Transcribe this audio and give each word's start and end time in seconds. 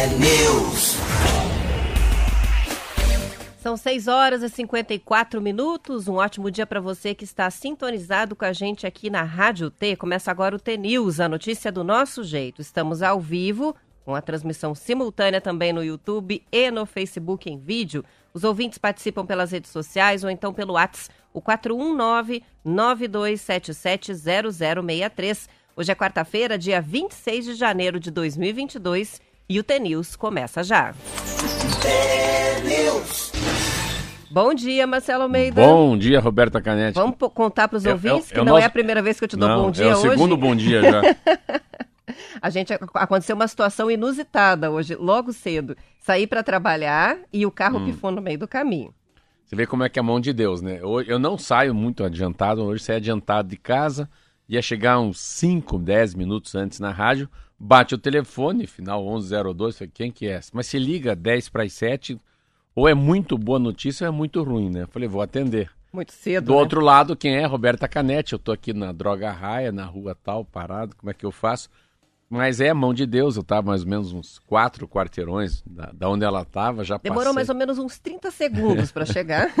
T-News. 0.00 0.96
São 3.58 3.76
6 3.76 4.08
horas 4.08 4.42
e 4.42 4.48
54 4.48 5.42
minutos. 5.42 6.08
Um 6.08 6.14
ótimo 6.14 6.50
dia 6.50 6.64
para 6.64 6.80
você 6.80 7.14
que 7.14 7.24
está 7.24 7.50
sintonizado 7.50 8.34
com 8.34 8.46
a 8.46 8.52
gente 8.54 8.86
aqui 8.86 9.10
na 9.10 9.22
Rádio 9.22 9.70
T. 9.70 9.96
Começa 9.96 10.30
agora 10.30 10.56
o 10.56 10.58
T 10.58 10.78
News, 10.78 11.20
a 11.20 11.28
notícia 11.28 11.70
do 11.70 11.84
nosso 11.84 12.24
jeito. 12.24 12.62
Estamos 12.62 13.02
ao 13.02 13.20
vivo, 13.20 13.76
com 14.02 14.14
a 14.14 14.22
transmissão 14.22 14.74
simultânea 14.74 15.38
também 15.38 15.70
no 15.70 15.84
YouTube 15.84 16.42
e 16.50 16.70
no 16.70 16.86
Facebook 16.86 17.50
em 17.50 17.58
vídeo. 17.58 18.02
Os 18.32 18.42
ouvintes 18.42 18.78
participam 18.78 19.26
pelas 19.26 19.52
redes 19.52 19.70
sociais 19.70 20.24
ou 20.24 20.30
então 20.30 20.54
pelo 20.54 20.72
WhatsApp, 20.72 21.14
o 21.30 21.42
419-9277-0063. 22.64 25.46
Hoje 25.76 25.92
é 25.92 25.94
quarta-feira, 25.94 26.56
dia 26.56 26.80
26 26.80 27.44
de 27.44 27.54
janeiro 27.54 28.00
de 28.00 28.10
2022 28.10 29.28
e 29.50 29.58
o 29.58 29.64
T-News 29.64 30.14
começa 30.14 30.62
já. 30.62 30.94
Bom 34.30 34.54
dia, 34.54 34.86
Marcelo 34.86 35.24
Almeida. 35.24 35.60
Bom 35.60 35.98
dia, 35.98 36.20
Roberta 36.20 36.62
Canetti. 36.62 36.94
Vamos 36.94 37.16
contar 37.34 37.66
para 37.66 37.76
os 37.76 37.84
É- 37.84 37.90
é- 37.90 37.92
ouvintes 37.92 38.30
é 38.30 38.34
que 38.34 38.40
o 38.40 38.44
não 38.44 38.52
nosso- 38.52 38.62
é 38.62 38.66
a 38.66 38.70
primeira 38.70 39.02
vez 39.02 39.18
que 39.18 39.24
eu 39.24 39.28
te 39.28 39.36
dou 39.36 39.48
Não, 39.48 39.62
bom 39.64 39.70
dia 39.72 39.86
é 39.86 39.88
o 39.88 39.98
hoje. 39.98 40.08
segundo 40.10 40.36
bom 40.36 40.54
dia 40.54 40.80
já. 40.82 41.02
A 42.40 42.48
gente 42.48 42.72
aconteceu 42.94 43.34
uma 43.34 43.48
situação 43.48 43.90
inusitada 43.90 44.70
hoje, 44.70 44.94
logo 44.94 45.32
cedo. 45.32 45.76
Saí 45.98 46.28
para 46.28 46.44
trabalhar 46.44 47.18
e 47.32 47.44
o 47.44 47.50
carro 47.50 47.78
Hum. 47.80 47.86
pifou 47.86 48.12
no 48.12 48.22
meio 48.22 48.38
do 48.38 48.46
caminho. 48.46 48.94
Você 49.44 49.56
vê 49.56 49.66
como 49.66 49.82
é 49.82 49.88
que 49.88 49.98
é 49.98 50.00
a 50.00 50.04
mão 50.04 50.20
de 50.20 50.32
Deus, 50.32 50.62
né? 50.62 50.80
Hoje- 50.82 51.10
Eu 51.10 51.18
não 51.18 51.36
saio 51.36 51.74
muito 51.74 52.04
adiantado, 52.04 52.62
hoje 52.62 52.84
saí 52.84 52.96
adiantado 52.96 53.48
de 53.48 53.56
casa, 53.56 54.08
ia 54.48 54.62
chegar 54.62 55.00
uns 55.00 55.18
5, 55.20 55.76
10 55.76 56.14
minutos 56.14 56.54
antes 56.54 56.78
na 56.78 56.92
rádio, 56.92 57.28
bate 57.60 57.94
o 57.94 57.98
telefone, 57.98 58.66
final 58.66 59.04
1102, 59.04 59.76
falei, 59.76 59.90
quem 59.92 60.10
que 60.10 60.26
é? 60.26 60.40
Mas 60.50 60.66
se 60.66 60.78
liga 60.78 61.14
10 61.14 61.50
para 61.50 61.64
as 61.64 61.74
7, 61.74 62.18
ou 62.74 62.88
é 62.88 62.94
muito 62.94 63.36
boa 63.36 63.58
notícia 63.58 64.06
ou 64.06 64.14
é 64.14 64.16
muito 64.16 64.42
ruim, 64.42 64.70
né? 64.70 64.86
Falei, 64.86 65.06
vou 65.06 65.20
atender. 65.20 65.70
Muito 65.92 66.12
cedo. 66.12 66.46
Do 66.46 66.52
né? 66.52 66.58
outro 66.58 66.80
lado, 66.80 67.14
quem 67.14 67.36
é? 67.36 67.44
Roberta 67.44 67.86
Canetti. 67.86 68.32
Eu 68.32 68.38
tô 68.38 68.52
aqui 68.52 68.72
na 68.72 68.92
Droga 68.92 69.30
Raia, 69.30 69.72
na 69.72 69.84
rua 69.84 70.14
tal, 70.14 70.44
parado. 70.44 70.94
Como 70.96 71.10
é 71.10 71.14
que 71.14 71.26
eu 71.26 71.32
faço? 71.32 71.68
Mas 72.32 72.60
é 72.60 72.70
a 72.70 72.74
mão 72.74 72.94
de 72.94 73.04
Deus. 73.06 73.36
Eu 73.36 73.42
tava 73.42 73.66
mais 73.70 73.82
ou 73.82 73.88
menos 73.88 74.12
uns 74.12 74.38
quatro 74.38 74.86
quarteirões 74.86 75.62
da, 75.66 75.90
da 75.92 76.08
onde 76.08 76.24
ela 76.24 76.44
tava, 76.44 76.84
já 76.84 76.96
Demorou 76.96 77.24
passei. 77.24 77.34
mais 77.34 77.48
ou 77.48 77.54
menos 77.56 77.76
uns 77.78 77.98
30 77.98 78.30
segundos 78.30 78.92
para 78.92 79.04
chegar. 79.04 79.52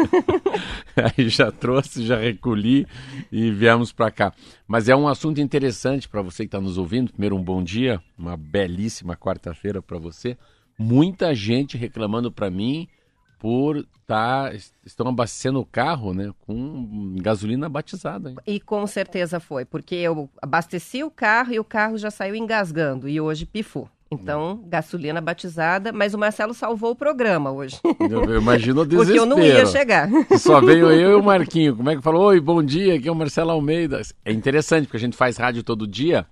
Aí 0.94 1.28
já 1.28 1.50
trouxe, 1.50 2.06
já 2.06 2.16
recolhi 2.16 2.86
e 3.32 3.50
viemos 3.50 3.92
para 3.92 4.08
cá. 4.12 4.32
Mas 4.68 4.88
é 4.88 4.94
um 4.94 5.08
assunto 5.08 5.40
interessante 5.40 6.08
para 6.08 6.22
você 6.22 6.44
que 6.44 6.48
está 6.48 6.60
nos 6.60 6.78
ouvindo. 6.78 7.10
Primeiro, 7.10 7.34
um 7.34 7.42
bom 7.42 7.60
dia, 7.60 8.00
uma 8.16 8.36
belíssima 8.36 9.16
quarta-feira 9.16 9.82
para 9.82 9.98
você. 9.98 10.38
Muita 10.78 11.34
gente 11.34 11.76
reclamando 11.76 12.30
para 12.30 12.50
mim 12.50 12.86
por 13.40 13.84
tá, 14.06 14.52
estão 14.84 15.08
abastecendo 15.08 15.58
o 15.60 15.64
carro 15.64 16.12
né, 16.12 16.30
com 16.46 17.16
gasolina 17.16 17.68
batizada. 17.68 18.30
hein? 18.30 18.36
e 18.46 18.60
com 18.60 18.86
certeza 18.86 19.40
foi, 19.40 19.64
porque 19.64 19.94
eu 19.94 20.28
abasteci 20.42 21.02
o 21.02 21.10
carro 21.10 21.52
e 21.52 21.58
o 21.58 21.64
carro 21.64 21.96
já 21.96 22.10
saiu 22.10 22.36
engasgando 22.36 23.08
e 23.08 23.18
hoje 23.20 23.46
pifou. 23.46 23.88
Então, 24.12 24.64
gasolina 24.66 25.20
batizada, 25.20 25.92
mas 25.92 26.14
o 26.14 26.18
Marcelo 26.18 26.52
salvou 26.52 26.90
o 26.90 26.96
programa 26.96 27.52
hoje. 27.52 27.78
Eu, 28.00 28.36
imagino 28.40 28.82
o 28.82 28.84
Porque 28.84 28.96
desespero. 28.96 29.22
eu 29.22 29.26
não 29.26 29.38
ia 29.38 29.64
chegar. 29.66 30.08
Só 30.36 30.60
veio 30.60 30.90
eu 30.90 31.12
e 31.12 31.14
o 31.14 31.22
Marquinho. 31.22 31.76
Como 31.76 31.88
é 31.88 31.94
que 31.94 32.02
falou? 32.02 32.24
Oi, 32.24 32.40
bom 32.40 32.60
dia, 32.60 32.96
aqui 32.96 33.06
é 33.08 33.12
o 33.12 33.14
Marcelo 33.14 33.52
Almeida. 33.52 34.02
É 34.24 34.32
interessante, 34.32 34.86
porque 34.86 34.96
a 34.96 35.00
gente 35.00 35.16
faz 35.16 35.36
rádio 35.36 35.62
todo 35.62 35.86
dia, 35.86 36.26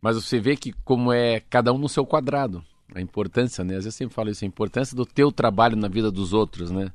mas 0.00 0.16
você 0.16 0.40
vê 0.40 0.56
que 0.56 0.72
como 0.82 1.12
é 1.12 1.40
cada 1.50 1.70
um 1.70 1.76
no 1.76 1.88
seu 1.88 2.06
quadrado. 2.06 2.64
A 2.94 3.00
importância, 3.00 3.62
né? 3.64 3.76
Às 3.76 3.84
vezes 3.84 3.86
eu 3.86 3.98
sempre 3.98 4.14
falo 4.14 4.30
isso, 4.30 4.44
a 4.44 4.48
importância 4.48 4.96
do 4.96 5.06
teu 5.06 5.30
trabalho 5.30 5.76
na 5.76 5.88
vida 5.88 6.10
dos 6.10 6.32
outros, 6.32 6.70
né? 6.70 6.90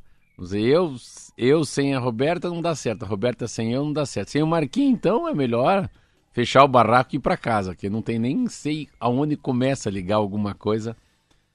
Eu, 0.54 0.96
eu 1.38 1.64
sem 1.64 1.96
a 1.96 2.00
Roberta 2.00 2.50
não 2.50 2.62
dá 2.62 2.76
certo, 2.76 3.04
a 3.04 3.08
Roberta 3.08 3.48
sem 3.48 3.74
eu 3.74 3.86
não 3.86 3.94
dá 3.94 4.06
certo. 4.06 4.32
Sem 4.32 4.44
o 4.44 4.48
Marquinho, 4.48 4.92
então, 4.92 5.28
é 5.28 5.34
melhor 5.34 5.90
fechar 6.32 6.66
o 6.66 6.68
barraco 6.68 7.16
e 7.16 7.18
ir 7.18 7.20
para 7.20 7.38
casa, 7.38 7.74
que 7.74 7.90
não 7.90 8.02
tem 8.02 8.20
nem 8.20 8.46
sei 8.48 8.90
aonde 9.00 9.38
começa 9.38 9.88
a 9.88 9.92
ligar 9.92 10.18
alguma 10.18 10.54
coisa 10.54 10.96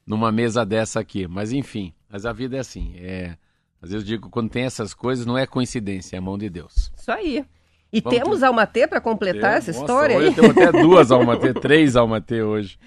numa 0.06 0.32
mesa 0.32 0.64
dessa 0.64 1.00
aqui. 1.00 1.28
Mas 1.28 1.52
enfim, 1.52 1.92
mas 2.08 2.24
a 2.24 2.32
vida 2.32 2.56
é 2.56 2.60
assim. 2.60 2.94
É, 2.96 3.36
às 3.82 3.90
vezes 3.90 4.06
eu 4.06 4.16
digo, 4.16 4.30
quando 4.30 4.48
tem 4.48 4.64
essas 4.64 4.94
coisas, 4.94 5.26
não 5.26 5.36
é 5.36 5.46
coincidência, 5.46 6.16
é 6.16 6.18
a 6.18 6.22
mão 6.22 6.38
de 6.38 6.48
Deus. 6.48 6.90
Isso 6.96 7.12
aí. 7.12 7.44
E 7.92 8.00
Vamos 8.00 8.18
temos 8.18 8.42
Alma 8.42 8.66
T 8.66 8.86
para 8.86 9.00
completar 9.00 9.58
essa 9.58 9.72
Nossa, 9.72 9.82
história 9.82 10.16
hoje 10.16 10.28
aí? 10.28 10.34
Temos 10.34 10.50
até 10.50 10.72
duas 10.72 11.10
Alma 11.10 11.36
T, 11.36 11.52
três 11.52 11.96
Alma 11.96 12.20
T 12.20 12.42
hoje. 12.42 12.78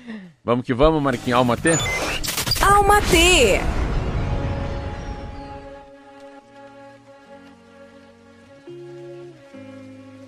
Vamos 0.45 0.65
que 0.65 0.73
vamos, 0.73 1.01
Marquinhos. 1.01 1.37
Alma 1.37 1.55
T? 1.55 1.69
Alma 2.61 3.01
T. 3.03 3.61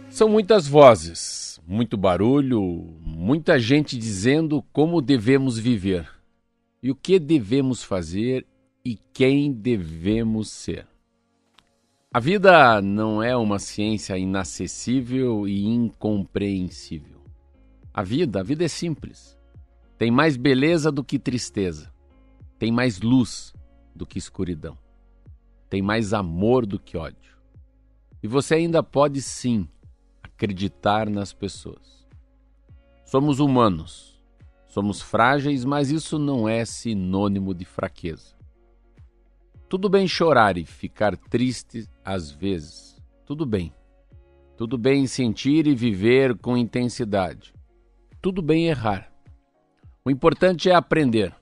São 0.09 0.29
muitas 0.29 0.65
vozes, 0.65 1.59
muito 1.67 1.97
barulho, 1.97 2.61
muita 3.01 3.59
gente 3.59 3.97
dizendo 3.97 4.63
como 4.71 5.01
devemos 5.01 5.59
viver 5.59 6.09
e 6.81 6.89
o 6.89 6.95
que 6.95 7.19
devemos 7.19 7.83
fazer 7.83 8.45
e 8.85 8.97
quem 9.11 9.51
devemos 9.51 10.49
ser. 10.49 10.87
A 12.13 12.21
vida 12.21 12.81
não 12.81 13.21
é 13.21 13.35
uma 13.35 13.59
ciência 13.59 14.17
inacessível 14.17 15.45
e 15.45 15.65
incompreensível. 15.65 17.19
A 17.93 18.01
vida, 18.01 18.39
a 18.39 18.43
vida 18.43 18.63
é 18.63 18.69
simples. 18.69 19.34
Tem 19.97 20.11
mais 20.11 20.35
beleza 20.35 20.91
do 20.91 21.03
que 21.03 21.17
tristeza. 21.17 21.91
Tem 22.59 22.71
mais 22.71 22.99
luz 22.99 23.53
do 23.95 24.05
que 24.05 24.17
escuridão. 24.17 24.77
Tem 25.69 25.81
mais 25.81 26.13
amor 26.13 26.65
do 26.65 26.77
que 26.77 26.97
ódio. 26.97 27.35
E 28.21 28.27
você 28.27 28.55
ainda 28.55 28.83
pode 28.83 29.21
sim 29.21 29.67
acreditar 30.21 31.09
nas 31.09 31.31
pessoas. 31.31 32.05
Somos 33.05 33.39
humanos, 33.39 34.21
somos 34.65 35.01
frágeis, 35.01 35.63
mas 35.63 35.89
isso 35.91 36.19
não 36.19 36.49
é 36.49 36.65
sinônimo 36.65 37.53
de 37.53 37.63
fraqueza. 37.63 38.35
Tudo 39.69 39.89
bem 39.89 40.07
chorar 40.07 40.57
e 40.57 40.65
ficar 40.65 41.15
triste 41.15 41.87
às 42.03 42.29
vezes. 42.31 43.01
Tudo 43.25 43.45
bem. 43.45 43.73
Tudo 44.57 44.77
bem 44.77 45.07
sentir 45.07 45.67
e 45.67 45.75
viver 45.75 46.37
com 46.37 46.57
intensidade. 46.57 47.53
Tudo 48.21 48.41
bem 48.41 48.67
errar. 48.67 49.14
O 50.07 50.11
importante 50.11 50.69
é 50.69 50.75
aprender 50.75 51.33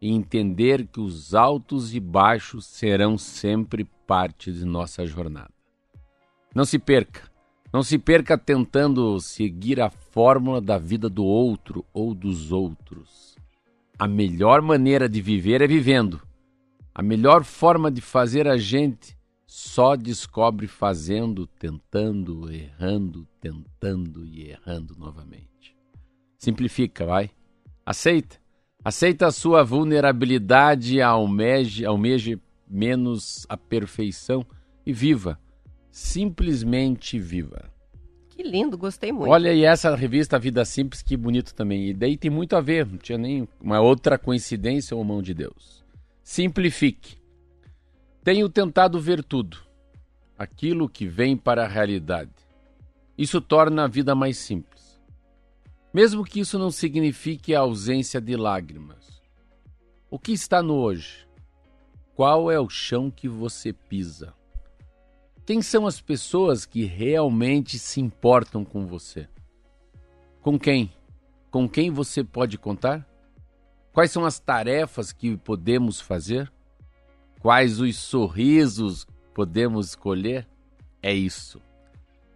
e 0.00 0.10
entender 0.10 0.86
que 0.86 0.98
os 0.98 1.34
altos 1.34 1.94
e 1.94 2.00
baixos 2.00 2.64
serão 2.64 3.18
sempre 3.18 3.84
parte 4.06 4.50
de 4.50 4.64
nossa 4.64 5.04
jornada. 5.06 5.52
Não 6.54 6.64
se 6.64 6.78
perca. 6.78 7.30
Não 7.70 7.82
se 7.82 7.98
perca 7.98 8.38
tentando 8.38 9.20
seguir 9.20 9.82
a 9.82 9.90
fórmula 9.90 10.62
da 10.62 10.78
vida 10.78 11.10
do 11.10 11.26
outro 11.26 11.84
ou 11.92 12.14
dos 12.14 12.52
outros. 12.52 13.36
A 13.98 14.08
melhor 14.08 14.62
maneira 14.62 15.10
de 15.10 15.20
viver 15.20 15.60
é 15.60 15.66
vivendo. 15.66 16.22
A 16.94 17.02
melhor 17.02 17.44
forma 17.44 17.90
de 17.90 18.00
fazer 18.00 18.48
a 18.48 18.56
gente 18.56 19.14
só 19.46 19.94
descobre 19.94 20.66
fazendo, 20.66 21.46
tentando, 21.46 22.50
errando, 22.50 23.28
tentando 23.38 24.24
e 24.24 24.48
errando 24.48 24.96
novamente. 24.96 25.76
Simplifica, 26.38 27.04
vai. 27.04 27.30
Aceita. 27.86 28.36
Aceita 28.84 29.28
a 29.28 29.32
sua 29.32 29.62
vulnerabilidade, 29.62 31.00
almeje, 31.00 31.86
almeje 31.86 32.40
menos 32.68 33.46
a 33.48 33.56
perfeição 33.56 34.44
e 34.84 34.92
viva. 34.92 35.38
Simplesmente 35.88 37.16
viva. 37.16 37.72
Que 38.28 38.42
lindo, 38.42 38.76
gostei 38.76 39.12
muito. 39.12 39.30
Olha, 39.30 39.54
e 39.54 39.64
essa 39.64 39.94
revista 39.94 40.38
Vida 40.38 40.64
Simples, 40.64 41.00
que 41.00 41.16
bonito 41.16 41.54
também. 41.54 41.88
E 41.88 41.94
daí 41.94 42.16
tem 42.16 42.30
muito 42.30 42.54
a 42.56 42.60
ver, 42.60 42.84
não 42.84 42.98
tinha 42.98 43.16
nem 43.16 43.48
uma 43.60 43.80
outra 43.80 44.18
coincidência 44.18 44.96
ou 44.96 45.02
mão 45.04 45.22
de 45.22 45.32
Deus. 45.32 45.84
Simplifique. 46.22 47.18
Tenho 48.22 48.48
tentado 48.48 49.00
ver 49.00 49.22
tudo, 49.22 49.58
aquilo 50.36 50.88
que 50.88 51.06
vem 51.06 51.36
para 51.36 51.64
a 51.64 51.68
realidade. 51.68 52.32
Isso 53.16 53.40
torna 53.40 53.84
a 53.84 53.88
vida 53.88 54.14
mais 54.14 54.36
simples. 54.36 54.75
Mesmo 55.96 56.24
que 56.24 56.40
isso 56.40 56.58
não 56.58 56.70
signifique 56.70 57.54
a 57.54 57.60
ausência 57.60 58.20
de 58.20 58.36
lágrimas. 58.36 59.22
O 60.10 60.18
que 60.18 60.30
está 60.30 60.62
no 60.62 60.74
hoje? 60.74 61.26
Qual 62.14 62.50
é 62.50 62.60
o 62.60 62.68
chão 62.68 63.10
que 63.10 63.26
você 63.26 63.72
pisa? 63.72 64.34
Quem 65.46 65.62
são 65.62 65.86
as 65.86 65.98
pessoas 65.98 66.66
que 66.66 66.84
realmente 66.84 67.78
se 67.78 67.98
importam 67.98 68.62
com 68.62 68.84
você? 68.84 69.26
Com 70.42 70.58
quem? 70.58 70.92
Com 71.50 71.66
quem 71.66 71.90
você 71.90 72.22
pode 72.22 72.58
contar? 72.58 73.08
Quais 73.90 74.10
são 74.10 74.26
as 74.26 74.38
tarefas 74.38 75.12
que 75.12 75.34
podemos 75.38 75.98
fazer? 75.98 76.52
Quais 77.40 77.80
os 77.80 77.96
sorrisos 77.96 79.06
podemos 79.32 79.86
escolher? 79.86 80.46
É 81.02 81.14
isso. 81.14 81.58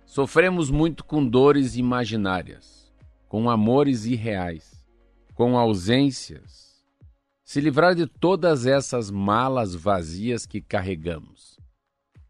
Sofremos 0.06 0.71
muito 0.71 1.05
com 1.05 1.23
dores 1.23 1.77
imaginárias, 1.77 2.80
com 3.31 3.49
amores 3.49 4.06
irreais, 4.06 4.85
com 5.35 5.56
ausências 5.56 6.85
Se 7.44 7.61
livrar 7.61 7.94
de 7.94 8.05
todas 8.05 8.67
essas 8.67 9.09
malas 9.09 9.73
vazias 9.73 10.44
que 10.44 10.61
carregamos 10.61 11.56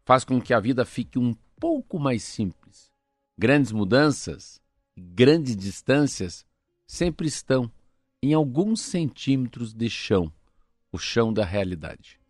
faz 0.05 0.23
com 0.23 0.39
que 0.39 0.53
a 0.53 0.59
vida 0.59 0.85
fique 0.85 1.17
um 1.17 1.33
pouco 1.59 1.99
mais 1.99 2.23
simples. 2.23 2.91
Grandes 3.35 3.71
mudanças, 3.71 4.61
grandes 4.95 5.55
distâncias 5.57 6.45
sempre 6.85 7.27
estão 7.27 7.71
em 8.21 8.35
alguns 8.35 8.81
centímetros 8.81 9.73
de 9.73 9.89
chão, 9.89 10.31
o 10.91 10.99
chão 10.99 11.33
da 11.33 11.43
realidade. 11.43 12.20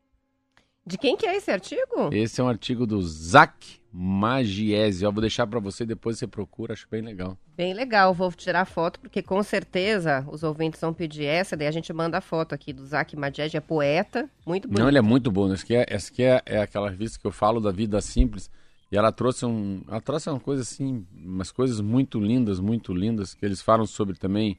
De 0.86 0.98
quem 0.98 1.16
que 1.16 1.26
é 1.26 1.36
esse 1.36 1.52
artigo? 1.52 2.10
Esse 2.12 2.42
é 2.42 2.44
um 2.44 2.48
artigo 2.48 2.88
do 2.88 3.02
Zac 3.02 3.80
Magiese. 3.94 5.04
Eu 5.04 5.12
vou 5.12 5.22
deixar 5.22 5.46
para 5.46 5.60
você, 5.60 5.86
depois 5.86 6.18
você 6.18 6.26
procura, 6.26 6.74
acho 6.74 6.88
bem 6.90 7.02
legal. 7.02 7.38
Bem 7.56 7.74
legal, 7.74 8.14
vou 8.14 8.32
tirar 8.32 8.66
foto, 8.66 9.00
porque 9.00 9.22
com 9.22 9.44
certeza 9.44 10.26
os 10.32 10.42
ouvintes 10.42 10.82
vão 10.82 10.94
pedir 10.94 11.26
essa, 11.26 11.56
daí 11.56 11.68
a 11.68 11.72
gente 11.72 11.94
manda 11.94 12.18
a 12.18 12.22
foto 12.22 12.56
aqui 12.56 12.74
do 12.74 12.84
Zac 12.86 13.16
Magiese, 13.16 13.58
é 13.58 13.60
poeta, 13.60 14.30
muito 14.46 14.68
bonito. 14.68 14.82
Não, 14.82 14.88
ele 14.88 14.98
é 14.98 15.02
muito 15.02 15.30
bom, 15.32 15.52
essa 15.54 15.64
aqui, 15.64 15.76
é, 15.76 15.86
essa 15.88 16.12
aqui 16.12 16.24
é, 16.24 16.42
é 16.46 16.62
aquela 16.62 16.90
revista 16.90 17.20
que 17.20 17.28
eu 17.28 17.32
falo 17.32 17.60
da 17.60 17.72
vida 17.72 18.02
simples, 18.02 18.50
e 18.92 18.98
ela 18.98 19.12
trouxe 19.12 19.46
um, 19.46 19.84
ela 19.88 20.02
trouxe 20.02 20.30
uma 20.30 20.40
coisa 20.40 20.64
assim, 20.64 21.06
umas 21.14 21.52
coisas 21.52 21.80
muito 21.80 22.20
lindas, 22.20 22.60
muito 22.60 22.94
lindas, 22.94 23.36
que 23.36 23.46
eles 23.46 23.62
falam 23.62 23.86
sobre 23.86 24.18
também, 24.18 24.58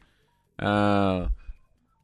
uh, 0.61 1.29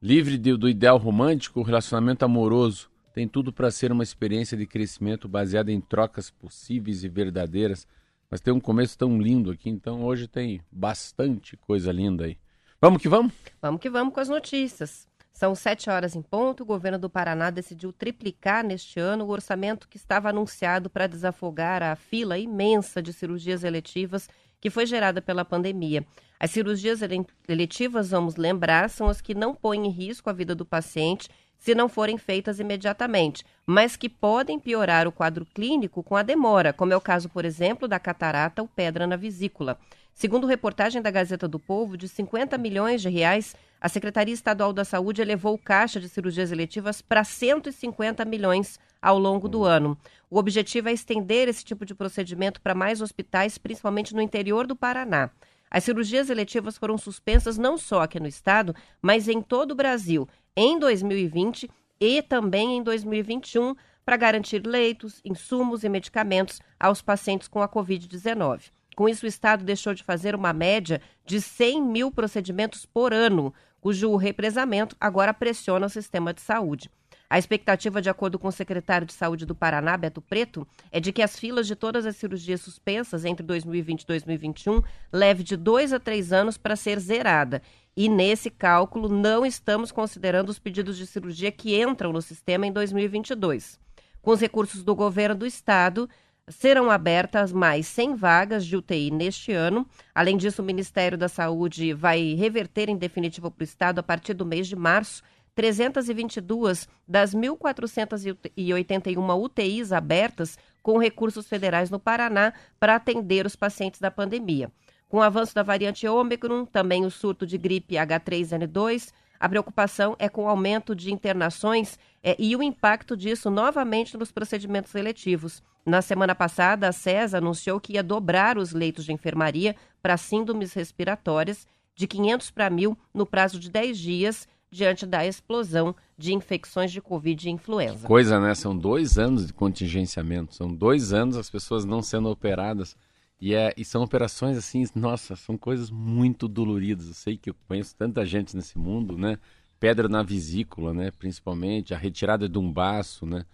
livre 0.03 0.37
de, 0.37 0.57
do 0.57 0.69
ideal 0.69 0.99
romântico, 0.99 1.63
relacionamento 1.63 2.25
amoroso, 2.25 2.91
tem 3.19 3.27
tudo 3.27 3.53
para 3.53 3.69
ser 3.73 3.91
uma 3.91 4.05
experiência 4.05 4.57
de 4.57 4.65
crescimento 4.65 5.27
baseada 5.27 5.73
em 5.73 5.81
trocas 5.81 6.31
possíveis 6.31 7.03
e 7.03 7.09
verdadeiras. 7.09 7.85
Mas 8.31 8.41
tem 8.41 8.55
um 8.55 8.61
começo 8.61 8.97
tão 8.97 9.21
lindo 9.21 9.51
aqui, 9.51 9.69
então 9.69 10.05
hoje 10.05 10.29
tem 10.29 10.61
bastante 10.71 11.57
coisa 11.57 11.91
linda 11.91 12.27
aí. 12.27 12.39
Vamos 12.81 13.03
que 13.03 13.09
vamos? 13.09 13.33
Vamos 13.61 13.81
que 13.81 13.91
vamos 13.91 14.15
com 14.15 14.21
as 14.21 14.29
notícias. 14.29 15.09
São 15.33 15.53
sete 15.57 15.91
horas 15.91 16.15
em 16.15 16.23
ponto. 16.23 16.63
O 16.63 16.67
governo 16.67 16.97
do 16.97 17.11
Paraná 17.11 17.51
decidiu 17.51 17.93
triplicar 17.93 18.65
neste 18.65 19.01
ano 19.01 19.25
o 19.25 19.31
orçamento 19.31 19.89
que 19.89 19.97
estava 19.97 20.29
anunciado 20.29 20.89
para 20.89 21.09
desafogar 21.09 21.83
a 21.83 21.97
fila 21.97 22.39
imensa 22.39 23.03
de 23.03 23.13
cirurgias 23.13 23.65
eletivas 23.65 24.29
que 24.61 24.71
foi 24.71 24.87
gerada 24.87 25.21
pela 25.21 25.45
pandemia. 25.45 26.07
As 26.39 26.53
cirurgias 26.53 27.01
eletivas, 27.49 28.11
vamos 28.11 28.37
lembrar, 28.37 28.89
são 28.89 29.09
as 29.09 29.21
que 29.21 29.35
não 29.35 29.57
põem 29.57 29.87
em 29.87 29.91
risco 29.91 30.31
a 30.31 30.33
vida 30.33 30.55
do 30.55 30.65
paciente 30.65 31.29
se 31.59 31.75
não 31.75 31.89
forem 31.89 32.17
feitas 32.17 32.61
imediatamente, 32.61 33.45
mas 33.67 33.97
que 33.97 34.09
podem 34.09 34.59
piorar 34.59 35.07
o 35.07 35.13
quadro 35.13 35.45
clínico 35.45 36.03
com 36.03 36.17
a 36.17 36.23
demora, 36.23 36.73
como 36.73 36.93
é 36.93 36.97
o 36.97 37.01
caso, 37.01 37.29
por 37.29 37.45
exemplo, 37.45 37.89
da 37.89 37.99
catarata 37.99 38.63
ou 38.63 38.69
pedra 38.69 39.07
na 39.07 39.17
vesícula. 39.17 39.79
Segundo 40.15 40.47
reportagem 40.47 41.03
da 41.03 41.11
Gazeta 41.11 41.47
do 41.47 41.59
Povo, 41.59 41.97
de 41.97 42.09
50 42.09 42.59
milhões 42.59 43.03
de 43.03 43.09
reais, 43.09 43.55
a 43.81 43.89
Secretaria 43.89 44.35
Estadual 44.35 44.73
da 44.73 44.85
Saúde 44.85 45.23
elevou 45.23 45.55
o 45.55 45.59
caixa 45.59 46.01
de 46.01 46.09
cirurgias 46.09 46.51
eletivas 46.51 47.01
para 47.01 47.23
150 47.23 48.25
milhões 48.25 48.81
ao 49.01 49.19
longo 49.19 49.49
do 49.49 49.65
ano. 49.65 49.97
O 50.29 50.39
objetivo 50.39 50.89
é 50.89 50.93
estender 50.93 51.49
esse 51.49 51.65
tipo 51.65 51.85
de 51.85 51.95
procedimento 51.95 52.61
para 52.61 52.75
mais 52.75 53.01
hospitais, 53.01 53.59
principalmente 53.59 54.15
no 54.15 54.21
interior 54.21 54.67
do 54.67 54.75
Paraná. 54.75 55.31
As 55.71 55.85
cirurgias 55.85 56.31
eletivas 56.31 56.79
foram 56.79 56.97
suspensas 56.97 57.59
não 57.59 57.77
só 57.77 58.03
aqui 58.03 58.19
no 58.19 58.27
estado, 58.27 58.75
mas 59.01 59.29
em 59.29 59.41
todo 59.41 59.73
o 59.73 59.77
Brasil, 59.77 60.27
em 60.59 60.77
2020 60.77 61.71
e 62.01 62.21
também 62.21 62.77
em 62.77 62.83
2021, 62.83 63.77
para 64.05 64.17
garantir 64.17 64.67
leitos, 64.67 65.21
insumos 65.25 65.85
e 65.85 65.89
medicamentos 65.89 66.61
aos 66.81 67.01
pacientes 67.01 67.47
com 67.47 67.63
a 67.63 67.69
Covid-19. 67.69 68.73
Com 68.97 69.09
isso, 69.09 69.25
o 69.25 69.29
Estado 69.29 69.65
deixou 69.65 69.95
de 69.95 70.03
fazer 70.03 70.35
uma 70.35 70.53
média 70.53 71.01
de 71.25 71.41
100 71.41 71.81
mil 71.81 72.11
procedimentos 72.11 72.85
por 72.85 73.15
ano, 73.15 73.55
cujo 73.81 74.17
represamento 74.17 74.97
agora 75.01 75.33
pressiona 75.33 75.87
o 75.87 75.91
sistema 75.91 76.35
de 76.35 76.41
saúde. 76.41 76.91
A 77.31 77.39
expectativa, 77.39 78.01
de 78.01 78.09
acordo 78.09 78.39
com 78.39 78.49
o 78.49 78.53
secretário 78.53 79.07
de 79.07 79.13
Saúde 79.13 79.45
do 79.45 79.55
Paraná, 79.55 79.99
Beto 79.99 80.23
Preto, 80.23 80.67
é 80.91 80.99
de 80.99 81.13
que 81.13 81.21
as 81.21 81.39
filas 81.39 81.67
de 81.67 81.77
todas 81.77 82.07
as 82.07 82.17
cirurgias 82.17 82.63
suspensas 82.63 83.25
entre 83.25 83.45
2020 83.45 84.01
e 84.01 84.07
2021 84.07 84.83
leve 85.13 85.43
de 85.43 85.55
dois 85.55 85.93
a 85.93 86.01
três 86.01 86.33
anos 86.33 86.57
para 86.57 86.75
ser 86.75 86.99
zerada. 86.99 87.61
E 87.95 88.09
nesse 88.09 88.51
cálculo 88.51 89.11
não 89.11 89.45
estamos 89.45 89.93
considerando 89.93 90.49
os 90.49 90.59
pedidos 90.59 90.97
de 90.97 91.07
cirurgia 91.07 91.53
que 91.53 91.79
entram 91.79 92.13
no 92.15 92.23
sistema 92.23 92.67
em 92.67 92.73
2022. 92.73 93.79
Com 94.23 94.31
os 94.31 94.41
recursos 94.41 94.83
do 94.83 94.95
governo 94.95 95.35
do 95.35 95.47
estado, 95.47 96.09
serão 96.49 96.91
abertas 96.91 97.53
mais 97.53 97.87
100 97.89 98.15
vagas 98.17 98.65
de 98.65 98.75
UTI 98.75 99.11
neste 99.11 99.53
ano. 99.53 99.87
Além 100.15 100.37
disso, 100.37 100.63
o 100.63 100.65
Ministério 100.65 101.19
da 101.19 101.29
Saúde 101.29 101.93
vai 101.93 102.35
reverter 102.35 102.89
em 102.89 102.97
definitivo 102.97 103.51
para 103.51 103.63
o 103.63 103.65
estado 103.65 103.99
a 103.99 104.03
partir 104.03 104.33
do 104.33 104.47
mês 104.47 104.67
de 104.67 104.77
março 104.77 105.23
322 105.59 106.89
das 107.07 107.35
1.481 107.35 109.43
UTIs 109.43 109.91
abertas 109.91 110.57
com 110.81 110.99
recursos 110.99 111.49
federais 111.49 111.91
no 111.91 111.99
Paraná 111.99 112.53
para 112.79 112.95
atender 112.95 113.45
os 113.45 113.57
pacientes 113.57 113.99
da 113.99 114.09
pandemia. 114.09 114.71
Com 115.09 115.17
o 115.17 115.23
avanço 115.23 115.57
da 115.57 115.65
variante 115.65 116.07
Ômicron, 116.07 116.65
também 116.65 117.05
o 117.05 117.11
surto 117.11 117.45
de 117.45 117.59
gripe 117.59 117.97
H3N2, 117.97 119.13
a 119.41 119.49
preocupação 119.49 120.15
é 120.21 120.29
com 120.29 120.45
o 120.45 120.49
aumento 120.49 120.95
de 120.95 121.13
internações 121.13 121.99
é, 122.23 122.37
e 122.39 122.55
o 122.55 122.63
impacto 122.63 123.17
disso 123.17 123.51
novamente 123.51 124.17
nos 124.17 124.31
procedimentos 124.31 124.93
seletivos. 124.93 125.61
Na 125.85 126.01
semana 126.01 126.37
passada, 126.37 126.87
a 126.87 126.93
CESA 126.93 127.39
anunciou 127.39 127.81
que 127.81 127.95
ia 127.95 128.03
dobrar 128.05 128.59
os 128.59 128.73
leitos 128.73 129.05
de 129.05 129.13
enfermaria 129.13 129.75
para 130.01 130.17
síndromes 130.17 130.73
respiratórias 130.73 131.67
de 131.97 132.07
500 132.07 132.53
para 132.53 132.71
1.000 132.71 132.97
no 133.13 133.27
prazo 133.27 133.59
de 133.59 133.69
10 133.69 133.99
dias 133.99 134.47
diante 134.71 135.07
da 135.07 135.27
explosão 135.27 135.95
de 136.17 136.35
infecções 136.35 136.91
de 136.91 137.01
Covid 137.01 137.49
e 137.49 137.53
influenza. 137.53 138.07
Coisa, 138.07 138.41
né? 138.41 138.55
São 138.55 138.77
dois 138.77 139.19
anos 139.19 139.47
de 139.47 139.53
contingenciamento, 139.53 140.55
são 140.55 140.75
dois 140.75 141.13
anos 141.13 141.37
as 141.37 141.49
pessoas 141.49 141.85
não 141.85 142.03
sendo 142.03 142.29
operadas. 142.29 142.97
E, 143.41 143.55
é, 143.55 143.73
e 143.77 143.85
são 143.85 144.03
operações 144.03 144.57
assim, 144.57 144.85
nossa, 144.95 145.37
são 145.37 145.57
coisas 145.57 145.91
muito 145.91 146.49
doloridas. 146.49 147.07
Eu 147.07 147.15
sei 147.15 147.37
que 147.37 147.51
eu 147.51 147.55
conheço 147.69 147.95
tanta 147.95 148.27
gente 148.27 148.57
nesse 148.57 148.77
mundo, 148.77 149.17
né? 149.17 149.39
Pedra 149.79 150.09
na 150.09 150.25
vesícula, 150.25 150.93
né? 150.93 151.13
Principalmente, 151.13 151.95
a 151.95 151.99
retirada 151.99 152.49
de 152.49 152.59
um 152.59 152.71
baço, 152.71 153.25
né? 153.25 153.45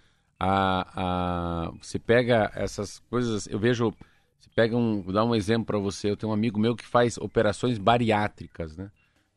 A, 0.40 1.66
a, 1.66 1.70
você 1.80 1.98
pega 1.98 2.50
essas 2.54 2.98
coisas, 3.10 3.46
eu 3.46 3.58
vejo, 3.58 3.92
você 4.38 4.48
pega 4.54 4.74
um, 4.74 5.02
vou 5.02 5.12
dar 5.12 5.24
um 5.24 5.34
exemplo 5.34 5.66
para 5.66 5.78
você, 5.78 6.10
eu 6.10 6.16
tenho 6.16 6.30
um 6.30 6.34
amigo 6.34 6.58
meu 6.58 6.74
que 6.74 6.84
faz 6.84 7.18
operações 7.18 7.78
bariátricas, 7.78 8.76
né? 8.76 8.90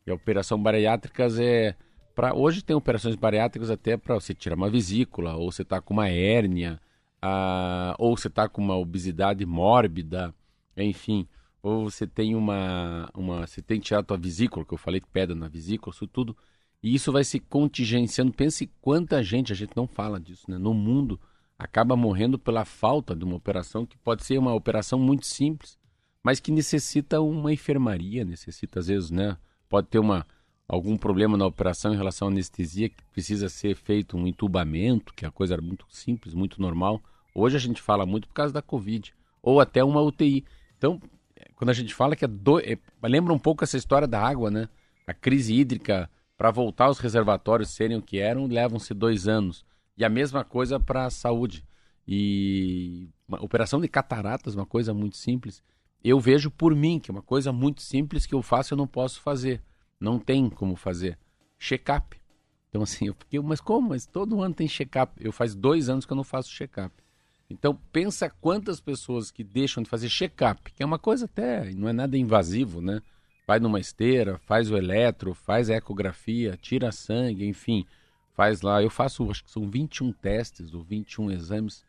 E 0.07 0.11
a 0.11 0.15
operação 0.15 0.61
bariátricas 0.61 1.37
é 1.37 1.75
para 2.15 2.33
hoje 2.33 2.63
tem 2.63 2.75
operações 2.75 3.15
bariátricas 3.15 3.69
até 3.69 3.95
para 3.95 4.15
você 4.15 4.33
tirar 4.33 4.55
uma 4.55 4.69
vesícula, 4.69 5.35
ou 5.35 5.51
você 5.51 5.61
está 5.61 5.79
com 5.79 5.93
uma 5.93 6.09
hérnia, 6.09 6.79
a, 7.21 7.93
ou 7.99 8.17
você 8.17 8.27
está 8.27 8.49
com 8.49 8.59
uma 8.59 8.75
obesidade 8.75 9.45
mórbida, 9.45 10.33
enfim, 10.75 11.27
ou 11.61 11.91
você 11.91 12.07
tem 12.07 12.33
uma, 12.33 13.07
uma 13.13 13.45
você 13.45 13.61
tem 13.61 13.79
que 13.79 13.85
tirar 13.85 13.99
a 13.99 14.03
tua 14.03 14.17
vesícula, 14.17 14.65
que 14.65 14.73
eu 14.73 14.77
falei 14.79 14.99
que 14.99 15.07
pedra 15.07 15.35
na 15.35 15.47
vesícula, 15.47 15.93
isso 15.93 16.07
tudo, 16.07 16.35
e 16.81 16.95
isso 16.95 17.11
vai 17.11 17.23
se 17.23 17.39
contingenciando. 17.39 18.31
Pense 18.31 18.65
quanta 18.81 19.21
gente, 19.21 19.51
a 19.51 19.55
gente 19.55 19.75
não 19.75 19.85
fala 19.85 20.19
disso, 20.19 20.49
né? 20.49 20.57
No 20.57 20.73
mundo 20.73 21.19
acaba 21.59 21.95
morrendo 21.95 22.39
pela 22.39 22.65
falta 22.65 23.15
de 23.15 23.25
uma 23.25 23.35
operação 23.35 23.85
que 23.85 23.97
pode 23.97 24.23
ser 24.23 24.37
uma 24.39 24.53
operação 24.53 24.97
muito 24.97 25.27
simples, 25.27 25.77
mas 26.23 26.39
que 26.39 26.51
necessita 26.51 27.19
uma 27.21 27.51
enfermaria, 27.53 28.23
necessita 28.23 28.79
às 28.79 28.87
vezes, 28.87 29.11
né? 29.11 29.37
Pode 29.69 29.88
ter 29.88 30.00
uma, 30.00 30.25
algum 30.67 30.97
problema 30.97 31.38
na 31.38 31.45
operação 31.45 31.93
em 31.93 31.97
relação 31.97 32.27
à 32.27 32.31
anestesia, 32.31 32.89
que 32.89 33.03
precisa 33.12 33.50
ser 33.50 33.75
feito 33.75 34.17
um 34.17 34.27
entubamento, 34.27 35.13
que 35.13 35.25
é 35.25 35.27
a 35.27 35.31
coisa 35.31 35.53
era 35.53 35.62
muito 35.62 35.86
simples, 35.89 36.33
muito 36.33 36.62
normal. 36.62 37.01
Hoje 37.33 37.55
a 37.55 37.59
gente 37.59 37.81
fala 37.81 38.05
muito 38.05 38.27
por 38.27 38.33
causa 38.33 38.53
da 38.53 38.62
Covid, 38.62 39.13
ou 39.41 39.59
até 39.59 39.83
uma 39.83 40.01
UTI. 40.01 40.43
Então, 40.77 41.01
quando 41.55 41.69
a 41.69 41.74
gente 41.74 41.93
fala 41.93 42.15
que 42.15 42.25
é, 42.25 42.27
do... 42.27 42.59
é... 42.59 42.77
lembra 43.03 43.33
um 43.33 43.39
pouco 43.39 43.63
essa 43.63 43.77
história 43.77 44.07
da 44.07 44.21
água, 44.21 44.50
né? 44.50 44.67
A 45.05 45.13
crise 45.13 45.53
hídrica, 45.53 46.09
para 46.38 46.51
voltar 46.51 46.89
os 46.89 47.00
reservatórios 47.00 47.69
serem 47.69 47.97
o 47.97 48.01
que 48.01 48.19
eram, 48.19 48.45
levam-se 48.45 48.93
dois 48.93 49.27
anos. 49.27 49.65
E 49.97 50.03
a 50.03 50.09
mesma 50.09 50.43
coisa 50.43 50.79
para 50.79 51.05
a 51.05 51.09
saúde. 51.09 51.63
E 52.07 53.09
uma 53.27 53.43
operação 53.43 53.81
de 53.81 53.88
cataratas, 53.88 54.53
uma 54.53 54.65
coisa 54.65 54.93
muito 54.93 55.17
simples 55.17 55.63
eu 56.03 56.19
vejo 56.19 56.49
por 56.49 56.75
mim, 56.75 56.99
que 56.99 57.11
é 57.11 57.13
uma 57.13 57.21
coisa 57.21 57.51
muito 57.51 57.81
simples 57.81 58.25
que 58.25 58.33
eu 58.33 58.41
faço 58.41 58.73
eu 58.73 58.77
não 58.77 58.87
posso 58.87 59.21
fazer. 59.21 59.61
Não 59.99 60.19
tem 60.19 60.49
como 60.49 60.75
fazer. 60.75 61.17
Check-up. 61.57 62.17
Então, 62.69 62.83
assim, 62.83 63.07
eu 63.07 63.13
fiquei, 63.13 63.39
mas 63.39 63.59
como? 63.59 63.89
Mas 63.89 64.05
todo 64.05 64.41
ano 64.41 64.53
tem 64.53 64.67
check-up. 64.67 65.13
Eu 65.19 65.31
faz 65.31 65.55
dois 65.55 65.89
anos 65.89 66.05
que 66.05 66.11
eu 66.11 66.17
não 66.17 66.23
faço 66.23 66.49
check-up. 66.49 66.93
Então, 67.49 67.79
pensa 67.91 68.29
quantas 68.29 68.79
pessoas 68.79 69.31
que 69.31 69.43
deixam 69.43 69.81
de 69.81 69.89
fazer 69.89 70.09
check-up, 70.09 70.71
que 70.73 70.83
é 70.83 70.85
uma 70.85 70.99
coisa 70.99 71.25
até, 71.25 71.71
não 71.71 71.87
é 71.87 71.93
nada 71.93 72.17
invasivo, 72.17 72.81
né? 72.81 73.01
Vai 73.47 73.59
numa 73.59 73.79
esteira, 73.79 74.37
faz 74.39 74.69
o 74.69 74.75
eletro, 74.75 75.33
faz 75.33 75.69
a 75.69 75.75
ecografia, 75.75 76.57
tira 76.61 76.91
sangue, 76.91 77.47
enfim, 77.47 77.85
faz 78.33 78.61
lá. 78.61 78.83
Eu 78.83 78.89
faço, 78.89 79.29
acho 79.31 79.45
que 79.45 79.51
são 79.51 79.69
21 79.69 80.11
testes 80.11 80.73
ou 80.73 80.83
21 80.83 81.31
exames 81.31 81.85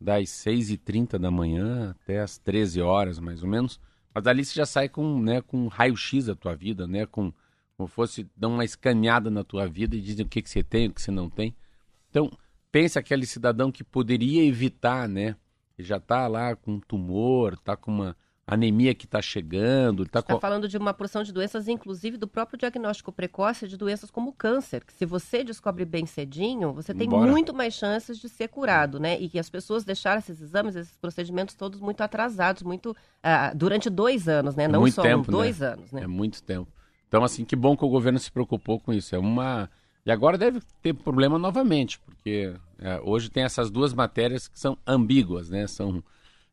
das 0.00 0.28
6h30 0.28 1.18
da 1.18 1.30
manhã 1.30 1.90
até 1.90 2.20
as 2.20 2.38
13 2.38 2.80
horas, 2.80 3.18
mais 3.18 3.42
ou 3.42 3.48
menos. 3.48 3.80
Mas 4.14 4.24
dali 4.24 4.44
você 4.44 4.54
já 4.54 4.66
sai 4.66 4.88
com, 4.88 5.20
né, 5.20 5.40
com 5.40 5.66
raio-x 5.68 6.26
da 6.26 6.34
tua 6.34 6.54
vida, 6.54 6.86
né, 6.86 7.06
com, 7.06 7.32
como 7.76 7.88
fosse 7.88 8.28
dar 8.36 8.48
uma 8.48 8.64
escaneada 8.64 9.30
na 9.30 9.44
tua 9.44 9.66
vida 9.66 9.96
e 9.96 10.00
dizem 10.00 10.24
o 10.24 10.28
que, 10.28 10.42
que 10.42 10.50
você 10.50 10.62
tem, 10.62 10.88
o 10.88 10.92
que 10.92 11.02
você 11.02 11.10
não 11.10 11.28
tem. 11.28 11.54
Então, 12.10 12.30
pensa 12.70 13.00
aquele 13.00 13.26
cidadão 13.26 13.70
que 13.70 13.84
poderia 13.84 14.44
evitar, 14.44 15.08
né? 15.08 15.36
Já 15.78 15.98
está 15.98 16.26
lá 16.26 16.56
com 16.56 16.72
um 16.72 16.80
tumor, 16.80 17.54
está 17.54 17.76
com 17.76 17.92
uma 17.92 18.16
anemia 18.48 18.94
que 18.94 19.04
está 19.04 19.20
chegando. 19.20 20.04
Está 20.04 20.22
tá 20.22 20.34
com... 20.34 20.40
falando 20.40 20.66
de 20.66 20.78
uma 20.78 20.94
porção 20.94 21.22
de 21.22 21.32
doenças, 21.32 21.68
inclusive 21.68 22.16
do 22.16 22.26
próprio 22.26 22.58
diagnóstico 22.58 23.12
precoce 23.12 23.68
de 23.68 23.76
doenças 23.76 24.10
como 24.10 24.32
câncer, 24.32 24.82
que 24.84 24.92
se 24.94 25.04
você 25.04 25.44
descobre 25.44 25.84
bem 25.84 26.06
cedinho, 26.06 26.72
você 26.72 26.94
tem 26.94 27.08
Bora. 27.08 27.30
muito 27.30 27.52
mais 27.52 27.74
chances 27.74 28.18
de 28.18 28.28
ser 28.28 28.48
curado, 28.48 28.98
né? 28.98 29.20
E 29.20 29.28
que 29.28 29.38
as 29.38 29.50
pessoas 29.50 29.84
deixaram 29.84 30.18
esses 30.18 30.40
exames, 30.40 30.74
esses 30.74 30.96
procedimentos 30.96 31.54
todos 31.54 31.78
muito 31.78 32.00
atrasados, 32.00 32.62
muito 32.62 32.92
uh, 32.92 33.54
durante 33.54 33.90
dois 33.90 34.26
anos, 34.28 34.56
né? 34.56 34.64
É 34.64 34.68
Não 34.68 34.90
só 34.90 35.02
tempo, 35.02 35.30
dois 35.30 35.60
né? 35.60 35.66
anos, 35.66 35.92
né? 35.92 36.02
É 36.04 36.06
muito 36.06 36.42
tempo. 36.42 36.72
Então, 37.06 37.22
assim, 37.22 37.44
que 37.44 37.54
bom 37.54 37.76
que 37.76 37.84
o 37.84 37.88
governo 37.88 38.18
se 38.18 38.32
preocupou 38.32 38.80
com 38.80 38.92
isso. 38.92 39.14
É 39.14 39.18
uma 39.18 39.68
e 40.06 40.10
agora 40.10 40.38
deve 40.38 40.60
ter 40.80 40.94
problema 40.94 41.38
novamente, 41.38 41.98
porque 41.98 42.54
é, 42.78 42.98
hoje 43.04 43.28
tem 43.28 43.42
essas 43.42 43.70
duas 43.70 43.92
matérias 43.92 44.48
que 44.48 44.58
são 44.58 44.78
ambíguas, 44.86 45.50
né? 45.50 45.66
São 45.66 46.02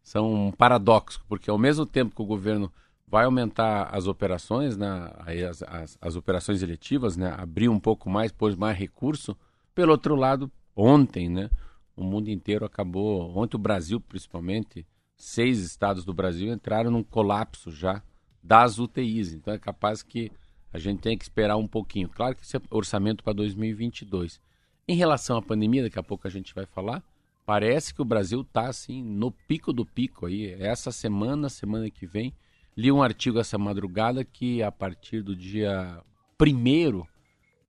são 0.05 0.31
um 0.31 0.51
paradoxo, 0.51 1.19
porque 1.27 1.49
ao 1.49 1.57
mesmo 1.57 1.83
tempo 1.83 2.15
que 2.15 2.21
o 2.21 2.25
governo 2.25 2.71
vai 3.07 3.25
aumentar 3.25 3.89
as 3.91 4.05
operações, 4.05 4.77
né, 4.77 5.11
as, 5.49 5.63
as, 5.63 5.97
as 5.99 6.15
operações 6.15 6.61
eletivas, 6.61 7.17
né, 7.17 7.33
abrir 7.35 7.69
um 7.69 7.79
pouco 7.79 8.07
mais, 8.07 8.31
pôr 8.31 8.55
mais 8.55 8.77
recurso, 8.77 9.35
pelo 9.73 9.91
outro 9.91 10.15
lado, 10.15 10.49
ontem, 10.75 11.27
né, 11.27 11.49
o 11.97 12.03
mundo 12.03 12.29
inteiro 12.29 12.63
acabou, 12.63 13.35
ontem 13.35 13.55
o 13.55 13.59
Brasil 13.59 13.99
principalmente, 13.99 14.85
seis 15.17 15.59
estados 15.59 16.05
do 16.05 16.13
Brasil 16.13 16.53
entraram 16.53 16.91
num 16.91 17.03
colapso 17.03 17.71
já 17.71 18.03
das 18.43 18.77
UTIs, 18.77 19.33
então 19.33 19.55
é 19.55 19.57
capaz 19.57 20.03
que 20.03 20.31
a 20.71 20.77
gente 20.77 20.99
tem 20.99 21.17
que 21.17 21.23
esperar 21.23 21.57
um 21.57 21.67
pouquinho. 21.67 22.09
Claro 22.09 22.35
que 22.35 22.43
isso 22.43 22.57
é 22.57 22.61
orçamento 22.69 23.23
para 23.23 23.33
2022. 23.33 24.39
Em 24.87 24.95
relação 24.95 25.35
à 25.35 25.41
pandemia, 25.41 25.81
daqui 25.81 25.97
a 25.97 26.03
pouco 26.03 26.27
a 26.27 26.29
gente 26.29 26.53
vai 26.53 26.67
falar, 26.67 27.01
Parece 27.45 27.93
que 27.93 28.01
o 28.01 28.05
Brasil 28.05 28.41
está 28.41 28.67
assim 28.67 29.03
no 29.03 29.31
pico 29.31 29.71
do 29.71 29.85
pico 29.85 30.25
aí. 30.25 30.51
Essa 30.53 30.91
semana, 30.91 31.47
semana 31.47 31.89
que 31.91 32.07
vem, 32.07 32.33
li 32.75 32.91
um 32.91 33.03
artigo 33.03 33.39
essa 33.39 33.57
madrugada 33.57 34.23
que 34.25 34.63
a 34.63 34.71
partir 34.71 35.21
do 35.21 35.35
dia 35.35 36.01
1 36.41 37.05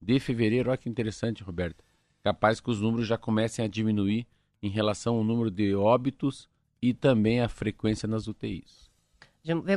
de 0.00 0.18
fevereiro, 0.18 0.70
olha 0.70 0.78
que 0.78 0.88
interessante, 0.88 1.42
Roberto, 1.42 1.84
capaz 2.22 2.58
que 2.58 2.70
os 2.70 2.80
números 2.80 3.06
já 3.06 3.18
comecem 3.18 3.64
a 3.64 3.68
diminuir 3.68 4.26
em 4.62 4.70
relação 4.70 5.16
ao 5.16 5.24
número 5.24 5.50
de 5.50 5.74
óbitos 5.74 6.48
e 6.80 6.94
também 6.94 7.40
a 7.40 7.48
frequência 7.48 8.08
nas 8.08 8.26
UTIs. 8.26 8.85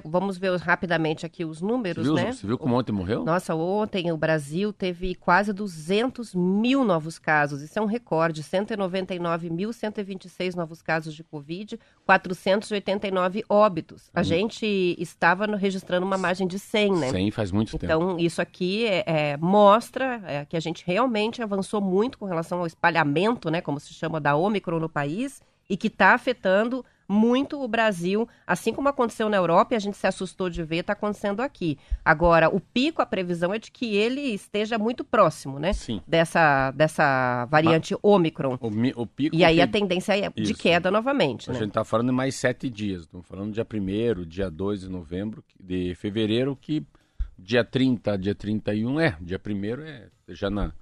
Vamos 0.05 0.37
ver 0.37 0.55
rapidamente 0.57 1.25
aqui 1.25 1.43
os 1.45 1.61
números, 1.61 2.05
você 2.05 2.13
viu, 2.13 2.25
né? 2.25 2.31
Você 2.31 2.47
viu 2.47 2.57
como 2.57 2.75
ontem 2.75 2.91
morreu? 2.91 3.23
Nossa, 3.23 3.53
ontem 3.55 4.11
o 4.11 4.17
Brasil 4.17 4.73
teve 4.73 5.13
quase 5.15 5.53
200 5.53 6.33
mil 6.33 6.83
novos 6.83 7.19
casos. 7.19 7.61
Isso 7.61 7.77
é 7.77 7.81
um 7.81 7.85
recorde. 7.85 8.43
199.126 8.43 10.55
novos 10.55 10.81
casos 10.81 11.13
de 11.13 11.23
Covid, 11.23 11.79
489 12.05 13.43
óbitos. 13.47 14.09
A 14.13 14.21
hum. 14.21 14.23
gente 14.23 14.95
estava 14.97 15.45
no, 15.45 15.57
registrando 15.57 16.05
uma 16.05 16.17
margem 16.17 16.47
de 16.47 16.57
100, 16.57 16.93
né? 16.93 17.11
100 17.11 17.31
faz 17.31 17.51
muito 17.51 17.75
então, 17.75 17.99
tempo. 17.99 18.11
Então, 18.11 18.19
isso 18.19 18.41
aqui 18.41 18.85
é, 18.85 19.03
é, 19.05 19.35
mostra 19.37 20.21
é, 20.25 20.45
que 20.45 20.57
a 20.57 20.59
gente 20.59 20.83
realmente 20.85 21.41
avançou 21.41 21.81
muito 21.81 22.17
com 22.17 22.25
relação 22.25 22.59
ao 22.59 22.67
espalhamento, 22.67 23.51
né? 23.51 23.61
Como 23.61 23.79
se 23.79 23.93
chama, 23.93 24.19
da 24.19 24.35
Ômicron 24.35 24.79
no 24.79 24.89
país 24.89 25.41
e 25.69 25.77
que 25.77 25.87
está 25.87 26.13
afetando 26.13 26.83
muito 27.09 27.59
o 27.59 27.67
Brasil, 27.67 28.29
assim 28.45 28.71
como 28.71 28.87
aconteceu 28.87 29.27
na 29.29 29.37
Europa 29.37 29.73
e 29.73 29.75
a 29.75 29.79
gente 29.79 29.97
se 29.97 30.05
assustou 30.05 30.47
de 30.47 30.63
ver, 30.63 30.77
está 30.77 30.93
acontecendo 30.93 31.39
aqui. 31.39 31.75
Agora, 32.05 32.53
o 32.55 32.59
pico, 32.59 33.01
a 33.01 33.05
previsão 33.05 33.51
é 33.51 33.57
de 33.57 33.71
que 33.71 33.95
ele 33.95 34.21
esteja 34.21 34.77
muito 34.77 35.03
próximo, 35.03 35.57
né? 35.57 35.73
Sim. 35.73 35.99
Dessa, 36.07 36.69
dessa 36.71 37.45
variante 37.45 37.95
ah, 37.95 37.99
Ômicron. 38.03 38.59
O, 38.61 39.01
o, 39.01 39.07
pico 39.07 39.35
e 39.35 39.43
aí 39.43 39.59
a 39.59 39.67
tendência 39.67 40.15
é 40.15 40.29
de 40.29 40.53
queda 40.53 40.91
novamente, 40.91 41.49
A 41.49 41.53
né? 41.53 41.59
gente 41.59 41.69
está 41.69 41.83
falando 41.83 42.09
de 42.09 42.13
mais 42.13 42.35
sete 42.35 42.69
dias. 42.69 43.01
Estamos 43.01 43.25
falando 43.25 43.51
dia 43.51 43.65
1 43.65 44.25
dia 44.27 44.51
2 44.51 44.81
de 44.81 44.89
novembro, 44.89 45.43
de 45.59 45.95
fevereiro, 45.95 46.55
que 46.55 46.85
dia 47.35 47.63
30, 47.63 48.17
dia 48.19 48.35
31, 48.35 48.99
é, 48.99 49.17
dia 49.19 49.41
1 49.43 49.81
é 49.81 50.09
já 50.27 50.49
na, 50.51 50.73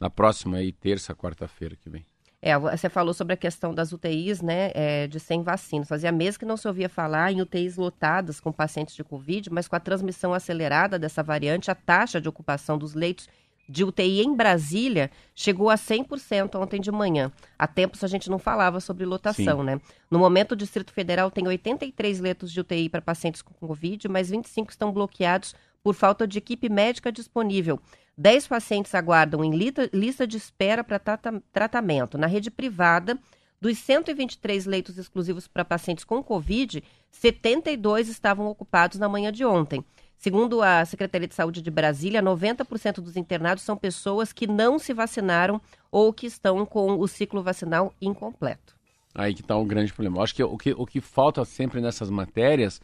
na 0.00 0.10
próxima 0.10 0.56
aí, 0.56 0.72
terça, 0.72 1.14
quarta-feira 1.14 1.76
que 1.76 1.88
vem. 1.88 2.04
É, 2.40 2.56
você 2.58 2.88
falou 2.88 3.14
sobre 3.14 3.34
a 3.34 3.36
questão 3.36 3.74
das 3.74 3.92
UTIs, 3.92 4.42
né, 4.42 4.70
é, 4.74 5.06
de 5.06 5.18
sem 5.18 5.42
vacinas. 5.42 5.88
Fazia 5.88 6.12
meses 6.12 6.36
que 6.36 6.44
não 6.44 6.56
se 6.56 6.68
ouvia 6.68 6.88
falar 6.88 7.32
em 7.32 7.40
UTIs 7.40 7.76
lotadas 7.76 8.38
com 8.38 8.52
pacientes 8.52 8.94
de 8.94 9.02
Covid, 9.02 9.50
mas 9.50 9.66
com 9.66 9.74
a 9.74 9.80
transmissão 9.80 10.34
acelerada 10.34 10.98
dessa 10.98 11.22
variante, 11.22 11.70
a 11.70 11.74
taxa 11.74 12.20
de 12.20 12.28
ocupação 12.28 12.78
dos 12.78 12.94
leitos 12.94 13.28
de 13.68 13.84
UTI 13.84 14.22
em 14.22 14.34
Brasília 14.34 15.10
chegou 15.34 15.70
a 15.70 15.74
100% 15.74 16.54
ontem 16.60 16.80
de 16.80 16.92
manhã. 16.92 17.32
Há 17.58 17.66
tempos 17.66 18.04
a 18.04 18.06
gente 18.06 18.30
não 18.30 18.38
falava 18.38 18.80
sobre 18.80 19.04
lotação, 19.04 19.58
Sim. 19.58 19.64
né? 19.64 19.80
No 20.10 20.18
momento, 20.18 20.52
o 20.52 20.56
Distrito 20.56 20.92
Federal 20.92 21.30
tem 21.30 21.46
83 21.46 22.20
leitos 22.20 22.52
de 22.52 22.60
UTI 22.60 22.88
para 22.88 23.02
pacientes 23.02 23.42
com 23.42 23.52
Covid, 23.54 24.08
mas 24.08 24.30
25 24.30 24.70
estão 24.70 24.92
bloqueados 24.92 25.54
por 25.86 25.94
falta 25.94 26.26
de 26.26 26.36
equipe 26.36 26.68
médica 26.68 27.12
disponível. 27.12 27.78
10 28.18 28.48
pacientes 28.48 28.92
aguardam 28.92 29.44
em 29.44 29.52
lista 29.92 30.26
de 30.26 30.36
espera 30.36 30.82
para 30.82 30.98
tratamento. 30.98 32.18
Na 32.18 32.26
rede 32.26 32.50
privada, 32.50 33.16
dos 33.60 33.78
123 33.78 34.66
leitos 34.66 34.98
exclusivos 34.98 35.46
para 35.46 35.64
pacientes 35.64 36.02
com 36.02 36.24
Covid, 36.24 36.82
72 37.08 38.08
estavam 38.08 38.48
ocupados 38.48 38.98
na 38.98 39.08
manhã 39.08 39.30
de 39.30 39.44
ontem. 39.44 39.84
Segundo 40.16 40.60
a 40.60 40.84
Secretaria 40.84 41.28
de 41.28 41.36
Saúde 41.36 41.62
de 41.62 41.70
Brasília, 41.70 42.20
90% 42.20 42.94
dos 42.94 43.16
internados 43.16 43.62
são 43.62 43.76
pessoas 43.76 44.32
que 44.32 44.48
não 44.48 44.80
se 44.80 44.92
vacinaram 44.92 45.60
ou 45.88 46.12
que 46.12 46.26
estão 46.26 46.66
com 46.66 46.98
o 46.98 47.06
ciclo 47.06 47.44
vacinal 47.44 47.94
incompleto. 48.02 48.74
Aí 49.14 49.32
que 49.32 49.40
está 49.40 49.56
o 49.56 49.62
um 49.62 49.68
grande 49.68 49.92
problema. 49.92 50.18
Eu 50.18 50.22
acho 50.24 50.34
que 50.34 50.42
o, 50.42 50.58
que 50.58 50.72
o 50.72 50.84
que 50.84 51.00
falta 51.00 51.44
sempre 51.44 51.80
nessas 51.80 52.10
matérias 52.10 52.80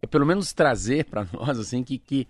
é 0.00 0.06
pelo 0.06 0.24
menos 0.24 0.52
trazer 0.52 1.04
para 1.04 1.26
nós 1.34 1.58
assim 1.58 1.82
que, 1.82 1.98
que 1.98 2.26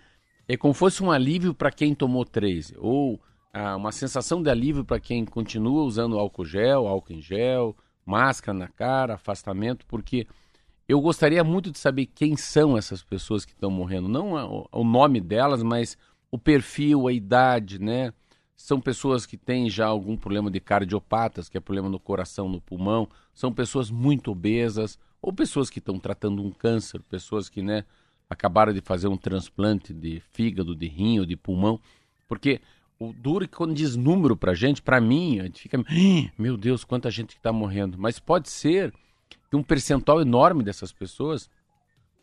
é 0.49 0.57
como 0.57 0.75
fosse 0.75 1.03
um 1.03 1.11
alívio 1.11 1.55
para 1.55 1.71
quem 1.71 1.95
tomou 1.95 2.25
três, 2.25 2.73
ou 2.76 3.21
ah, 3.53 3.76
uma 3.76 3.93
sensação 3.93 4.43
de 4.43 4.50
alívio 4.50 4.85
para 4.85 5.00
quem 5.00 5.25
continua 5.25 5.83
usando 5.83 6.19
álcool 6.19 6.45
gel, 6.45 6.87
álcool 6.87 7.15
em 7.15 7.23
gel, 7.23 7.76
máscara 8.05 8.57
na 8.57 8.69
cara, 8.69 9.15
afastamento, 9.15 9.85
porque 9.87 10.26
eu 10.88 11.00
gostaria 11.00 11.43
muito 11.43 11.71
de 11.71 11.79
saber 11.79 12.07
quem 12.07 12.37
são 12.37 12.79
essas 12.79 13.03
pessoas 13.03 13.45
que 13.45 13.53
estão 13.53 13.71
morrendo, 13.71 14.09
não 14.09 14.69
o 14.71 14.85
nome 14.85 15.21
delas, 15.21 15.62
mas 15.62 15.99
o 16.31 16.38
perfil, 16.38 17.09
a 17.09 17.12
idade, 17.12 17.81
né? 17.81 18.12
São 18.55 18.81
pessoas 18.81 19.26
que 19.26 19.37
têm 19.37 19.69
já 19.69 19.87
algum 19.87 20.17
problema 20.17 20.50
de 20.50 20.61
cardiopatas, 20.61 21.49
que 21.49 21.59
é 21.59 21.61
problema 21.61 21.88
no 21.88 21.99
coração, 21.99 22.49
no 22.49 22.61
pulmão, 22.61 23.09
são 23.35 23.53
pessoas 23.53 23.91
muito 23.91 24.31
obesas, 24.31 24.99
ou 25.21 25.33
pessoas 25.33 25.69
que 25.69 25.79
estão 25.79 25.99
tratando 25.99 26.43
um 26.43 26.50
câncer, 26.50 27.03
pessoas 27.03 27.49
que, 27.49 27.61
né, 27.61 27.85
acabaram 28.28 28.73
de 28.73 28.80
fazer 28.80 29.09
um 29.09 29.16
transplante 29.16 29.92
de 29.92 30.21
fígado, 30.33 30.75
de 30.75 30.87
rim 30.87 31.18
ou 31.18 31.26
de 31.26 31.37
pulmão, 31.37 31.80
porque 32.28 32.61
o 32.99 33.12
duro 33.12 33.45
é 33.45 33.49
quando 33.49 33.75
diz 33.75 33.95
número 33.95 34.37
pra 34.37 34.54
gente, 34.54 34.83
pra 34.83 35.00
mim, 35.00 35.40
a 35.40 35.45
gente 35.45 35.62
fica, 35.62 35.78
meu 36.38 36.56
Deus, 36.56 36.85
quanta 36.85 37.11
gente 37.11 37.35
que 37.35 37.40
tá 37.40 37.52
morrendo. 37.52 37.97
Mas 37.99 38.18
pode 38.18 38.49
ser 38.49 38.92
que 39.50 39.56
um 39.56 39.62
percentual 39.62 40.21
enorme 40.21 40.62
dessas 40.62 40.92
pessoas 40.92 41.49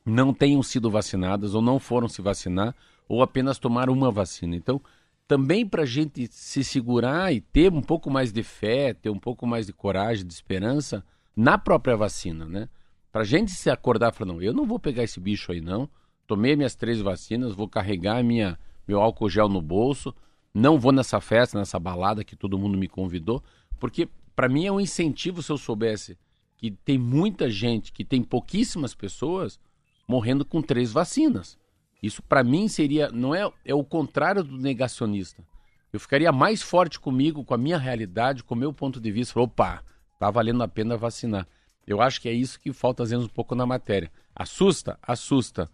não 0.05 0.33
tenham 0.33 0.61
sido 0.61 0.89
vacinadas 0.89 1.55
ou 1.55 1.61
não 1.61 1.79
foram 1.79 2.09
se 2.09 2.21
vacinar 2.21 2.75
ou 3.07 3.21
apenas 3.21 3.59
tomaram 3.59 3.93
uma 3.93 4.11
vacina. 4.11 4.55
Então, 4.55 4.81
também 5.27 5.65
para 5.65 5.83
a 5.83 5.85
gente 5.85 6.27
se 6.27 6.63
segurar 6.63 7.33
e 7.33 7.39
ter 7.39 7.71
um 7.71 7.81
pouco 7.81 8.09
mais 8.09 8.31
de 8.31 8.43
fé, 8.43 8.93
ter 8.93 9.09
um 9.09 9.19
pouco 9.19 9.47
mais 9.47 9.65
de 9.65 9.73
coragem, 9.73 10.25
de 10.25 10.33
esperança 10.33 11.03
na 11.35 11.57
própria 11.57 11.95
vacina, 11.95 12.45
né? 12.45 12.67
Pra 13.13 13.23
gente 13.23 13.51
se 13.51 13.69
acordar 13.69 14.11
e 14.11 14.15
falar, 14.15 14.33
não, 14.33 14.41
eu 14.41 14.51
não 14.51 14.65
vou 14.65 14.79
pegar 14.79 15.03
esse 15.03 15.19
bicho 15.19 15.51
aí 15.51 15.61
não, 15.61 15.87
tomei 16.25 16.55
minhas 16.55 16.73
três 16.73 16.99
vacinas, 16.99 17.53
vou 17.53 17.69
carregar 17.69 18.23
minha, 18.23 18.57
meu 18.87 18.99
álcool 18.99 19.29
gel 19.29 19.47
no 19.47 19.61
bolso, 19.61 20.15
não 20.51 20.79
vou 20.79 20.91
nessa 20.91 21.21
festa, 21.21 21.59
nessa 21.59 21.79
balada 21.79 22.23
que 22.23 22.35
todo 22.35 22.57
mundo 22.57 22.75
me 22.75 22.87
convidou, 22.87 23.43
porque 23.79 24.09
para 24.35 24.49
mim 24.49 24.65
é 24.65 24.71
um 24.71 24.79
incentivo 24.79 25.43
se 25.43 25.51
eu 25.51 25.59
soubesse 25.59 26.17
que 26.57 26.71
tem 26.71 26.97
muita 26.97 27.51
gente, 27.51 27.93
que 27.93 28.03
tem 28.03 28.23
pouquíssimas 28.23 28.95
pessoas 28.95 29.59
morrendo 30.07 30.43
com 30.43 30.59
três 30.59 30.91
vacinas. 30.91 31.55
Isso 32.01 32.23
para 32.23 32.43
mim 32.43 32.67
seria, 32.67 33.09
não 33.11 33.35
é, 33.35 33.47
é 33.63 33.75
o 33.75 33.83
contrário 33.83 34.43
do 34.43 34.57
negacionista. 34.57 35.45
Eu 35.91 35.99
ficaria 35.99 36.31
mais 36.31 36.63
forte 36.63 36.99
comigo, 36.99 37.45
com 37.45 37.53
a 37.53 37.59
minha 37.59 37.77
realidade, 37.77 38.43
com 38.43 38.55
o 38.55 38.57
meu 38.57 38.73
ponto 38.73 38.99
de 38.99 39.11
vista. 39.11 39.39
Opa, 39.39 39.83
tá 40.17 40.31
valendo 40.31 40.63
a 40.63 40.67
pena 40.67 40.97
vacinar. 40.97 41.47
Eu 41.85 42.01
acho 42.01 42.21
que 42.21 42.29
é 42.29 42.33
isso 42.33 42.59
que 42.59 42.71
falta 42.71 43.03
às 43.03 43.09
vezes 43.09 43.25
um 43.25 43.29
pouco 43.29 43.55
na 43.55 43.65
matéria. 43.65 44.11
Assusta? 44.35 44.97
Assusta. 45.01 45.69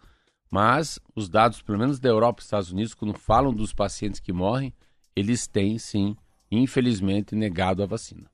Mas 0.50 0.98
os 1.14 1.28
dados, 1.28 1.62
pelo 1.62 1.78
menos 1.78 2.00
da 2.00 2.08
Europa 2.08 2.40
e 2.40 2.44
Estados 2.44 2.72
Unidos, 2.72 2.94
quando 2.94 3.16
falam 3.16 3.54
dos 3.54 3.72
pacientes 3.72 4.18
que 4.18 4.32
morrem, 4.32 4.74
eles 5.14 5.46
têm 5.46 5.78
sim, 5.78 6.16
infelizmente, 6.50 7.36
negado 7.36 7.82
a 7.82 7.86
vacina. 7.86 8.28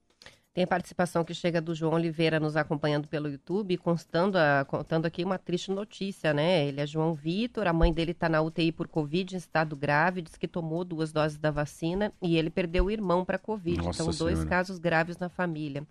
Tem 0.55 0.65
a 0.65 0.67
participação 0.67 1.23
que 1.23 1.35
chega 1.35 1.61
do 1.61 1.75
João 1.75 1.93
Oliveira 1.93 2.41
nos 2.41 2.57
acompanhando 2.57 3.07
pelo 3.07 3.29
YouTube, 3.29 3.77
constando 3.77 4.39
a, 4.39 4.65
contando 4.65 5.05
aqui 5.05 5.23
uma 5.23 5.37
triste 5.37 5.71
notícia, 5.71 6.33
né? 6.33 6.67
Ele 6.67 6.81
é 6.81 6.87
João 6.87 7.13
Vitor, 7.13 7.67
a 7.67 7.75
mãe 7.75 7.93
dele 7.93 8.13
está 8.13 8.27
na 8.27 8.41
UTI 8.41 8.73
por 8.73 8.89
Covid, 8.89 9.35
em 9.35 9.37
estado 9.37 9.77
grave, 9.77 10.23
diz 10.23 10.35
que 10.35 10.49
tomou 10.49 10.83
duas 10.83 11.13
doses 11.13 11.37
da 11.37 11.51
vacina 11.51 12.11
e 12.23 12.39
ele 12.39 12.49
perdeu 12.49 12.87
o 12.87 12.91
irmão 12.91 13.23
para 13.23 13.37
Covid. 13.37 13.77
Nossa 13.77 14.03
então, 14.03 14.11
senhora. 14.11 14.35
dois 14.35 14.49
casos 14.49 14.79
graves 14.79 15.19
na 15.19 15.29
família. 15.29 15.87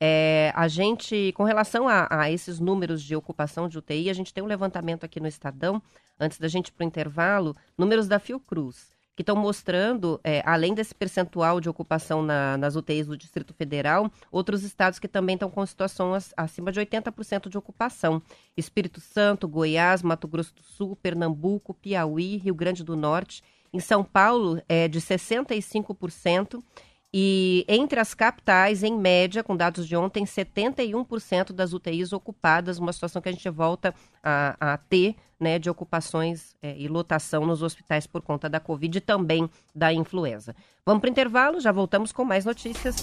É, 0.00 0.52
a 0.54 0.68
gente, 0.68 1.32
com 1.32 1.42
relação 1.42 1.88
a, 1.88 2.06
a, 2.08 2.30
esses 2.30 2.60
números 2.60 3.02
de 3.02 3.16
ocupação 3.16 3.68
de 3.68 3.78
UTI, 3.78 4.10
a 4.10 4.12
gente 4.14 4.32
tem 4.32 4.42
um 4.44 4.46
levantamento 4.46 5.04
aqui 5.04 5.18
no 5.18 5.26
Estadão, 5.26 5.82
antes 6.18 6.38
da 6.38 6.48
gente 6.48 6.68
ir 6.68 6.72
para 6.72 6.84
o 6.84 6.86
intervalo, 6.86 7.56
números 7.76 8.06
da 8.06 8.18
Fiocruz 8.18 8.96
que 9.18 9.22
estão 9.22 9.34
mostrando, 9.34 10.20
é, 10.22 10.44
além 10.46 10.72
desse 10.72 10.94
percentual 10.94 11.60
de 11.60 11.68
ocupação 11.68 12.22
na, 12.22 12.56
nas 12.56 12.76
UTIs 12.76 13.08
do 13.08 13.16
Distrito 13.16 13.52
Federal, 13.52 14.08
outros 14.30 14.62
estados 14.62 15.00
que 15.00 15.08
também 15.08 15.34
estão 15.34 15.50
com 15.50 15.66
situações 15.66 16.32
acima 16.36 16.70
de 16.70 16.78
80% 16.78 17.48
de 17.48 17.58
ocupação. 17.58 18.22
Espírito 18.56 19.00
Santo, 19.00 19.48
Goiás, 19.48 20.04
Mato 20.04 20.28
Grosso 20.28 20.54
do 20.54 20.62
Sul, 20.62 20.94
Pernambuco, 20.94 21.74
Piauí, 21.74 22.36
Rio 22.36 22.54
Grande 22.54 22.84
do 22.84 22.94
Norte. 22.94 23.42
Em 23.72 23.80
São 23.80 24.04
Paulo, 24.04 24.62
é 24.68 24.86
de 24.86 25.00
65%. 25.00 26.62
E 27.12 27.64
entre 27.66 27.98
as 27.98 28.12
capitais, 28.12 28.82
em 28.82 28.96
média, 28.96 29.42
com 29.42 29.56
dados 29.56 29.88
de 29.88 29.96
ontem, 29.96 30.24
71% 30.24 31.52
das 31.52 31.72
UTIs 31.72 32.12
ocupadas, 32.12 32.78
uma 32.78 32.92
situação 32.92 33.22
que 33.22 33.28
a 33.28 33.32
gente 33.32 33.48
volta 33.48 33.94
a, 34.22 34.74
a 34.74 34.76
ter 34.76 35.16
né, 35.40 35.58
de 35.58 35.70
ocupações 35.70 36.54
é, 36.60 36.76
e 36.76 36.86
lotação 36.88 37.46
nos 37.46 37.62
hospitais 37.62 38.06
por 38.06 38.20
conta 38.20 38.48
da 38.48 38.60
Covid 38.60 38.98
e 38.98 39.00
também 39.00 39.48
da 39.74 39.92
influenza. 39.92 40.54
Vamos 40.84 41.00
para 41.00 41.08
o 41.08 41.10
intervalo, 41.10 41.60
já 41.60 41.72
voltamos 41.72 42.12
com 42.12 42.24
mais 42.24 42.44
notícias. 42.44 42.96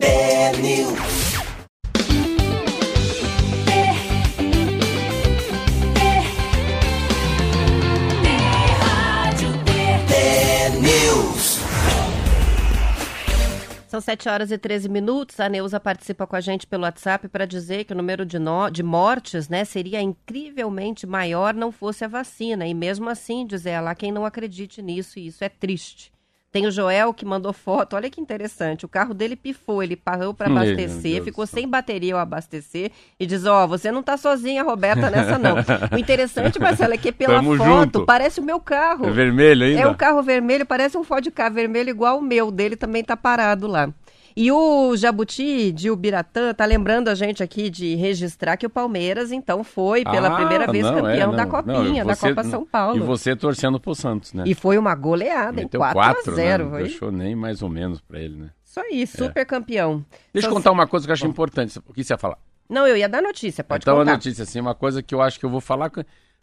É 0.00 1.31
São 13.92 14.00
7 14.00 14.26
horas 14.26 14.50
e 14.50 14.56
13 14.56 14.88
minutos. 14.88 15.38
A 15.38 15.50
Neuza 15.50 15.78
participa 15.78 16.26
com 16.26 16.34
a 16.34 16.40
gente 16.40 16.66
pelo 16.66 16.84
WhatsApp 16.84 17.28
para 17.28 17.44
dizer 17.44 17.84
que 17.84 17.92
o 17.92 17.94
número 17.94 18.24
de, 18.24 18.38
no... 18.38 18.70
de 18.70 18.82
mortes 18.82 19.50
né, 19.50 19.66
seria 19.66 20.00
incrivelmente 20.00 21.06
maior 21.06 21.52
não 21.52 21.70
fosse 21.70 22.02
a 22.02 22.08
vacina. 22.08 22.66
E 22.66 22.72
mesmo 22.72 23.10
assim, 23.10 23.46
diz 23.46 23.66
ela, 23.66 23.94
quem 23.94 24.10
não 24.10 24.24
acredite 24.24 24.80
nisso, 24.80 25.18
isso 25.18 25.44
é 25.44 25.50
triste. 25.50 26.10
Tem 26.52 26.66
o 26.66 26.70
Joel 26.70 27.14
que 27.14 27.24
mandou 27.24 27.50
foto, 27.50 27.96
olha 27.96 28.10
que 28.10 28.20
interessante. 28.20 28.84
O 28.84 28.88
carro 28.88 29.14
dele 29.14 29.34
pifou, 29.34 29.82
ele 29.82 29.96
parou 29.96 30.34
para 30.34 30.50
abastecer, 30.50 31.24
ficou 31.24 31.46
sem 31.46 31.66
bateria 31.66 32.12
ao 32.12 32.20
abastecer 32.20 32.90
e 33.18 33.24
diz: 33.24 33.46
Ó, 33.46 33.64
oh, 33.64 33.68
você 33.68 33.90
não 33.90 34.02
tá 34.02 34.18
sozinha, 34.18 34.62
Roberta, 34.62 35.08
nessa 35.08 35.38
não. 35.38 35.54
o 35.90 35.98
interessante, 35.98 36.60
Marcelo, 36.60 36.92
é 36.92 36.98
que 36.98 37.10
pela 37.10 37.36
Tamo 37.36 37.56
foto 37.56 37.66
junto. 37.66 38.04
parece 38.04 38.38
o 38.38 38.42
meu 38.42 38.60
carro. 38.60 39.06
É 39.06 39.10
vermelho 39.10 39.64
ainda? 39.64 39.80
É 39.80 39.86
um 39.86 39.94
carro 39.94 40.22
vermelho, 40.22 40.66
parece 40.66 40.98
um 40.98 41.02
Ford 41.02 41.26
K 41.30 41.48
vermelho 41.48 41.88
igual 41.88 42.18
o 42.18 42.22
meu, 42.22 42.50
dele 42.50 42.76
também 42.76 43.02
tá 43.02 43.16
parado 43.16 43.66
lá. 43.66 43.88
E 44.36 44.50
o 44.50 44.96
Jabuti 44.96 45.72
de 45.72 45.90
Ubiratã 45.90 46.54
tá 46.54 46.64
lembrando 46.64 47.08
a 47.08 47.14
gente 47.14 47.42
aqui 47.42 47.68
de 47.68 47.94
registrar 47.94 48.56
que 48.56 48.66
o 48.66 48.70
Palmeiras, 48.70 49.30
então, 49.30 49.62
foi 49.62 50.04
pela 50.04 50.28
ah, 50.28 50.36
primeira 50.36 50.70
vez 50.70 50.84
não, 50.84 50.94
campeão 50.94 51.32
é, 51.32 51.36
da 51.36 51.46
Copinha, 51.46 52.04
não, 52.04 52.14
você, 52.14 52.28
da 52.28 52.34
Copa 52.34 52.44
São 52.48 52.64
Paulo. 52.64 52.96
E 52.96 53.00
você 53.00 53.36
torcendo 53.36 53.78
pro 53.78 53.94
Santos, 53.94 54.32
né? 54.32 54.44
E 54.46 54.54
foi 54.54 54.78
uma 54.78 54.94
goleada, 54.94 55.52
Meteu 55.52 55.80
4 55.80 55.94
quatro, 55.94 56.32
a 56.32 56.34
0 56.34 56.64
né? 56.64 56.70
Não 56.70 56.78
deixou 56.78 57.12
nem 57.12 57.34
mais 57.36 57.62
ou 57.62 57.68
menos 57.68 58.00
para 58.00 58.20
ele, 58.20 58.36
né? 58.36 58.50
Isso 58.64 58.80
aí, 58.80 59.02
é. 59.02 59.06
super 59.06 59.40
é. 59.40 59.44
campeão. 59.44 60.04
Deixa 60.32 60.48
eu 60.48 60.52
contar 60.52 60.70
uma 60.70 60.86
coisa 60.86 61.06
que 61.06 61.10
eu 61.10 61.14
acho 61.14 61.26
importante. 61.26 61.78
O 61.86 61.92
que 61.92 62.02
você 62.02 62.12
ia 62.12 62.18
falar? 62.18 62.38
Não, 62.68 62.86
eu 62.86 62.96
ia 62.96 63.08
dar 63.08 63.20
notícia, 63.20 63.62
pode 63.62 63.82
então, 63.82 63.94
contar. 63.94 64.02
Então, 64.02 64.14
a 64.14 64.16
notícia, 64.16 64.44
assim, 64.44 64.60
uma 64.60 64.74
coisa 64.74 65.02
que 65.02 65.14
eu 65.14 65.20
acho 65.20 65.38
que 65.38 65.44
eu 65.44 65.50
vou 65.50 65.60
falar... 65.60 65.90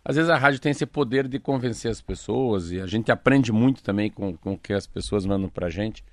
Às 0.03 0.15
vezes 0.15 0.29
a 0.29 0.37
rádio 0.37 0.59
tem 0.61 0.71
esse 0.71 0.85
poder 0.85 1.27
de 1.27 1.39
convencer 1.39 1.91
as 1.91 2.01
pessoas 2.01 2.71
e 2.71 2.79
a 2.79 2.87
gente 2.87 3.11
aprende 3.11 3.51
muito 3.51 3.83
também 3.83 4.09
com, 4.09 4.35
com 4.37 4.53
o 4.53 4.57
que 4.57 4.71
as 4.71 4.87
pessoas 4.87 5.25
mandam 5.25 5.49
pra 5.49 5.69
gente. 5.69 6.03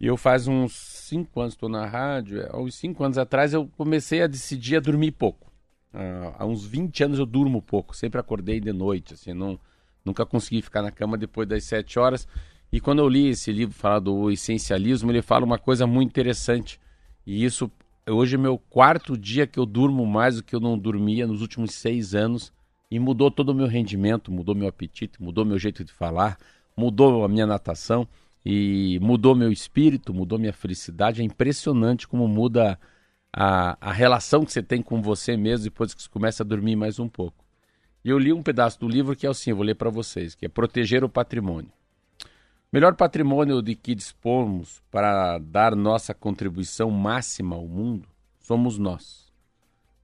E 0.00 0.06
eu 0.06 0.16
faz 0.16 0.48
uns 0.48 0.72
cinco 1.10 1.40
anos 1.40 1.54
estou 1.54 1.68
na 1.68 1.86
rádio, 1.86 2.46
há 2.50 2.58
uns 2.58 2.76
cinco 2.76 3.02
anos 3.02 3.18
atrás 3.18 3.52
eu 3.52 3.68
comecei 3.76 4.22
a 4.22 4.28
decidir 4.28 4.76
a 4.76 4.80
dormir 4.80 5.10
pouco. 5.10 5.50
Uh, 5.92 6.32
há 6.38 6.46
uns 6.46 6.64
20 6.64 7.02
anos 7.02 7.18
eu 7.18 7.26
durmo 7.26 7.60
pouco, 7.60 7.96
sempre 7.96 8.20
acordei 8.20 8.60
de 8.60 8.72
noite, 8.72 9.14
assim, 9.14 9.34
não, 9.34 9.58
nunca 10.04 10.24
consegui 10.24 10.62
ficar 10.62 10.82
na 10.82 10.92
cama 10.92 11.18
depois 11.18 11.48
das 11.48 11.64
sete 11.64 11.98
horas. 11.98 12.28
E 12.72 12.80
quando 12.80 13.00
eu 13.00 13.08
li 13.08 13.30
esse 13.30 13.50
livro 13.50 13.74
falar 13.74 13.98
do 13.98 14.30
essencialismo, 14.30 15.10
ele 15.10 15.20
fala 15.20 15.44
uma 15.44 15.58
coisa 15.58 15.88
muito 15.88 16.10
interessante. 16.10 16.80
E 17.26 17.44
isso, 17.44 17.68
hoje 18.08 18.36
é 18.36 18.38
meu 18.38 18.56
quarto 18.56 19.18
dia 19.18 19.48
que 19.48 19.58
eu 19.58 19.66
durmo 19.66 20.06
mais 20.06 20.36
do 20.36 20.44
que 20.44 20.54
eu 20.54 20.60
não 20.60 20.78
dormia 20.78 21.26
nos 21.26 21.42
últimos 21.42 21.74
seis 21.74 22.14
anos. 22.14 22.52
E 22.88 23.00
mudou 23.00 23.28
todo 23.28 23.48
o 23.48 23.54
meu 23.54 23.66
rendimento, 23.66 24.30
mudou 24.30 24.54
meu 24.54 24.68
apetite, 24.68 25.20
mudou 25.20 25.44
meu 25.44 25.58
jeito 25.58 25.84
de 25.84 25.92
falar, 25.92 26.38
mudou 26.76 27.24
a 27.24 27.28
minha 27.28 27.46
natação 27.46 28.06
e 28.44 28.98
mudou 29.00 29.34
meu 29.34 29.52
espírito, 29.52 30.14
mudou 30.14 30.38
minha 30.38 30.52
felicidade. 30.52 31.20
É 31.20 31.24
impressionante 31.24 32.08
como 32.08 32.26
muda 32.26 32.78
a, 33.32 33.76
a 33.80 33.92
relação 33.92 34.44
que 34.44 34.52
você 34.52 34.62
tem 34.62 34.82
com 34.82 35.02
você 35.02 35.36
mesmo 35.36 35.64
depois 35.64 35.94
que 35.94 36.02
você 36.02 36.08
começa 36.08 36.42
a 36.42 36.46
dormir 36.46 36.76
mais 36.76 36.98
um 36.98 37.08
pouco. 37.08 37.44
E 38.04 38.08
eu 38.08 38.18
li 38.18 38.32
um 38.32 38.42
pedaço 38.42 38.80
do 38.80 38.88
livro 38.88 39.14
que 39.14 39.26
é 39.26 39.30
assim, 39.30 39.50
eu 39.50 39.56
vou 39.56 39.64
ler 39.64 39.74
para 39.74 39.90
vocês, 39.90 40.34
que 40.34 40.46
é 40.46 40.48
Proteger 40.48 41.04
o 41.04 41.08
Patrimônio. 41.08 41.70
Melhor 42.72 42.94
patrimônio 42.94 43.60
de 43.60 43.74
que 43.74 43.96
dispomos 43.96 44.80
para 44.92 45.38
dar 45.38 45.74
nossa 45.74 46.14
contribuição 46.14 46.88
máxima 46.88 47.56
ao 47.56 47.66
mundo 47.66 48.08
somos 48.38 48.78
nós. 48.78 49.28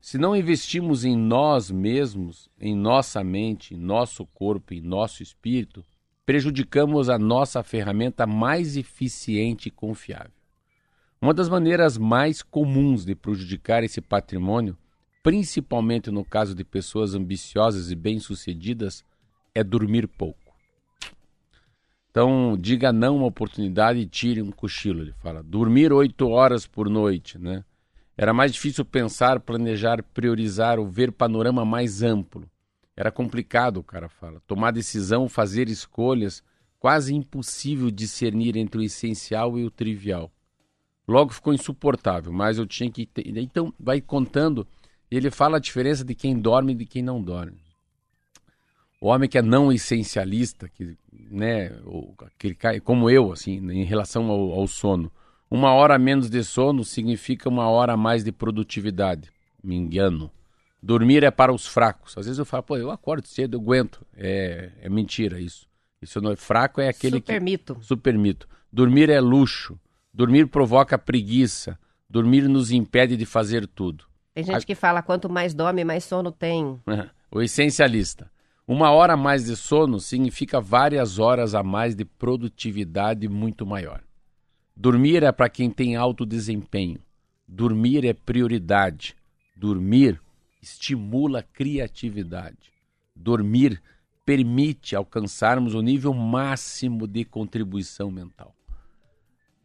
Se 0.01 0.19
não 0.19 0.35
investimos 0.35 1.05
em 1.05 1.17
nós 1.17 1.71
mesmos, 1.71 2.51
em 2.61 2.75
nossa 2.75 3.23
mente, 3.23 3.75
em 3.75 3.79
nosso 3.79 4.27
corpo, 4.27 4.75
em 4.75 4.81
nosso 4.81 5.23
espírito, 5.23 5.85
prejudicamos 6.27 7.09
a 7.09 7.17
nossa 7.17 7.63
ferramenta 7.63 8.27
mais 8.27 8.77
eficiente 8.77 9.69
e 9.69 9.71
confiável. 9.71 10.33
Uma 11.23 11.33
das 11.33 11.49
maneiras 11.49 11.97
mais 11.97 12.43
comuns 12.43 13.05
de 13.05 13.15
prejudicar 13.15 13.85
esse 13.85 14.01
patrimônio, 14.01 14.77
principalmente 15.23 16.11
no 16.11 16.25
caso 16.25 16.55
de 16.55 16.65
pessoas 16.65 17.15
ambiciosas 17.15 17.93
e 17.93 17.95
bem-sucedidas, 17.95 19.05
é 19.55 19.63
dormir 19.63 20.09
pouco. 20.09 20.53
Então, 22.11 22.57
diga 22.59 22.93
não 22.93 23.19
uma 23.19 23.27
oportunidade 23.27 24.01
e 24.01 24.07
tire 24.07 24.43
um 24.43 24.51
cochilo. 24.51 25.03
Ele 25.03 25.13
fala, 25.23 25.43
dormir 25.43 25.93
oito 25.93 26.29
horas 26.29 26.67
por 26.67 26.89
noite, 26.89 27.39
né? 27.39 27.65
Era 28.17 28.33
mais 28.33 28.53
difícil 28.53 28.85
pensar, 28.85 29.39
planejar, 29.41 30.03
priorizar 30.03 30.79
ou 30.79 30.89
ver 30.89 31.13
panorama 31.13 31.65
mais 31.65 32.03
amplo. 32.03 32.51
Era 32.97 33.13
complicado, 33.13 33.79
o 33.79 33.85
cara 33.85 34.09
fala. 34.09 34.41
Tomar 34.47 34.71
decisão, 34.71 35.29
fazer 35.29 35.69
escolhas, 35.69 36.43
quase 36.79 37.15
impossível 37.15 37.91
discernir 37.91 38.57
entre 38.57 38.81
o 38.81 38.83
essencial 38.83 39.59
e 39.59 39.65
o 39.65 39.71
trivial. 39.71 40.33
Logo 41.07 41.33
ficou 41.33 41.53
insuportável, 41.53 42.33
mas 42.33 42.59
eu 42.59 42.67
tinha 42.67 42.91
que. 42.91 43.07
Ter... 43.07 43.27
Então, 43.39 43.73
vai 43.79 44.01
contando, 44.01 44.67
ele 45.11 45.31
fala 45.31 45.59
a 45.59 45.61
diferença 45.61 46.05
de 46.05 46.15
quem 46.15 46.39
dorme 46.39 46.73
e 46.73 46.77
de 46.77 46.87
quem 46.87 47.03
não 47.03 47.23
dorme. 47.23 47.61
O 49.01 49.09
homem 49.09 49.29
que 49.29 49.37
é 49.37 49.43
não 49.43 49.71
essencialista, 49.71 50.69
que, 50.69 50.97
né, 51.13 51.71
aquele, 52.25 52.81
como 52.81 53.11
eu, 53.11 53.31
assim, 53.31 53.59
em 53.71 53.85
relação 53.85 54.31
ao, 54.31 54.53
ao 54.53 54.67
sono, 54.67 55.13
uma 55.51 55.73
hora 55.73 55.99
menos 55.99 56.31
de 56.31 56.43
sono 56.43 56.83
significa 56.83 57.49
uma 57.49 57.69
hora 57.69 57.93
a 57.93 57.97
mais 57.97 58.25
de 58.25 58.33
produtividade. 58.33 59.31
Me 59.63 59.77
engano. 59.77 60.31
Dormir 60.83 61.25
é 61.25 61.31
para 61.31 61.53
os 61.53 61.67
fracos. 61.67 62.17
Às 62.17 62.27
vezes 62.27 62.39
eu 62.39 62.45
falo, 62.45 62.63
pô, 62.63 62.77
eu 62.77 62.91
acordo 62.91 63.27
cedo, 63.27 63.57
eu 63.57 63.61
aguento. 63.61 64.05
É, 64.17 64.71
é 64.81 64.89
mentira 64.89 65.41
isso. 65.41 65.67
Isso 66.01 66.21
não 66.21 66.31
é 66.31 66.37
fraco, 66.37 66.81
é 66.81 66.89
aquele 66.89 67.17
Super 67.17 67.39
que... 67.39 67.45
mito. 67.45 67.79
Super 67.81 68.17
mito. 68.17 68.49
Dormir 68.73 69.11
é 69.11 69.21
luxo. 69.21 69.79
Dormir 70.13 70.47
provoca 70.47 70.99
preguiça. 70.99 71.79
Dormir 72.09 72.49
nos 72.49 72.71
impede 72.71 73.17
de 73.17 73.27
fazer 73.27 73.67
tudo. 73.67 74.05
Tem 74.35 74.45
gente 74.45 74.57
A... 74.57 74.67
que 74.67 74.75
fala, 74.75 75.03
quanto 75.03 75.29
mais 75.29 75.55
dorme, 75.55 75.85
mais 75.85 76.05
sono 76.05 76.31
tem. 76.31 76.81
o 77.31 77.43
essencialista. 77.43 78.31
Uma 78.69 78.91
hora 78.91 79.15
a 79.15 79.17
mais 79.17 79.45
de 79.45 79.57
sono 79.57 80.01
significa 80.01 80.61
várias 80.61 81.19
horas 81.19 81.55
a 81.55 81.63
mais 81.63 81.95
de 81.95 82.05
produtividade 82.05 83.29
muito 83.29 83.65
maior. 83.65 84.03
Dormir 84.77 85.23
é 85.23 85.33
para 85.33 85.49
quem 85.49 85.71
tem 85.71 85.97
alto 85.97 86.27
desempenho. 86.27 87.01
Dormir 87.49 88.05
é 88.05 88.13
prioridade. 88.13 89.17
Dormir 89.57 90.21
estimula 90.67 91.39
a 91.39 91.43
criatividade. 91.43 92.73
Dormir 93.15 93.81
permite 94.25 94.97
alcançarmos 94.97 95.75
o 95.75 95.81
nível 95.81 96.13
máximo 96.13 97.07
de 97.07 97.25
contribuição 97.25 98.11
mental. 98.11 98.55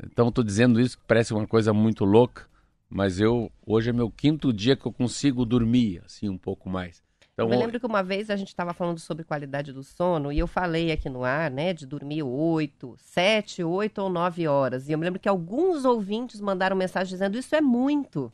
Então 0.04 0.30
estou 0.30 0.44
dizendo 0.44 0.80
isso 0.80 0.98
que 0.98 1.04
parece 1.08 1.34
uma 1.34 1.48
coisa 1.48 1.74
muito 1.74 2.06
louca, 2.06 2.48
mas 2.88 3.20
eu 3.20 3.52
hoje 3.66 3.90
é 3.90 3.94
meu 3.94 4.12
quinto 4.12 4.54
dia 4.54 4.76
que 4.76 4.86
eu 4.86 4.92
consigo 4.92 5.46
dormir 5.46 6.02
assim 6.06 6.30
um 6.30 6.38
pouco 6.38 6.70
mais. 6.70 7.02
Então, 7.34 7.50
eu 7.50 7.60
lembro 7.60 7.80
que 7.80 7.86
uma 7.86 8.04
vez 8.04 8.30
a 8.30 8.36
gente 8.36 8.50
estava 8.50 8.74
falando 8.74 9.00
sobre 9.00 9.24
qualidade 9.24 9.74
do 9.74 9.84
sono 9.84 10.32
e 10.32 10.38
eu 10.38 10.46
falei 10.46 10.92
aqui 10.92 11.10
no 11.10 11.24
ar, 11.24 11.50
né, 11.50 11.74
de 11.74 11.88
dormir 11.88 12.22
oito, 12.22 12.94
sete, 12.98 13.64
oito 13.64 14.00
ou 14.00 14.10
nove 14.10 14.48
horas. 14.48 14.88
E 14.88 14.92
eu 14.92 14.98
me 14.98 15.06
lembro 15.06 15.20
que 15.20 15.30
alguns 15.30 15.86
ouvintes 15.86 16.42
mandaram 16.42 16.76
mensagem 16.76 17.12
dizendo 17.12 17.38
isso 17.38 17.56
é 17.56 17.62
muito. 17.62 18.32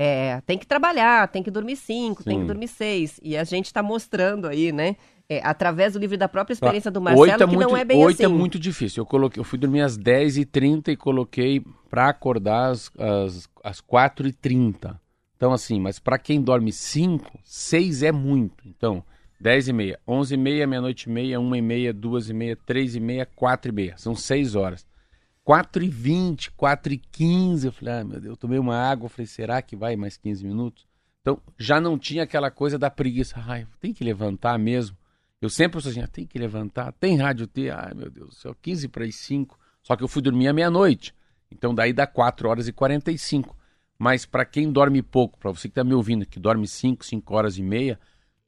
É, 0.00 0.40
tem 0.46 0.56
que 0.56 0.64
trabalhar, 0.64 1.26
tem 1.26 1.42
que 1.42 1.50
dormir 1.50 1.74
cinco, 1.74 2.22
Sim. 2.22 2.30
tem 2.30 2.40
que 2.40 2.46
dormir 2.46 2.68
seis. 2.68 3.18
E 3.20 3.36
a 3.36 3.42
gente 3.42 3.66
está 3.66 3.82
mostrando 3.82 4.46
aí, 4.46 4.70
né, 4.70 4.94
é, 5.28 5.40
através 5.42 5.94
do 5.94 5.98
livro 5.98 6.16
da 6.16 6.28
própria 6.28 6.54
experiência 6.54 6.88
do 6.88 7.00
Marcelo, 7.00 7.28
é 7.28 7.36
que 7.36 7.46
muito, 7.46 7.68
não 7.68 7.76
é 7.76 7.84
bem 7.84 7.98
8 7.98 8.14
assim. 8.14 8.24
é 8.24 8.28
muito 8.28 8.60
difícil. 8.60 9.02
Eu, 9.02 9.06
coloquei, 9.06 9.40
eu 9.40 9.44
fui 9.44 9.58
dormir 9.58 9.80
às 9.80 9.98
10h30 9.98 10.88
e 10.88 10.96
coloquei 10.96 11.60
para 11.90 12.08
acordar 12.10 12.70
às, 12.70 12.92
às, 12.96 13.48
às 13.64 13.80
4h30. 13.80 14.96
Então, 15.36 15.52
assim, 15.52 15.80
mas 15.80 15.98
para 15.98 16.16
quem 16.16 16.40
dorme 16.40 16.70
5, 16.70 17.40
6 17.42 18.04
é 18.04 18.12
muito. 18.12 18.54
Então, 18.64 19.02
10 19.40 19.68
e 19.68 19.72
meia, 19.72 19.98
11 20.06 20.34
e 20.34 20.36
meia, 20.36 20.66
meia-noite 20.66 21.10
e 21.10 21.12
meia, 21.12 21.40
1 21.40 21.56
e 21.56 21.62
meia, 21.62 21.92
2 21.92 22.30
e 22.30 22.34
meia, 22.34 22.56
3 22.64 22.94
e 22.94 23.00
meia, 23.00 23.26
4 23.26 23.70
e 23.70 23.74
meia. 23.74 23.94
São 23.96 24.14
6 24.14 24.54
horas. 24.54 24.86
4 25.48 25.82
e 25.82 25.88
20, 25.88 26.50
4 26.50 26.92
e 26.92 26.98
15, 26.98 27.68
eu 27.68 27.72
falei, 27.72 27.94
ah, 27.94 28.04
meu 28.04 28.20
Deus, 28.20 28.32
eu 28.32 28.36
tomei 28.36 28.58
uma 28.58 28.76
água, 28.76 29.08
falei, 29.08 29.26
será 29.26 29.62
que 29.62 29.74
vai 29.74 29.96
mais 29.96 30.14
15 30.18 30.44
minutos? 30.46 30.86
Então, 31.22 31.40
já 31.58 31.80
não 31.80 31.98
tinha 31.98 32.24
aquela 32.24 32.50
coisa 32.50 32.78
da 32.78 32.90
preguiça. 32.90 33.42
Ai, 33.46 33.66
tem 33.80 33.94
que 33.94 34.04
levantar 34.04 34.58
mesmo. 34.58 34.94
Eu 35.40 35.48
sempre 35.48 35.78
assim, 35.78 36.02
ah, 36.02 36.06
tem 36.06 36.26
que 36.26 36.38
levantar, 36.38 36.92
tem 36.92 37.16
rádio 37.16 37.46
T, 37.46 37.70
ai 37.70 37.94
meu 37.94 38.10
Deus 38.10 38.28
do 38.28 38.34
céu, 38.34 38.54
15 38.60 38.88
para 38.88 39.06
as 39.06 39.14
5. 39.14 39.58
Só 39.82 39.96
que 39.96 40.04
eu 40.04 40.08
fui 40.08 40.20
dormir 40.20 40.48
à 40.48 40.52
meia-noite. 40.52 41.14
Então 41.50 41.74
daí 41.74 41.94
dá 41.94 42.06
4 42.06 42.46
horas 42.46 42.68
e 42.68 42.72
45. 42.74 43.56
Mas 43.98 44.26
para 44.26 44.44
quem 44.44 44.70
dorme 44.70 45.00
pouco, 45.00 45.38
para 45.38 45.50
você 45.50 45.66
que 45.66 45.72
está 45.72 45.82
me 45.82 45.94
ouvindo, 45.94 46.26
que 46.26 46.38
dorme 46.38 46.68
5, 46.68 47.06
5 47.06 47.34
horas 47.34 47.56
e 47.56 47.62
meia, 47.62 47.98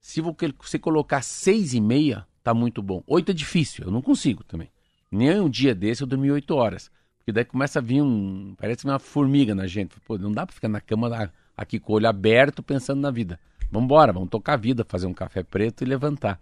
se 0.02 0.20
você 0.20 0.78
colocar 0.78 1.22
6 1.22 1.72
e 1.72 1.80
meia, 1.80 2.26
tá 2.42 2.52
muito 2.52 2.82
bom. 2.82 3.02
8 3.06 3.30
é 3.30 3.34
difícil, 3.34 3.86
eu 3.86 3.90
não 3.90 4.02
consigo 4.02 4.44
também. 4.44 4.70
Nem 5.10 5.40
um 5.40 5.48
dia 5.48 5.74
desse 5.74 6.02
eu 6.02 6.06
dormi 6.06 6.30
8 6.30 6.54
horas. 6.54 6.90
Porque 7.18 7.32
daí 7.32 7.44
começa 7.44 7.78
a 7.78 7.82
vir 7.82 8.02
um. 8.02 8.54
Parece 8.56 8.84
uma 8.84 8.98
formiga 8.98 9.54
na 9.54 9.66
gente. 9.66 9.98
Pô, 10.00 10.16
não 10.16 10.32
dá 10.32 10.46
para 10.46 10.54
ficar 10.54 10.68
na 10.68 10.80
cama 10.80 11.30
aqui 11.56 11.78
com 11.78 11.92
o 11.92 11.96
olho 11.96 12.08
aberto 12.08 12.62
pensando 12.62 13.00
na 13.00 13.10
vida. 13.10 13.38
Vamos 13.70 13.84
embora, 13.84 14.12
vamos 14.12 14.30
tocar 14.30 14.54
a 14.54 14.56
vida, 14.56 14.84
fazer 14.84 15.06
um 15.06 15.14
café 15.14 15.42
preto 15.42 15.82
e 15.82 15.86
levantar. 15.86 16.40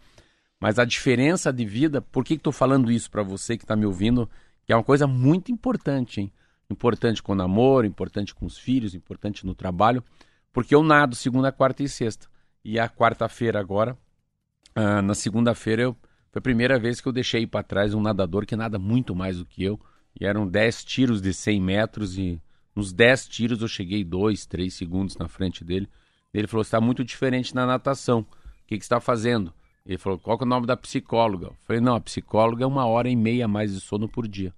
Mas 0.60 0.78
a 0.78 0.84
diferença 0.84 1.52
de 1.52 1.64
vida, 1.64 2.00
por 2.00 2.24
que 2.24 2.34
estou 2.34 2.52
falando 2.52 2.90
isso 2.90 3.10
para 3.10 3.22
você 3.22 3.56
que 3.56 3.64
está 3.64 3.76
me 3.76 3.86
ouvindo? 3.86 4.28
Que 4.64 4.72
é 4.72 4.76
uma 4.76 4.84
coisa 4.84 5.06
muito 5.06 5.52
importante, 5.52 6.20
hein? 6.20 6.32
Importante 6.70 7.22
com 7.22 7.32
o 7.32 7.34
namoro, 7.34 7.86
importante 7.86 8.34
com 8.34 8.44
os 8.44 8.58
filhos, 8.58 8.94
importante 8.94 9.46
no 9.46 9.54
trabalho, 9.54 10.02
porque 10.52 10.74
eu 10.74 10.82
nado 10.82 11.14
segunda, 11.14 11.50
quarta 11.52 11.82
e 11.82 11.88
sexta. 11.88 12.28
E 12.64 12.78
a 12.78 12.88
quarta-feira 12.88 13.58
agora, 13.58 13.96
ah, 14.74 15.00
na 15.00 15.14
segunda-feira, 15.14 15.82
eu, 15.82 15.96
foi 16.38 16.40
a 16.40 16.40
primeira 16.40 16.78
vez 16.78 17.00
que 17.00 17.08
eu 17.08 17.12
deixei 17.12 17.46
para 17.46 17.64
trás 17.64 17.94
um 17.94 18.00
nadador 18.00 18.46
que 18.46 18.54
nada 18.54 18.78
muito 18.78 19.14
mais 19.14 19.38
do 19.38 19.44
que 19.44 19.62
eu. 19.62 19.78
E 20.18 20.24
eram 20.24 20.46
10 20.46 20.84
tiros 20.84 21.20
de 21.20 21.34
100 21.34 21.60
metros 21.60 22.16
e 22.16 22.40
nos 22.74 22.92
10 22.92 23.28
tiros 23.28 23.60
eu 23.60 23.68
cheguei 23.68 24.04
2, 24.04 24.46
3 24.46 24.72
segundos 24.72 25.16
na 25.16 25.28
frente 25.28 25.64
dele. 25.64 25.88
Ele 26.32 26.46
falou, 26.46 26.62
está 26.62 26.80
muito 26.80 27.04
diferente 27.04 27.54
na 27.54 27.66
natação. 27.66 28.20
O 28.20 28.26
que, 28.66 28.76
que 28.78 28.84
você 28.84 28.86
está 28.86 29.00
fazendo? 29.00 29.52
Ele 29.84 29.98
falou, 29.98 30.18
qual 30.18 30.38
é 30.40 30.44
o 30.44 30.46
nome 30.46 30.66
da 30.66 30.76
psicóloga? 30.76 31.46
Eu 31.46 31.56
falei, 31.64 31.80
não, 31.80 31.96
a 31.96 32.00
psicóloga 32.00 32.62
é 32.62 32.66
uma 32.66 32.86
hora 32.86 33.08
e 33.08 33.16
meia 33.16 33.46
a 33.46 33.48
mais 33.48 33.72
de 33.72 33.80
sono 33.80 34.08
por 34.08 34.28
dia. 34.28 34.54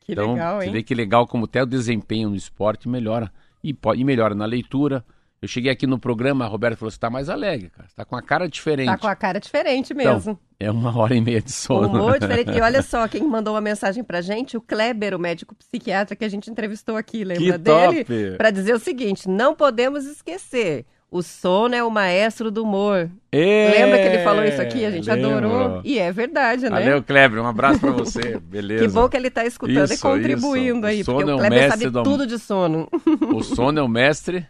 Que 0.00 0.12
então, 0.12 0.32
legal, 0.32 0.62
hein? 0.62 0.68
Você 0.68 0.72
vê 0.72 0.82
que 0.82 0.94
legal 0.94 1.26
como 1.26 1.44
até 1.44 1.62
o 1.62 1.66
desempenho 1.66 2.30
no 2.30 2.36
esporte 2.36 2.88
melhora. 2.88 3.30
E, 3.62 3.76
e 3.96 4.04
melhora 4.04 4.34
na 4.34 4.46
leitura. 4.46 5.04
Eu 5.40 5.46
cheguei 5.46 5.70
aqui 5.70 5.86
no 5.86 5.98
programa, 5.98 6.44
a 6.44 6.48
Roberta 6.48 6.76
falou: 6.76 6.90
você 6.90 6.98
tá 6.98 7.08
mais 7.08 7.28
alegre, 7.28 7.70
cara. 7.70 7.88
Você 7.88 7.94
tá 7.94 8.04
com 8.04 8.16
a 8.16 8.22
cara 8.22 8.48
diferente. 8.48 8.88
Tá 8.88 8.98
com 8.98 9.06
a 9.06 9.14
cara 9.14 9.38
diferente 9.38 9.92
então, 9.92 10.14
mesmo. 10.14 10.38
Então, 10.56 10.68
é 10.68 10.70
uma 10.70 10.96
hora 10.98 11.14
e 11.14 11.20
meia 11.20 11.40
de 11.40 11.52
sono. 11.52 11.88
Humor 11.88 12.18
diferente. 12.18 12.50
E 12.50 12.60
olha 12.60 12.82
só, 12.82 13.06
quem 13.06 13.22
mandou 13.22 13.54
uma 13.54 13.60
mensagem 13.60 14.02
pra 14.02 14.20
gente, 14.20 14.56
o 14.56 14.60
Kleber, 14.60 15.14
o 15.14 15.18
médico 15.18 15.54
psiquiatra 15.54 16.16
que 16.16 16.24
a 16.24 16.28
gente 16.28 16.50
entrevistou 16.50 16.96
aqui, 16.96 17.22
lembra 17.22 17.52
que 17.52 18.04
dele? 18.04 18.36
Para 18.36 18.50
dizer 18.50 18.74
o 18.74 18.78
seguinte: 18.80 19.28
não 19.28 19.54
podemos 19.54 20.04
esquecer. 20.06 20.84
O 21.10 21.22
sono 21.22 21.74
é 21.74 21.82
o 21.82 21.90
maestro 21.90 22.50
do 22.50 22.62
humor. 22.62 23.10
É, 23.32 23.70
Lembra 23.78 23.98
que 23.98 24.08
ele 24.08 24.18
falou 24.18 24.44
isso 24.44 24.60
aqui? 24.60 24.84
A 24.84 24.90
gente 24.90 25.08
lembro. 25.08 25.38
adorou. 25.38 25.80
E 25.82 25.98
é 25.98 26.12
verdade, 26.12 26.64
né? 26.64 26.70
Valeu, 26.70 27.02
Kleber. 27.02 27.40
Um 27.40 27.46
abraço 27.46 27.80
para 27.80 27.92
você. 27.92 28.38
Beleza. 28.44 28.84
que 28.84 28.92
bom 28.92 29.08
que 29.08 29.16
ele 29.16 29.28
está 29.28 29.42
escutando 29.46 29.84
isso, 29.84 29.94
e 29.94 29.98
contribuindo 29.98 30.86
isso. 30.86 30.86
aí, 30.86 31.04
porque 31.04 31.30
o, 31.30 31.36
o 31.36 31.38
Kleber 31.38 31.62
é 31.62 31.70
sabe 31.70 31.88
do... 31.88 32.02
tudo 32.02 32.26
de 32.26 32.38
sono. 32.38 32.88
O 33.34 33.42
sono 33.42 33.78
é 33.78 33.82
o 33.82 33.88
mestre. 33.88 34.46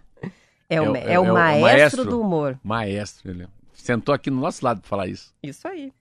É 0.68 0.80
o, 0.80 0.94
é, 0.94 1.14
é 1.14 1.20
o, 1.20 1.24
é 1.24 1.32
maestro, 1.32 1.62
maestro, 1.62 2.04
do 2.04 2.20
humor. 2.20 2.58
Maestro, 2.62 3.30
ele 3.30 3.48
sentou 3.72 4.14
aqui 4.14 4.30
no 4.30 4.40
nosso 4.40 4.64
lado 4.64 4.80
para 4.80 4.88
falar 4.88 5.06
isso. 5.06 5.34
Isso 5.42 5.66
aí. 5.66 5.92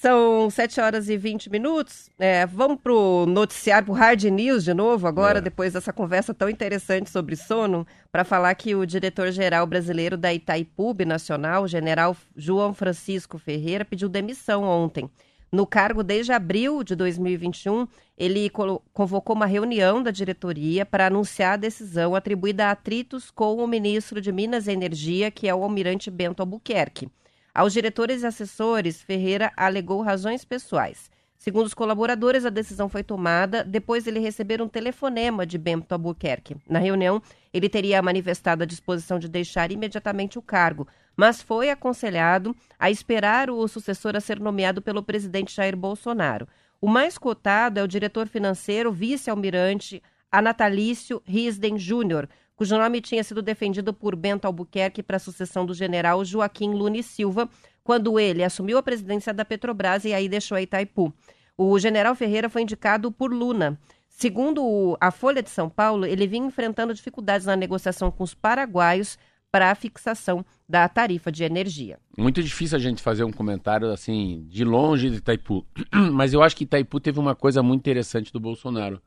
São 0.00 0.48
7 0.48 0.80
horas 0.80 1.10
e 1.10 1.16
20 1.18 1.50
minutos. 1.50 2.08
É, 2.18 2.46
vamos 2.46 2.80
para 2.80 2.90
o 2.90 3.26
noticiário, 3.26 3.84
para 3.84 3.92
o 3.92 3.94
Hard 3.94 4.24
News 4.24 4.64
de 4.64 4.72
novo, 4.72 5.06
agora, 5.06 5.38
é. 5.38 5.42
depois 5.42 5.74
dessa 5.74 5.92
conversa 5.92 6.32
tão 6.32 6.48
interessante 6.48 7.10
sobre 7.10 7.36
sono, 7.36 7.86
para 8.10 8.24
falar 8.24 8.54
que 8.54 8.74
o 8.74 8.86
diretor-geral 8.86 9.66
brasileiro 9.66 10.16
da 10.16 10.32
Itaipu 10.32 10.96
Nacional, 11.06 11.64
o 11.64 11.68
general 11.68 12.16
João 12.34 12.72
Francisco 12.72 13.36
Ferreira, 13.36 13.84
pediu 13.84 14.08
demissão 14.08 14.64
ontem. 14.64 15.10
No 15.52 15.66
cargo 15.66 16.04
desde 16.04 16.32
abril 16.32 16.84
de 16.84 16.94
2021, 16.94 17.88
ele 18.16 18.48
convocou 18.92 19.34
uma 19.34 19.46
reunião 19.46 20.00
da 20.00 20.12
diretoria 20.12 20.86
para 20.86 21.08
anunciar 21.08 21.54
a 21.54 21.56
decisão 21.56 22.14
atribuída 22.14 22.66
a 22.66 22.70
atritos 22.70 23.32
com 23.32 23.56
o 23.56 23.66
ministro 23.66 24.20
de 24.20 24.30
Minas 24.30 24.68
e 24.68 24.72
Energia, 24.72 25.28
que 25.28 25.48
é 25.48 25.54
o 25.54 25.64
almirante 25.64 26.08
Bento 26.08 26.40
Albuquerque. 26.40 27.10
Aos 27.52 27.72
diretores 27.72 28.22
e 28.22 28.26
assessores, 28.26 29.02
Ferreira 29.02 29.52
alegou 29.56 30.02
razões 30.02 30.44
pessoais. 30.44 31.10
Segundo 31.36 31.66
os 31.66 31.74
colaboradores, 31.74 32.44
a 32.44 32.50
decisão 32.50 32.88
foi 32.88 33.02
tomada 33.02 33.64
depois 33.64 34.04
de 34.04 34.10
ele 34.10 34.20
receber 34.20 34.60
um 34.60 34.68
telefonema 34.68 35.46
de 35.46 35.56
Bento 35.56 35.90
Albuquerque. 35.90 36.58
Na 36.68 36.78
reunião, 36.78 37.20
ele 37.52 37.66
teria 37.68 38.02
manifestado 38.02 38.62
a 38.62 38.66
disposição 38.66 39.18
de 39.18 39.26
deixar 39.26 39.72
imediatamente 39.72 40.38
o 40.38 40.42
cargo, 40.42 40.86
mas 41.16 41.42
foi 41.42 41.70
aconselhado 41.70 42.54
a 42.78 42.90
esperar 42.90 43.50
o 43.50 43.66
sucessor 43.68 44.16
a 44.16 44.20
ser 44.20 44.40
nomeado 44.40 44.80
pelo 44.80 45.02
presidente 45.02 45.54
Jair 45.54 45.76
Bolsonaro. 45.76 46.48
O 46.80 46.88
mais 46.88 47.18
cotado 47.18 47.78
é 47.78 47.82
o 47.82 47.88
diretor 47.88 48.26
financeiro, 48.26 48.90
vice-almirante 48.90 50.02
Anatalício 50.32 51.22
Risden 51.26 51.76
Júnior, 51.78 52.28
cujo 52.56 52.76
nome 52.78 53.00
tinha 53.00 53.24
sido 53.24 53.42
defendido 53.42 53.92
por 53.92 54.14
Bento 54.14 54.44
Albuquerque 54.44 55.02
para 55.02 55.16
a 55.16 55.20
sucessão 55.20 55.66
do 55.66 55.74
general 55.74 56.24
Joaquim 56.24 56.72
Lune 56.72 57.02
Silva, 57.02 57.48
quando 57.82 58.18
ele 58.18 58.44
assumiu 58.44 58.78
a 58.78 58.82
presidência 58.82 59.34
da 59.34 59.44
Petrobras 59.44 60.04
e 60.04 60.14
aí 60.14 60.28
deixou 60.28 60.56
a 60.56 60.62
Itaipu. 60.62 61.12
O 61.56 61.78
general 61.78 62.14
Ferreira 62.14 62.48
foi 62.48 62.62
indicado 62.62 63.10
por 63.10 63.32
Luna. 63.32 63.78
Segundo 64.08 64.96
a 65.00 65.10
Folha 65.10 65.42
de 65.42 65.50
São 65.50 65.68
Paulo, 65.68 66.04
ele 66.06 66.26
vinha 66.26 66.46
enfrentando 66.46 66.94
dificuldades 66.94 67.46
na 67.46 67.56
negociação 67.56 68.10
com 68.10 68.22
os 68.22 68.34
paraguaios 68.34 69.18
para 69.50 69.70
a 69.70 69.74
fixação 69.74 70.44
da 70.68 70.88
tarifa 70.88 71.30
de 71.32 71.42
energia. 71.42 71.98
Muito 72.16 72.42
difícil 72.42 72.76
a 72.76 72.80
gente 72.80 73.02
fazer 73.02 73.24
um 73.24 73.32
comentário 73.32 73.90
assim 73.90 74.46
de 74.48 74.64
longe 74.64 75.10
de 75.10 75.16
Itaipu, 75.16 75.66
mas 76.12 76.32
eu 76.32 76.42
acho 76.42 76.56
que 76.56 76.64
Itaipu 76.64 77.00
teve 77.00 77.18
uma 77.18 77.34
coisa 77.34 77.62
muito 77.62 77.80
interessante 77.80 78.32
do 78.32 78.38
Bolsonaro. 78.38 79.00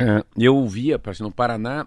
É, 0.00 0.24
eu 0.36 0.64
via, 0.66 1.00
no 1.20 1.32
Paraná, 1.32 1.86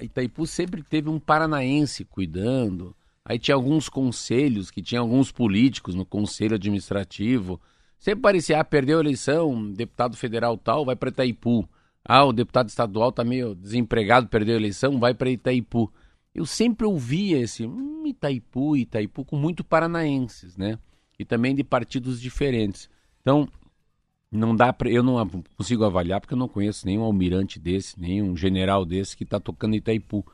Itaipu 0.00 0.46
sempre 0.46 0.82
teve 0.82 1.10
um 1.10 1.18
paranaense 1.18 2.04
cuidando. 2.04 2.94
Aí 3.24 3.38
tinha 3.38 3.56
alguns 3.56 3.88
conselhos, 3.88 4.70
que 4.70 4.80
tinha 4.80 5.00
alguns 5.00 5.30
políticos 5.32 5.94
no 5.94 6.06
conselho 6.06 6.54
administrativo. 6.54 7.60
Sempre 7.98 8.22
parecia, 8.22 8.60
ah, 8.60 8.64
perdeu 8.64 8.98
a 8.98 9.00
eleição, 9.00 9.72
deputado 9.72 10.16
federal 10.16 10.56
tal, 10.56 10.84
vai 10.84 10.94
para 10.94 11.10
Itaipu. 11.10 11.68
Ah, 12.10 12.24
o 12.24 12.32
deputado 12.32 12.70
estadual 12.70 13.12
tá 13.12 13.22
meio 13.22 13.54
desempregado, 13.54 14.28
perdeu 14.28 14.54
a 14.54 14.58
eleição, 14.58 14.98
vai 14.98 15.12
para 15.12 15.28
Itaipu. 15.28 15.92
Eu 16.34 16.46
sempre 16.46 16.86
ouvia 16.86 17.38
esse 17.38 17.66
hum, 17.66 18.06
Itaipu, 18.06 18.78
Itaipu, 18.78 19.26
com 19.26 19.36
muito 19.36 19.62
paranaenses, 19.62 20.56
né? 20.56 20.78
E 21.18 21.24
também 21.24 21.54
de 21.54 21.62
partidos 21.62 22.18
diferentes. 22.18 22.88
Então, 23.20 23.46
não 24.32 24.56
dá 24.56 24.72
para 24.72 24.88
eu 24.88 25.02
não 25.02 25.16
consigo 25.54 25.84
avaliar 25.84 26.18
porque 26.18 26.32
eu 26.32 26.38
não 26.38 26.48
conheço 26.48 26.86
nenhum 26.86 27.02
almirante 27.02 27.58
desse, 27.58 28.00
nenhum 28.00 28.34
general 28.34 28.86
desse 28.86 29.14
que 29.14 29.24
está 29.24 29.38
tocando 29.38 29.76
Itaipu. 29.76 30.24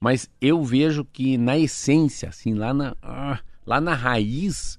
Mas 0.00 0.28
eu 0.40 0.60
vejo 0.64 1.04
que 1.04 1.38
na 1.38 1.56
essência, 1.56 2.30
assim, 2.30 2.54
lá 2.54 2.74
na, 2.74 2.96
ah, 3.00 3.38
lá 3.64 3.80
na 3.80 3.94
raiz, 3.94 4.76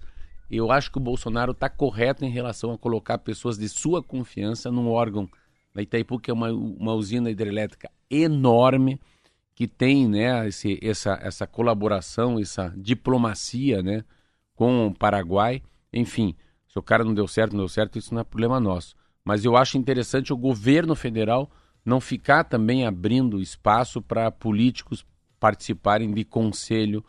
eu 0.52 0.70
acho 0.74 0.92
que 0.92 0.98
o 0.98 1.02
Bolsonaro 1.02 1.54
está 1.54 1.70
correto 1.70 2.26
em 2.26 2.30
relação 2.30 2.74
a 2.74 2.78
colocar 2.78 3.18
pessoas 3.20 3.58
de 3.58 3.70
sua 3.70 4.04
confiança 4.04 4.70
num 4.70 4.90
órgão 4.90 5.30
da 5.74 5.82
Itaipu, 5.82 6.20
que 6.20 6.30
é 6.30 6.34
uma, 6.34 6.52
uma 6.52 6.94
usina 6.94 7.32
hidrelétrica 7.32 7.90
enorme, 8.10 9.00
que 9.56 9.68
tem 9.68 10.08
né, 10.08 10.48
esse, 10.48 10.80
essa, 10.82 11.20
essa 11.22 11.48
colaboração, 11.48 12.40
essa 12.40 12.74
diplomacia 12.76 13.82
né, 13.82 14.04
com 14.56 14.88
o 14.88 14.94
Paraguai. 14.94 15.62
Enfim, 15.92 16.36
se 16.68 16.78
o 16.78 16.82
cara 16.82 17.04
não 17.04 17.14
deu 17.14 17.28
certo, 17.28 17.52
não 17.52 17.60
deu 17.60 17.70
certo, 17.70 17.98
isso 17.98 18.14
não 18.14 18.22
é 18.22 18.24
problema 18.24 18.60
nosso. 18.60 18.96
Mas 19.24 19.46
eu 19.46 19.56
acho 19.56 19.78
interessante 19.78 20.34
o 20.34 20.38
governo 20.38 20.96
federal 20.96 21.50
não 21.86 22.00
ficar 22.00 22.44
também 22.44 22.86
abrindo 22.86 23.42
espaço 23.42 24.02
para 24.02 24.32
políticos 24.32 25.06
participarem 25.40 26.14
de 26.14 26.24
conselho 26.24 27.04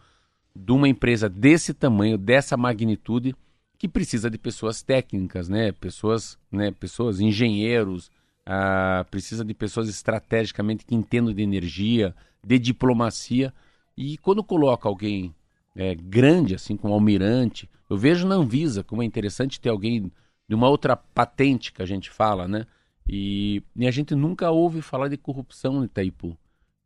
de 0.54 0.72
uma 0.72 0.88
empresa 0.88 1.28
desse 1.28 1.72
tamanho, 1.72 2.18
dessa 2.18 2.56
magnitude, 2.56 3.34
que 3.78 3.88
precisa 3.88 4.30
de 4.30 4.38
pessoas 4.38 4.82
técnicas, 4.82 5.48
né? 5.48 5.72
Pessoas, 5.72 6.38
né? 6.50 6.70
Pessoas, 6.70 7.20
engenheiros, 7.20 8.10
ah, 8.46 9.04
precisa 9.10 9.44
de 9.44 9.54
pessoas 9.54 9.88
estrategicamente 9.88 10.84
que 10.84 10.94
entendam 10.94 11.32
de 11.32 11.42
energia, 11.42 12.14
de 12.44 12.58
diplomacia. 12.58 13.52
E 13.96 14.18
quando 14.18 14.44
coloca 14.44 14.88
alguém 14.88 15.34
é, 15.74 15.94
grande, 15.94 16.54
assim 16.54 16.76
como 16.76 16.94
almirante, 16.94 17.68
eu 17.88 17.96
vejo 17.96 18.26
na 18.26 18.34
Anvisa 18.34 18.82
como 18.82 19.02
é 19.02 19.04
interessante 19.06 19.60
ter 19.60 19.68
alguém 19.68 20.10
de 20.48 20.54
uma 20.54 20.68
outra 20.68 20.96
patente 20.96 21.72
que 21.72 21.82
a 21.82 21.86
gente 21.86 22.10
fala, 22.10 22.46
né? 22.46 22.66
E, 23.08 23.62
e 23.76 23.86
a 23.86 23.90
gente 23.90 24.14
nunca 24.14 24.50
ouve 24.50 24.80
falar 24.80 25.08
de 25.08 25.16
corrupção 25.16 25.74
no 25.74 25.84
Itaipu. 25.84 26.36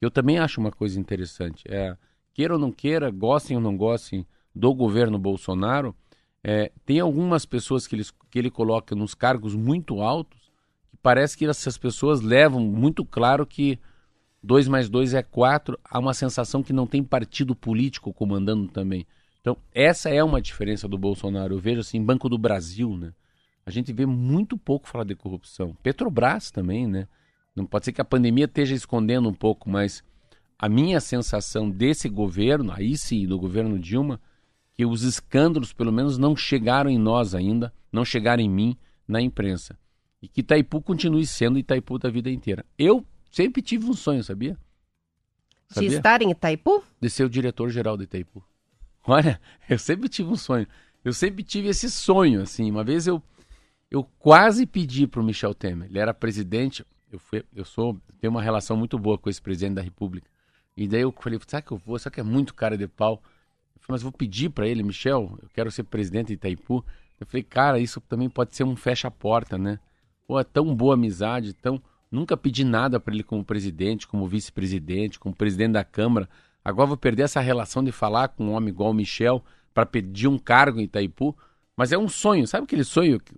Eu 0.00 0.10
também 0.10 0.38
acho 0.38 0.60
uma 0.60 0.70
coisa 0.70 0.98
interessante. 0.98 1.64
É, 1.68 1.96
queira 2.34 2.54
ou 2.54 2.58
não 2.58 2.72
queira, 2.72 3.10
gostem 3.10 3.56
ou 3.56 3.62
não 3.62 3.76
gostem 3.76 4.26
do 4.54 4.74
governo 4.74 5.18
Bolsonaro, 5.18 5.94
é, 6.42 6.70
tem 6.84 7.00
algumas 7.00 7.44
pessoas 7.44 7.86
que 7.86 7.96
ele, 7.96 8.04
que 8.30 8.38
ele 8.38 8.50
coloca 8.50 8.94
nos 8.94 9.14
cargos 9.14 9.54
muito 9.54 10.00
altos 10.00 10.47
parece 11.02 11.36
que 11.36 11.46
essas 11.46 11.78
pessoas 11.78 12.20
levam 12.20 12.60
muito 12.60 13.04
claro 13.04 13.46
que 13.46 13.78
2 14.42 14.68
mais 14.68 14.88
2 14.88 15.14
é 15.14 15.22
4, 15.22 15.78
há 15.84 15.98
uma 15.98 16.14
sensação 16.14 16.62
que 16.62 16.72
não 16.72 16.86
tem 16.86 17.02
partido 17.02 17.54
político 17.54 18.12
comandando 18.12 18.68
também. 18.68 19.06
Então, 19.40 19.56
essa 19.72 20.10
é 20.10 20.22
uma 20.22 20.40
diferença 20.40 20.88
do 20.88 20.98
Bolsonaro. 20.98 21.54
Eu 21.54 21.58
vejo 21.58 21.80
assim, 21.80 22.02
Banco 22.02 22.28
do 22.28 22.38
Brasil, 22.38 22.96
né? 22.96 23.12
A 23.64 23.70
gente 23.70 23.92
vê 23.92 24.06
muito 24.06 24.56
pouco 24.56 24.88
falar 24.88 25.04
de 25.04 25.14
corrupção. 25.14 25.76
Petrobras 25.82 26.50
também, 26.50 26.86
né? 26.86 27.06
Não 27.54 27.66
pode 27.66 27.84
ser 27.84 27.92
que 27.92 28.00
a 28.00 28.04
pandemia 28.04 28.46
esteja 28.46 28.74
escondendo 28.74 29.28
um 29.28 29.34
pouco, 29.34 29.68
mas 29.68 30.02
a 30.58 30.68
minha 30.68 31.00
sensação 31.00 31.68
desse 31.68 32.08
governo, 32.08 32.72
aí 32.72 32.96
sim, 32.96 33.26
do 33.26 33.38
governo 33.38 33.78
Dilma, 33.78 34.20
que 34.74 34.86
os 34.86 35.02
escândalos, 35.02 35.72
pelo 35.72 35.92
menos, 35.92 36.18
não 36.18 36.36
chegaram 36.36 36.88
em 36.88 36.98
nós 36.98 37.34
ainda, 37.34 37.72
não 37.92 38.04
chegaram 38.04 38.42
em 38.42 38.48
mim 38.48 38.76
na 39.06 39.20
imprensa. 39.20 39.78
E 40.20 40.28
que 40.28 40.40
Itaipu 40.40 40.82
continue 40.82 41.26
sendo 41.26 41.58
Itaipu 41.58 41.98
da 41.98 42.10
vida 42.10 42.30
inteira. 42.30 42.64
Eu 42.76 43.04
sempre 43.30 43.62
tive 43.62 43.86
um 43.86 43.94
sonho, 43.94 44.22
sabia? 44.24 44.58
sabia? 45.68 45.88
De 45.88 45.96
estar 45.96 46.22
em 46.22 46.30
Itaipu? 46.30 46.82
De 47.00 47.08
ser 47.08 47.24
o 47.24 47.30
diretor-geral 47.30 47.96
de 47.96 48.04
Itaipu. 48.04 48.44
Olha, 49.06 49.40
eu 49.68 49.78
sempre 49.78 50.08
tive 50.08 50.28
um 50.30 50.36
sonho. 50.36 50.66
Eu 51.04 51.12
sempre 51.12 51.42
tive 51.42 51.68
esse 51.68 51.90
sonho, 51.90 52.42
assim. 52.42 52.70
Uma 52.70 52.82
vez 52.82 53.06
eu, 53.06 53.22
eu 53.90 54.02
quase 54.18 54.66
pedi 54.66 55.06
para 55.06 55.20
o 55.20 55.24
Michel 55.24 55.54
Temer. 55.54 55.88
Ele 55.88 55.98
era 55.98 56.12
presidente. 56.12 56.84
Eu, 57.10 57.18
fui, 57.18 57.44
eu 57.54 57.64
sou 57.64 57.98
tenho 58.20 58.32
uma 58.32 58.42
relação 58.42 58.76
muito 58.76 58.98
boa 58.98 59.16
com 59.16 59.30
esse 59.30 59.40
presidente 59.40 59.74
da 59.74 59.82
República. 59.82 60.28
E 60.76 60.86
daí 60.86 61.02
eu 61.02 61.12
falei, 61.12 61.38
sabe 61.46 61.66
que 61.66 61.72
eu 61.72 61.78
vou? 61.78 61.98
Só 61.98 62.10
que 62.10 62.20
é 62.20 62.22
muito 62.22 62.54
cara 62.54 62.76
de 62.76 62.86
pau. 62.86 63.22
Eu 63.74 63.80
falei, 63.80 63.94
mas 63.94 64.02
vou 64.02 64.12
pedir 64.12 64.50
para 64.50 64.66
ele, 64.66 64.82
Michel, 64.82 65.38
eu 65.42 65.48
quero 65.54 65.70
ser 65.70 65.84
presidente 65.84 66.28
de 66.28 66.34
Itaipu. 66.34 66.84
Eu 67.18 67.26
falei, 67.26 67.42
cara, 67.42 67.78
isso 67.78 68.00
também 68.02 68.28
pode 68.28 68.54
ser 68.54 68.64
um 68.64 68.76
fecha-porta, 68.76 69.56
né? 69.58 69.78
Pô, 70.28 70.38
é 70.38 70.44
tão 70.44 70.76
boa 70.76 70.94
amizade, 70.94 71.54
tão 71.54 71.82
Nunca 72.10 72.36
pedi 72.36 72.64
nada 72.64 72.98
para 72.98 73.12
ele 73.12 73.22
como 73.22 73.44
presidente, 73.44 74.08
como 74.08 74.26
vice-presidente, 74.26 75.18
como 75.18 75.34
presidente 75.34 75.72
da 75.72 75.84
Câmara. 75.84 76.28
Agora 76.64 76.86
vou 76.86 76.96
perder 76.96 77.24
essa 77.24 77.40
relação 77.40 77.84
de 77.84 77.92
falar 77.92 78.28
com 78.28 78.46
um 78.46 78.52
homem 78.52 78.70
igual 78.70 78.90
o 78.90 78.94
Michel 78.94 79.44
para 79.74 79.84
pedir 79.84 80.26
um 80.26 80.38
cargo 80.38 80.80
em 80.80 80.84
Itaipu. 80.84 81.36
Mas 81.76 81.92
é 81.92 81.98
um 81.98 82.08
sonho, 82.08 82.46
sabe 82.46 82.64
aquele 82.64 82.84
sonho 82.84 83.20
que 83.20 83.34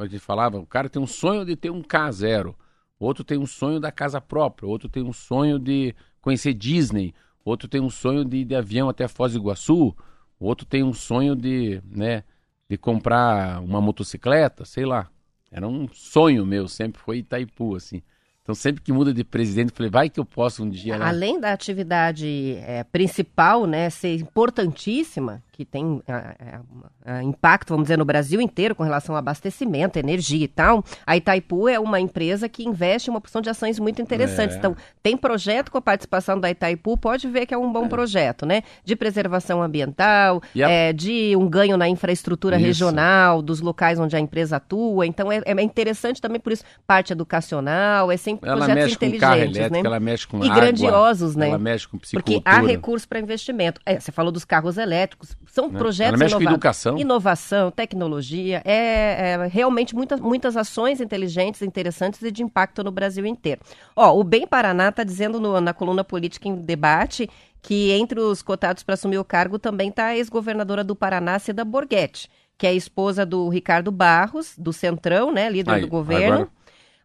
a 0.00 0.06
gente 0.06 0.18
falava? 0.18 0.58
O 0.58 0.66
cara 0.66 0.88
tem 0.88 1.00
um 1.00 1.06
sonho 1.06 1.44
de 1.44 1.54
ter 1.54 1.70
um 1.70 1.82
K0, 1.82 2.54
outro 2.98 3.22
tem 3.22 3.38
um 3.38 3.46
sonho 3.46 3.78
da 3.78 3.92
casa 3.92 4.20
própria, 4.20 4.66
outro 4.66 4.88
tem 4.88 5.02
um 5.02 5.12
sonho 5.12 5.58
de 5.58 5.94
conhecer 6.20 6.54
Disney, 6.54 7.14
outro 7.44 7.68
tem 7.68 7.80
um 7.80 7.90
sonho 7.90 8.24
de 8.24 8.38
ir 8.38 8.44
de 8.44 8.54
avião 8.54 8.88
até 8.88 9.06
Foz 9.06 9.32
do 9.32 9.38
Iguaçu, 9.38 9.94
outro 10.40 10.66
tem 10.66 10.82
um 10.82 10.92
sonho 10.92 11.36
de, 11.36 11.80
né, 11.84 12.24
de 12.68 12.76
comprar 12.76 13.60
uma 13.60 13.80
motocicleta, 13.80 14.64
sei 14.64 14.84
lá. 14.84 15.08
Era 15.50 15.66
um 15.66 15.88
sonho 15.92 16.44
meu, 16.44 16.68
sempre 16.68 17.00
foi 17.00 17.18
Itaipu, 17.18 17.76
assim. 17.76 18.02
Então, 18.42 18.54
sempre 18.54 18.82
que 18.82 18.92
muda 18.92 19.12
de 19.12 19.24
presidente, 19.24 19.72
falei, 19.74 19.90
vai 19.90 20.08
que 20.08 20.18
eu 20.18 20.24
posso 20.24 20.64
um 20.64 20.70
dia. 20.70 20.96
Além 21.02 21.38
da 21.38 21.52
atividade 21.52 22.56
é, 22.66 22.82
principal, 22.84 23.66
né, 23.66 23.90
ser 23.90 24.14
importantíssima, 24.14 25.42
que 25.58 25.64
tem 25.64 26.00
é, 26.06 26.60
é, 27.04 27.22
impacto, 27.24 27.70
vamos 27.70 27.86
dizer, 27.86 27.98
no 27.98 28.04
Brasil 28.04 28.40
inteiro 28.40 28.76
com 28.76 28.84
relação 28.84 29.16
ao 29.16 29.18
abastecimento, 29.18 29.98
energia 29.98 30.44
e 30.44 30.46
tal, 30.46 30.84
a 31.04 31.16
Itaipu 31.16 31.68
é 31.68 31.80
uma 31.80 31.98
empresa 31.98 32.48
que 32.48 32.62
investe 32.62 33.10
em 33.10 33.12
uma 33.12 33.18
opção 33.18 33.42
de 33.42 33.50
ações 33.50 33.80
muito 33.80 34.00
interessantes. 34.00 34.54
É. 34.54 34.58
Então, 34.60 34.76
tem 35.02 35.16
projeto 35.16 35.72
com 35.72 35.78
a 35.78 35.82
participação 35.82 36.38
da 36.38 36.48
Itaipu, 36.48 36.96
pode 36.96 37.26
ver 37.26 37.44
que 37.44 37.52
é 37.52 37.58
um 37.58 37.72
bom 37.72 37.86
é. 37.86 37.88
projeto, 37.88 38.46
né? 38.46 38.62
De 38.84 38.94
preservação 38.94 39.60
ambiental. 39.60 40.40
É, 40.56 40.92
de 40.92 41.34
um 41.34 41.48
ganho 41.48 41.76
na 41.76 41.88
infraestrutura 41.88 42.56
isso. 42.56 42.66
regional, 42.66 43.42
dos 43.42 43.60
locais 43.60 43.98
onde 43.98 44.14
a 44.14 44.20
empresa 44.20 44.58
atua. 44.58 45.08
Então, 45.08 45.32
é, 45.32 45.42
é 45.44 45.62
interessante 45.62 46.20
também 46.20 46.38
por 46.38 46.52
isso, 46.52 46.62
parte 46.86 47.12
educacional, 47.12 48.12
é 48.12 48.16
sempre 48.16 48.48
ela 48.48 48.64
projetos 48.64 48.92
inteligentes, 48.92 49.20
carro 49.20 49.40
elétrico, 49.40 49.72
né? 49.72 49.80
Ela 49.84 49.98
mexe 49.98 50.26
com 50.28 50.38
e 50.38 50.48
água, 50.48 50.54
grandiosos, 50.54 51.34
né? 51.34 51.48
Ela 51.48 51.58
mexe 51.58 51.88
com 51.88 51.98
psicultura. 51.98 52.40
Porque 52.40 52.48
há 52.48 52.60
recursos 52.60 53.06
para 53.06 53.18
investimento. 53.18 53.80
você 53.98 54.12
falou 54.12 54.30
dos 54.30 54.44
carros 54.44 54.78
elétricos, 54.78 55.36
são 55.50 55.68
né? 55.68 55.78
projetos. 55.78 56.20
Educação. 56.32 56.98
Inovação, 56.98 57.70
tecnologia, 57.70 58.62
é, 58.64 59.32
é, 59.32 59.48
realmente 59.50 59.94
muitas, 59.94 60.20
muitas 60.20 60.56
ações 60.56 61.00
inteligentes, 61.00 61.62
interessantes 61.62 62.22
e 62.22 62.30
de 62.30 62.42
impacto 62.42 62.84
no 62.84 62.90
Brasil 62.90 63.26
inteiro. 63.26 63.60
Ó, 63.96 64.18
o 64.18 64.24
Bem 64.24 64.46
Paraná 64.46 64.88
está 64.88 65.02
dizendo 65.02 65.40
no, 65.40 65.60
na 65.60 65.72
coluna 65.72 66.04
Política 66.04 66.48
em 66.48 66.56
Debate 66.56 67.28
que 67.60 67.90
entre 67.90 68.20
os 68.20 68.40
cotados 68.40 68.82
para 68.82 68.94
assumir 68.94 69.18
o 69.18 69.24
cargo 69.24 69.58
também 69.58 69.88
está 69.88 70.06
a 70.06 70.16
ex-governadora 70.16 70.84
do 70.84 70.94
Paraná, 70.94 71.38
Cida 71.38 71.64
Borghetti, 71.64 72.28
que 72.56 72.66
é 72.66 72.74
esposa 72.74 73.26
do 73.26 73.48
Ricardo 73.48 73.90
Barros, 73.90 74.54
do 74.56 74.72
Centrão, 74.72 75.32
né, 75.32 75.50
líder 75.50 75.72
Aí, 75.72 75.80
do 75.80 75.88
governo. 75.88 76.34
Agora... 76.34 76.57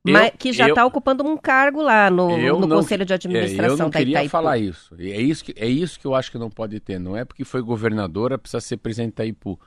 Mas, 0.05 0.33
que 0.37 0.51
já 0.51 0.67
está 0.67 0.85
ocupando 0.85 1.23
um 1.23 1.37
cargo 1.37 1.81
lá 1.81 2.09
no, 2.09 2.37
no 2.37 2.67
não, 2.67 2.77
Conselho 2.77 3.05
de 3.05 3.13
Administração 3.13 3.63
é, 3.63 3.69
eu 3.69 3.77
não 3.77 3.89
da 3.89 3.99
queria 3.99 4.29
falar 4.29 4.57
isso. 4.57 4.93
É 4.99 5.21
isso, 5.21 5.45
que, 5.45 5.53
é 5.55 5.65
isso 5.65 5.97
que 5.97 6.05
eu 6.05 6.13
acho 6.13 6.29
que 6.29 6.37
não 6.37 6.49
pode 6.49 6.77
ter. 6.81 6.99
Não 6.99 7.15
é 7.15 7.23
porque 7.23 7.45
foi 7.45 7.61
governadora, 7.61 8.37
precisa 8.37 8.59
ser 8.59 8.77
presidente 8.77 9.15
da 9.15 9.25
Itaipu. 9.25 9.57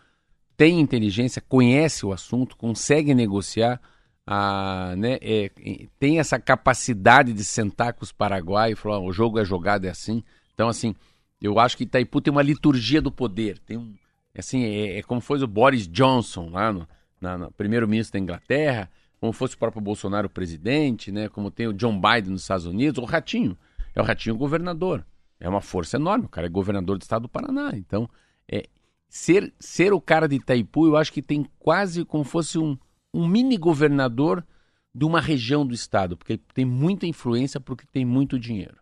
Tem 0.55 0.79
inteligência, 0.79 1.43
conhece 1.49 2.05
o 2.05 2.13
assunto, 2.13 2.57
consegue 2.57 3.15
negociar, 3.15 3.81
a, 4.27 4.95
né, 4.97 5.19
é, 5.23 5.51
tem 5.99 6.19
essa 6.19 6.39
capacidade 6.39 7.33
de 7.33 7.45
sentar 7.45 7.95
com 7.95 8.05
os 8.05 8.13
paraguaios 8.13 8.79
e 8.79 8.83
falar, 8.83 9.01
o 9.01 9.13
jogo 9.13 9.39
é 9.39 9.45
jogado, 9.45 9.87
é 9.87 9.91
assim. 9.91 10.23
Então, 10.53 10.69
assim, 10.69 10.95
eu 11.41 11.59
acho 11.59 11.79
que 11.79 11.85
Itaipu 11.85 12.21
tem 12.21 12.31
uma 12.31 12.43
liturgia 12.43 13.01
do 13.01 13.11
poder. 13.11 13.59
Tem 13.61 13.79
um, 13.79 13.95
assim, 14.37 14.65
é, 14.65 14.99
é 14.99 15.03
como 15.03 15.23
foi 15.23 15.43
o 15.43 15.47
Boris 15.47 15.89
Johnson 15.89 16.51
lá 16.51 16.71
no, 16.71 16.87
no 17.23 17.51
primeiro-ministro 17.53 18.13
da 18.13 18.23
Inglaterra 18.23 18.91
como 19.21 19.33
fosse 19.33 19.55
o 19.55 19.59
próprio 19.59 19.83
Bolsonaro 19.83 20.29
presidente, 20.29 21.11
né? 21.11 21.29
Como 21.29 21.51
tem 21.51 21.67
o 21.67 21.73
John 21.73 22.01
Biden 22.01 22.33
nos 22.33 22.43
Estados 22.43 22.67
Unidos, 22.67 23.03
o 23.03 23.07
Ratinho. 23.07 23.57
É 23.95 24.01
o 24.01 24.05
Ratinho 24.05 24.37
governador. 24.37 25.05
É 25.41 25.49
uma 25.49 25.61
força 25.61 25.97
enorme. 25.97 26.27
O 26.27 26.29
cara 26.29 26.47
é 26.47 26.51
governador 26.51 26.99
do 26.99 27.03
estado 27.03 27.23
do 27.23 27.29
Paraná. 27.29 27.73
Então, 27.75 28.09
é, 28.51 28.65
ser, 29.09 29.53
ser 29.59 29.93
o 29.93 30.01
cara 30.01 30.29
de 30.29 30.37
Itaipu, 30.37 30.87
eu 30.87 30.97
acho 30.97 31.13
que 31.13 31.23
tem 31.23 31.47
quase 31.59 32.05
como 32.05 32.25
fosse 32.25 32.59
um, 32.59 32.77
um 33.13 33.27
mini 33.27 33.57
governador 33.57 34.45
de 34.95 35.05
uma 35.05 35.21
região 35.21 35.67
do 35.67 35.75
estado, 35.75 36.17
porque 36.17 36.39
tem 36.55 36.65
muita 36.65 37.07
influência, 37.07 37.61
porque 37.61 37.85
tem 37.87 38.05
muito 38.05 38.39
dinheiro. 38.39 38.77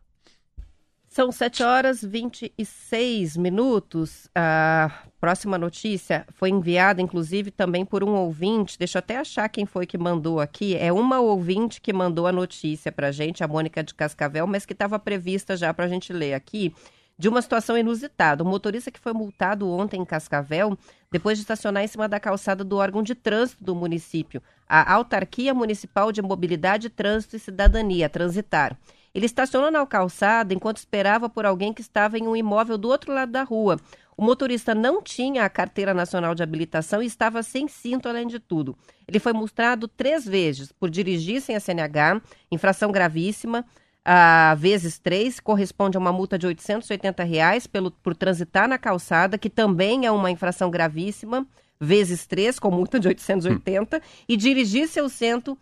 São 1.14 1.30
7 1.30 1.62
horas 1.62 2.02
e 2.02 2.08
26 2.08 3.36
minutos. 3.36 4.28
A 4.34 4.90
próxima 5.20 5.56
notícia 5.56 6.26
foi 6.34 6.50
enviada, 6.50 7.00
inclusive, 7.00 7.52
também 7.52 7.84
por 7.84 8.02
um 8.02 8.16
ouvinte. 8.16 8.76
Deixa 8.76 8.98
eu 8.98 8.98
até 8.98 9.18
achar 9.18 9.48
quem 9.48 9.64
foi 9.64 9.86
que 9.86 9.96
mandou 9.96 10.40
aqui. 10.40 10.76
É 10.76 10.92
uma 10.92 11.20
ouvinte 11.20 11.80
que 11.80 11.92
mandou 11.92 12.26
a 12.26 12.32
notícia 12.32 12.90
para 12.90 13.06
a 13.06 13.12
gente, 13.12 13.44
a 13.44 13.46
Mônica 13.46 13.80
de 13.84 13.94
Cascavel, 13.94 14.44
mas 14.48 14.66
que 14.66 14.72
estava 14.72 14.98
prevista 14.98 15.56
já 15.56 15.72
para 15.72 15.84
a 15.84 15.88
gente 15.88 16.12
ler 16.12 16.34
aqui, 16.34 16.74
de 17.16 17.28
uma 17.28 17.40
situação 17.40 17.78
inusitada. 17.78 18.42
O 18.42 18.46
motorista 18.46 18.90
que 18.90 18.98
foi 18.98 19.12
multado 19.12 19.70
ontem 19.70 20.00
em 20.00 20.04
Cascavel, 20.04 20.76
depois 21.12 21.38
de 21.38 21.42
estacionar 21.42 21.84
em 21.84 21.86
cima 21.86 22.08
da 22.08 22.18
calçada 22.18 22.64
do 22.64 22.76
órgão 22.76 23.04
de 23.04 23.14
trânsito 23.14 23.62
do 23.62 23.72
município, 23.72 24.42
a 24.68 24.94
Autarquia 24.94 25.54
Municipal 25.54 26.10
de 26.10 26.20
Mobilidade, 26.20 26.90
Trânsito 26.90 27.36
e 27.36 27.38
Cidadania, 27.38 28.08
Transitar. 28.08 28.76
Ele 29.14 29.26
estacionou 29.26 29.70
na 29.70 29.86
calçada 29.86 30.52
enquanto 30.52 30.78
esperava 30.78 31.28
por 31.28 31.46
alguém 31.46 31.72
que 31.72 31.80
estava 31.80 32.18
em 32.18 32.26
um 32.26 32.34
imóvel 32.34 32.76
do 32.76 32.88
outro 32.88 33.12
lado 33.12 33.30
da 33.30 33.44
rua. 33.44 33.78
O 34.16 34.24
motorista 34.24 34.74
não 34.74 35.00
tinha 35.00 35.44
a 35.44 35.48
carteira 35.48 35.94
nacional 35.94 36.34
de 36.34 36.42
habilitação 36.42 37.02
e 37.02 37.06
estava 37.06 37.42
sem 37.42 37.68
cinto, 37.68 38.08
além 38.08 38.26
de 38.26 38.38
tudo. 38.40 38.76
Ele 39.06 39.18
foi 39.20 39.32
multado 39.32 39.86
três 39.86 40.24
vezes 40.24 40.72
por 40.72 40.90
dirigir 40.90 41.40
sem 41.40 41.54
a 41.54 41.60
CNH, 41.60 42.20
infração 42.50 42.90
gravíssima. 42.90 43.64
A 44.04 44.54
vezes 44.56 44.98
três 44.98 45.40
corresponde 45.40 45.96
a 45.96 46.00
uma 46.00 46.12
multa 46.12 46.38
de 46.38 46.46
880 46.46 47.24
reais 47.24 47.66
pelo, 47.66 47.90
por 47.90 48.14
transitar 48.14 48.68
na 48.68 48.78
calçada, 48.78 49.38
que 49.38 49.48
também 49.48 50.06
é 50.06 50.10
uma 50.10 50.30
infração 50.30 50.70
gravíssima, 50.70 51.46
vezes 51.80 52.26
três, 52.26 52.58
com 52.58 52.70
multa 52.70 53.00
de 53.00 53.08
880, 53.08 53.96
hum. 53.96 54.00
e 54.28 54.36
dirigir 54.36 54.88
seu 54.88 55.08
centro 55.08 55.56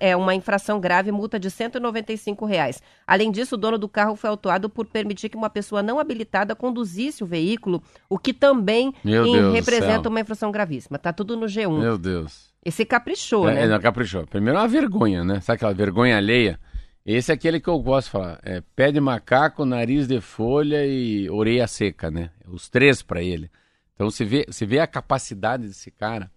é 0.00 0.16
uma 0.16 0.34
infração 0.34 0.80
grave, 0.80 1.10
multa 1.12 1.38
de 1.38 1.50
195 1.50 2.44
reais. 2.46 2.82
Além 3.06 3.30
disso, 3.30 3.54
o 3.54 3.58
dono 3.58 3.78
do 3.78 3.88
carro 3.88 4.16
foi 4.16 4.30
autuado 4.30 4.68
por 4.70 4.86
permitir 4.86 5.28
que 5.28 5.36
uma 5.36 5.50
pessoa 5.50 5.82
não 5.82 5.98
habilitada 5.98 6.54
conduzisse 6.54 7.22
o 7.22 7.26
veículo, 7.26 7.82
o 8.08 8.18
que 8.18 8.32
também 8.32 8.92
em- 9.04 9.52
representa 9.52 10.08
uma 10.08 10.20
infração 10.20 10.50
gravíssima. 10.52 10.98
Tá 10.98 11.12
tudo 11.12 11.36
no 11.36 11.46
G1. 11.46 11.78
Meu 11.78 11.98
Deus. 11.98 12.52
Esse 12.64 12.84
caprichou, 12.84 13.48
É, 13.48 13.54
né? 13.54 13.62
é, 13.64 13.68
não, 13.68 13.80
caprichou. 13.80 14.26
Primeiro 14.26 14.58
é 14.58 14.62
uma 14.62 14.68
vergonha, 14.68 15.24
né? 15.24 15.40
Sabe 15.40 15.56
aquela 15.56 15.74
vergonha 15.74 16.16
alheia? 16.16 16.60
Esse 17.04 17.32
é 17.32 17.34
aquele 17.34 17.58
que 17.58 17.68
eu 17.68 17.78
gosto 17.80 18.06
de 18.06 18.12
falar. 18.12 18.38
É 18.44 18.62
pé 18.76 18.92
de 18.92 19.00
macaco, 19.00 19.64
nariz 19.64 20.06
de 20.06 20.20
folha 20.20 20.86
e 20.86 21.28
orelha 21.28 21.66
seca, 21.66 22.08
né? 22.10 22.30
Os 22.46 22.68
três 22.68 23.02
pra 23.02 23.20
ele. 23.20 23.50
Então 23.94 24.08
você 24.08 24.24
vê, 24.24 24.46
você 24.48 24.64
vê 24.64 24.78
a 24.78 24.86
capacidade 24.86 25.66
desse 25.66 25.90
cara. 25.90 26.30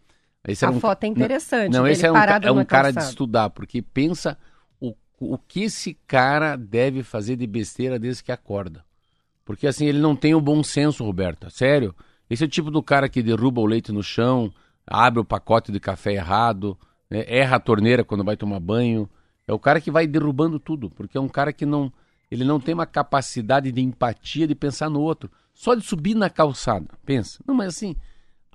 Esse 0.47 0.65
A 0.65 0.69
um- 0.69 0.79
foto 0.79 1.03
é 1.03 1.08
interessante, 1.08 1.71
Não, 1.73 1.88
esse 1.88 2.05
é 2.05 2.12
um, 2.12 2.15
é 2.15 2.51
um 2.51 2.65
cara 2.65 2.91
de 2.91 2.99
estudar, 2.99 3.49
porque 3.49 3.81
pensa 3.81 4.38
o, 4.79 4.93
o 5.19 5.38
que 5.38 5.63
esse 5.63 5.93
cara 6.08 6.55
deve 6.55 7.01
fazer 7.03 7.36
de 7.36 7.47
besteira 7.47 7.97
desde 7.97 8.23
que 8.23 8.31
acorda. 8.31 8.84
Porque 9.43 9.67
assim, 9.67 9.86
ele 9.86 9.99
não 9.99 10.15
tem 10.15 10.34
o 10.36 10.41
bom 10.41 10.63
senso, 10.63 11.03
Roberta. 11.03 11.49
Sério. 11.49 11.95
Esse 12.29 12.43
é 12.43 12.47
o 12.47 12.49
tipo 12.49 12.71
do 12.71 12.81
cara 12.81 13.08
que 13.08 13.21
derruba 13.21 13.62
o 13.62 13.65
leite 13.65 13.91
no 13.91 14.01
chão, 14.01 14.51
abre 14.86 15.19
o 15.19 15.25
pacote 15.25 15.71
de 15.71 15.79
café 15.79 16.13
errado, 16.13 16.77
né, 17.10 17.23
erra 17.27 17.58
a 17.58 17.60
torneira 17.60 18.03
quando 18.03 18.23
vai 18.23 18.36
tomar 18.36 18.60
banho. 18.60 19.10
É 19.47 19.53
o 19.53 19.60
cara 19.60 19.79
que 19.79 19.91
vai 19.91 20.08
derrubando 20.08 20.60
tudo, 20.60 20.89
porque 20.89 21.17
é 21.17 21.21
um 21.21 21.29
cara 21.29 21.53
que 21.53 21.65
não. 21.65 21.91
Ele 22.31 22.43
não 22.43 22.60
tem 22.60 22.73
uma 22.73 22.88
capacidade 22.88 23.71
de 23.71 23.79
empatia 23.81 24.47
de 24.47 24.55
pensar 24.55 24.89
no 24.89 24.99
outro. 24.99 25.29
Só 25.53 25.75
de 25.75 25.86
subir 25.86 26.15
na 26.15 26.29
calçada. 26.29 26.88
Pensa. 27.05 27.39
Não, 27.47 27.53
mas 27.53 27.67
assim. 27.67 27.95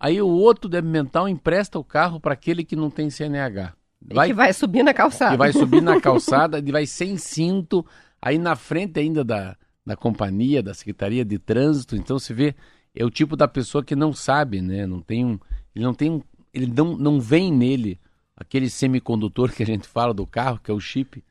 Aí 0.00 0.20
o 0.22 0.28
outro 0.28 0.68
débil 0.68 0.90
mental 0.90 1.28
empresta 1.28 1.78
o 1.78 1.84
carro 1.84 2.18
para 2.18 2.32
aquele 2.32 2.64
que 2.64 2.74
não 2.74 2.90
tem 2.90 3.10
CNH. 3.10 3.74
E 4.08 4.28
que 4.28 4.32
vai 4.32 4.52
subir 4.54 4.82
na 4.82 4.94
calçada. 4.94 5.32
que 5.32 5.36
vai 5.36 5.52
subir 5.52 5.82
na 5.82 6.00
calçada, 6.00 6.56
ele 6.56 6.72
vai 6.72 6.86
sem 6.86 7.18
cinto, 7.18 7.84
aí 8.20 8.38
na 8.38 8.56
frente 8.56 8.98
ainda 8.98 9.22
da, 9.22 9.54
da 9.84 9.94
companhia, 9.94 10.62
da 10.62 10.72
Secretaria 10.72 11.22
de 11.22 11.38
Trânsito. 11.38 11.94
Então 11.96 12.18
você 12.18 12.32
vê, 12.32 12.54
é 12.94 13.04
o 13.04 13.10
tipo 13.10 13.36
da 13.36 13.46
pessoa 13.46 13.84
que 13.84 13.94
não 13.94 14.12
sabe, 14.12 14.62
né? 14.62 14.86
Não 14.86 15.02
tem 15.02 15.24
um. 15.24 15.38
Ele 15.76 15.84
não 15.84 15.92
tem 15.92 16.10
um. 16.10 16.22
Ele 16.52 16.66
não, 16.66 16.96
não 16.96 17.20
vem 17.20 17.52
nele 17.52 18.00
aquele 18.34 18.70
semicondutor 18.70 19.52
que 19.52 19.62
a 19.62 19.66
gente 19.66 19.86
fala 19.86 20.14
do 20.14 20.26
carro, 20.26 20.58
que 20.64 20.70
é 20.70 20.74
o 20.74 20.80
chip, 20.80 21.22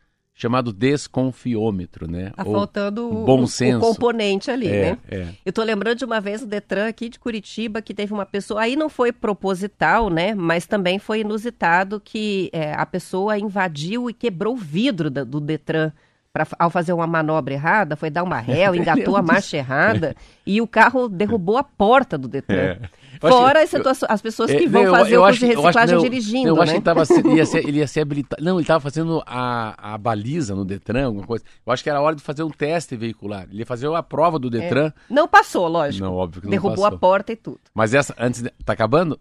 chamado 0.41 0.71
desconfiômetro, 0.71 2.09
né? 2.09 2.31
Tá 2.33 2.43
Ou 2.45 2.53
faltando 2.53 3.09
o, 3.09 3.25
bom 3.25 3.43
o- 3.43 3.47
senso. 3.47 3.77
o 3.77 3.81
componente 3.81 4.49
ali, 4.49 4.67
é, 4.69 4.81
né? 4.91 4.97
é. 5.11 5.27
Eu 5.45 5.51
tô 5.51 5.61
lembrando 5.63 5.97
de 5.97 6.05
uma 6.05 6.21
vez 6.21 6.39
no 6.41 6.47
Detran 6.47 6.87
aqui 6.87 7.09
de 7.09 7.19
Curitiba 7.19 7.81
que 7.81 7.93
teve 7.93 8.13
uma 8.13 8.25
pessoa, 8.25 8.61
aí 8.61 8.75
não 8.77 8.87
foi 8.87 9.11
proposital, 9.11 10.09
né? 10.09 10.33
Mas 10.33 10.65
também 10.65 10.97
foi 10.97 11.19
inusitado 11.21 11.99
que 11.99 12.49
é, 12.53 12.73
a 12.73 12.85
pessoa 12.85 13.37
invadiu 13.37 14.09
e 14.09 14.13
quebrou 14.13 14.53
o 14.53 14.57
vidro 14.57 15.09
do 15.09 15.41
Detran. 15.41 15.91
Pra, 16.31 16.45
ao 16.59 16.69
fazer 16.69 16.93
uma 16.93 17.07
manobra 17.07 17.55
errada, 17.55 17.95
foi 17.95 18.11
dar 18.11 18.21
uma 18.23 18.37
réu, 18.39 18.75
engatou 18.75 19.17
a 19.17 19.21
marcha 19.21 19.57
errada 19.57 20.15
e 20.45 20.61
o 20.61 20.67
carro 20.67 21.09
derrubou 21.09 21.57
a 21.57 21.63
porta 21.63 22.19
do 22.19 22.27
Detran. 22.27 22.55
É. 22.55 22.79
Eu 23.21 23.27
acho 23.29 23.37
Fora 23.37 23.67
que- 23.67 24.05
as, 24.07 24.21
pessoas 24.21 24.51
É, 24.51 24.55
que 24.59 24.67
vão 24.67 24.83
eu- 24.83 24.91
fazer 24.91 25.15
eu 25.15 25.21
o 25.21 25.25
acho 25.25 25.39
curso 25.39 25.45
de 25.47 25.51
acho- 25.53 25.61
reciclagem 25.63 25.95
não, 25.95 26.03
dirigindo, 26.03 26.49
não, 26.49 26.55
eu 26.57 26.61
acho 26.61 26.71
né? 26.71 26.79
que 26.81 26.87
ele, 26.89 26.95
tava, 26.95 27.03
ele, 27.29 27.35
ia 27.37 27.45
ser, 27.47 27.57
ele 27.67 27.77
ia 27.79 27.87
ser 27.87 28.01
habilitado. 28.01 28.43
Não, 28.43 28.53
ele 28.57 28.61
estava 28.61 28.79
fazendo 28.79 29.23
a, 29.25 29.93
a 29.93 29.97
baliza 29.97 30.53
no 30.55 30.63
Detran, 30.63 31.07
alguma 31.07 31.25
coisa. 31.25 31.43
Eu 31.65 31.73
acho 31.73 31.83
que 31.83 31.89
era 31.89 31.99
hora 31.99 32.15
de 32.15 32.21
fazer 32.21 32.43
um 32.43 32.49
teste 32.51 32.95
veicular. 32.95 33.47
Ele 33.49 33.59
ia 33.61 33.65
fazer 33.65 33.91
a 33.91 34.03
prova 34.03 34.37
do 34.37 34.51
Detran. 34.51 34.93
Não 35.09 35.27
passou, 35.27 35.67
lógico. 35.67 36.05
Não, 36.05 36.13
óbvio 36.13 36.41
que 36.41 36.47
não 36.47 36.51
Derrubou 36.51 36.75
passou. 36.83 36.95
a 36.95 36.99
porta 36.99 37.31
e 37.33 37.35
tudo. 37.35 37.59
Mas 37.73 37.95
essa, 37.95 38.13
antes. 38.19 38.43
De, 38.43 38.51
tá 38.63 38.73
acabando? 38.73 39.19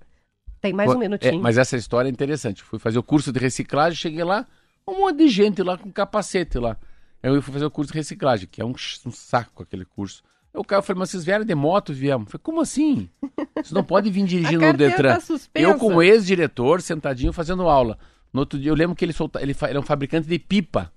Tem 0.61 0.75
mais 0.75 0.91
um 0.91 0.97
É, 0.97 0.99
minutinho. 0.99 1.41
mas 1.41 1.57
essa 1.57 1.75
história 1.77 2.09
é 2.09 2.13
interessante. 2.13 2.63
Fui 2.63 2.79
fazer 2.79 2.99
o 2.99 3.03
curso 3.03 3.33
de 3.33 3.41
reciclagem, 3.41 3.97
cheguei 3.97 4.23
lá, 4.25 4.45
um 4.87 4.99
monte 5.01 5.17
de 5.17 5.29
gente 5.29 5.63
lá 5.63 5.79
com 5.79 5.91
capacete 5.91 6.59
lá. 6.59 6.77
Eu 7.23 7.43
fui 7.43 7.53
fazer 7.53 7.65
o 7.67 7.71
curso 7.71 7.93
de 7.93 7.99
reciclagem, 7.99 8.49
que 8.51 8.61
é 8.61 8.65
um, 8.65 8.71
um 9.07 9.11
saco 9.11 9.63
aquele 9.63 9.85
curso. 9.85 10.23
Eu, 10.53 10.65
cara, 10.65 10.83
falei, 10.83 11.01
mas 11.01 11.11
vocês 11.11 11.25
vieram 11.25 11.45
de 11.45 11.55
moto, 11.55 11.93
viemos. 11.93 12.27
Eu 12.27 12.31
falei, 12.33 12.43
como 12.43 12.61
assim? 12.61 13.09
Vocês 13.55 13.73
não 13.73 13.85
podem 13.85 14.11
vir 14.11 14.25
dirigindo 14.25 14.61
no 14.67 14.73
Detran. 14.73 15.19
tá 15.19 15.37
eu, 15.55 15.77
como 15.79 16.03
ex-diretor, 16.03 16.81
sentadinho 16.81 17.33
fazendo 17.33 17.69
aula. 17.69 17.99
No 18.33 18.41
outro 18.41 18.59
dia, 18.59 18.71
eu 18.71 18.75
lembro 18.75 18.95
que 18.97 19.05
ele, 19.05 19.13
solta, 19.13 19.41
ele, 19.43 19.55
ele 19.63 19.77
é 19.77 19.81
um 19.81 19.85
fabricante 19.85 20.29
de 20.29 20.39
pipa, 20.39 20.93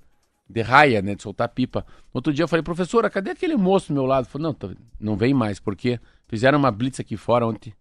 de 0.50 0.62
raia, 0.62 1.02
né, 1.02 1.16
de 1.16 1.24
soltar 1.24 1.50
pipa. 1.50 1.86
No 2.14 2.18
outro 2.20 2.34
dia 2.34 2.44
eu 2.44 2.48
falei, 2.48 2.64
professora, 2.64 3.10
cadê 3.10 3.32
aquele 3.32 3.56
moço 3.56 3.88
do 3.90 3.94
meu 3.94 4.06
lado? 4.06 4.28
Falei, 4.28 4.44
não, 4.44 4.54
tá- 4.54 4.70
não 5.00 5.16
vem 5.16 5.34
mais, 5.34 5.60
porque 5.60 6.00
fizeram 6.28 6.60
uma 6.60 6.72
blitz 6.72 7.00
aqui 7.00 7.16
fora 7.18 7.46
ontem. 7.48 7.74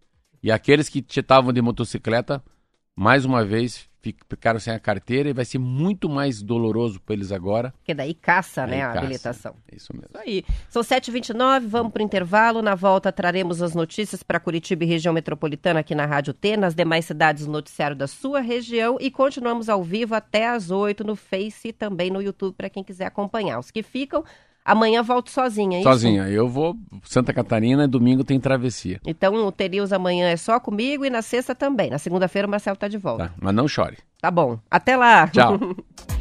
E 0.42 0.50
aqueles 0.50 0.88
que 0.88 1.04
estavam 1.08 1.52
de 1.52 1.60
motocicleta, 1.60 2.42
mais 2.96 3.24
uma 3.24 3.44
vez, 3.44 3.88
ficaram 4.28 4.58
sem 4.58 4.72
a 4.72 4.78
carteira 4.78 5.28
e 5.28 5.32
vai 5.32 5.44
ser 5.44 5.58
muito 5.58 6.08
mais 6.08 6.42
doloroso 6.42 7.00
para 7.00 7.14
eles 7.14 7.30
agora. 7.32 7.72
Porque 7.78 7.92
daí 7.94 8.14
caça, 8.14 8.66
né, 8.66 8.76
Aí 8.76 8.80
a 8.82 8.86
caça. 8.88 8.98
habilitação. 8.98 9.54
É 9.70 9.76
isso 9.76 9.92
mesmo. 9.92 10.08
Isso 10.14 10.18
aí. 10.18 10.44
São 10.68 10.82
7h29, 10.82 11.66
vamos 11.66 11.92
para 11.92 12.00
o 12.02 12.04
intervalo. 12.04 12.62
Na 12.62 12.74
volta 12.74 13.12
traremos 13.12 13.62
as 13.62 13.74
notícias 13.74 14.22
para 14.22 14.40
Curitiba 14.40 14.84
e 14.84 14.86
região 14.86 15.12
metropolitana 15.12 15.80
aqui 15.80 15.94
na 15.94 16.06
Rádio 16.06 16.32
T, 16.32 16.56
nas 16.56 16.74
demais 16.74 17.04
cidades 17.04 17.46
o 17.46 17.50
noticiário 17.50 17.96
da 17.96 18.06
sua 18.06 18.40
região 18.40 18.96
e 19.00 19.10
continuamos 19.10 19.68
ao 19.68 19.82
vivo 19.82 20.14
até 20.14 20.48
às 20.48 20.70
8 20.70 21.04
no 21.04 21.14
Face 21.16 21.68
e 21.68 21.72
também 21.72 22.10
no 22.10 22.22
YouTube 22.22 22.54
para 22.54 22.70
quem 22.70 22.82
quiser 22.82 23.06
acompanhar. 23.06 23.58
Os 23.58 23.70
que 23.70 23.82
ficam, 23.82 24.24
amanhã 24.64 25.02
volto 25.02 25.30
sozinha, 25.30 25.78
é 25.78 25.80
isso? 25.80 25.88
Sozinha. 25.88 26.28
Eu 26.28 26.48
vou 26.48 26.76
Santa 27.04 27.32
Catarina, 27.32 27.88
domingo 27.88 28.24
tem 28.24 28.38
travessia. 28.38 29.00
Então 29.06 29.34
o 29.34 29.52
Terius 29.52 29.92
amanhã 29.92 30.28
é 30.28 30.36
só 30.36 30.58
comigo 30.60 31.04
e 31.04 31.10
na 31.10 31.22
sexta 31.22 31.54
também. 31.54 31.90
Na 31.90 31.98
segunda-feira 31.98 32.46
o 32.46 32.50
Marcelo 32.50 32.76
tá 32.76 32.88
de 32.88 32.98
volta. 32.98 33.28
Tá? 33.28 33.34
Mas 33.40 33.54
não 33.54 33.66
chore. 33.66 33.98
Tá 34.20 34.30
bom. 34.30 34.58
Até 34.70 34.96
lá. 34.96 35.28
Tchau. 35.28 35.58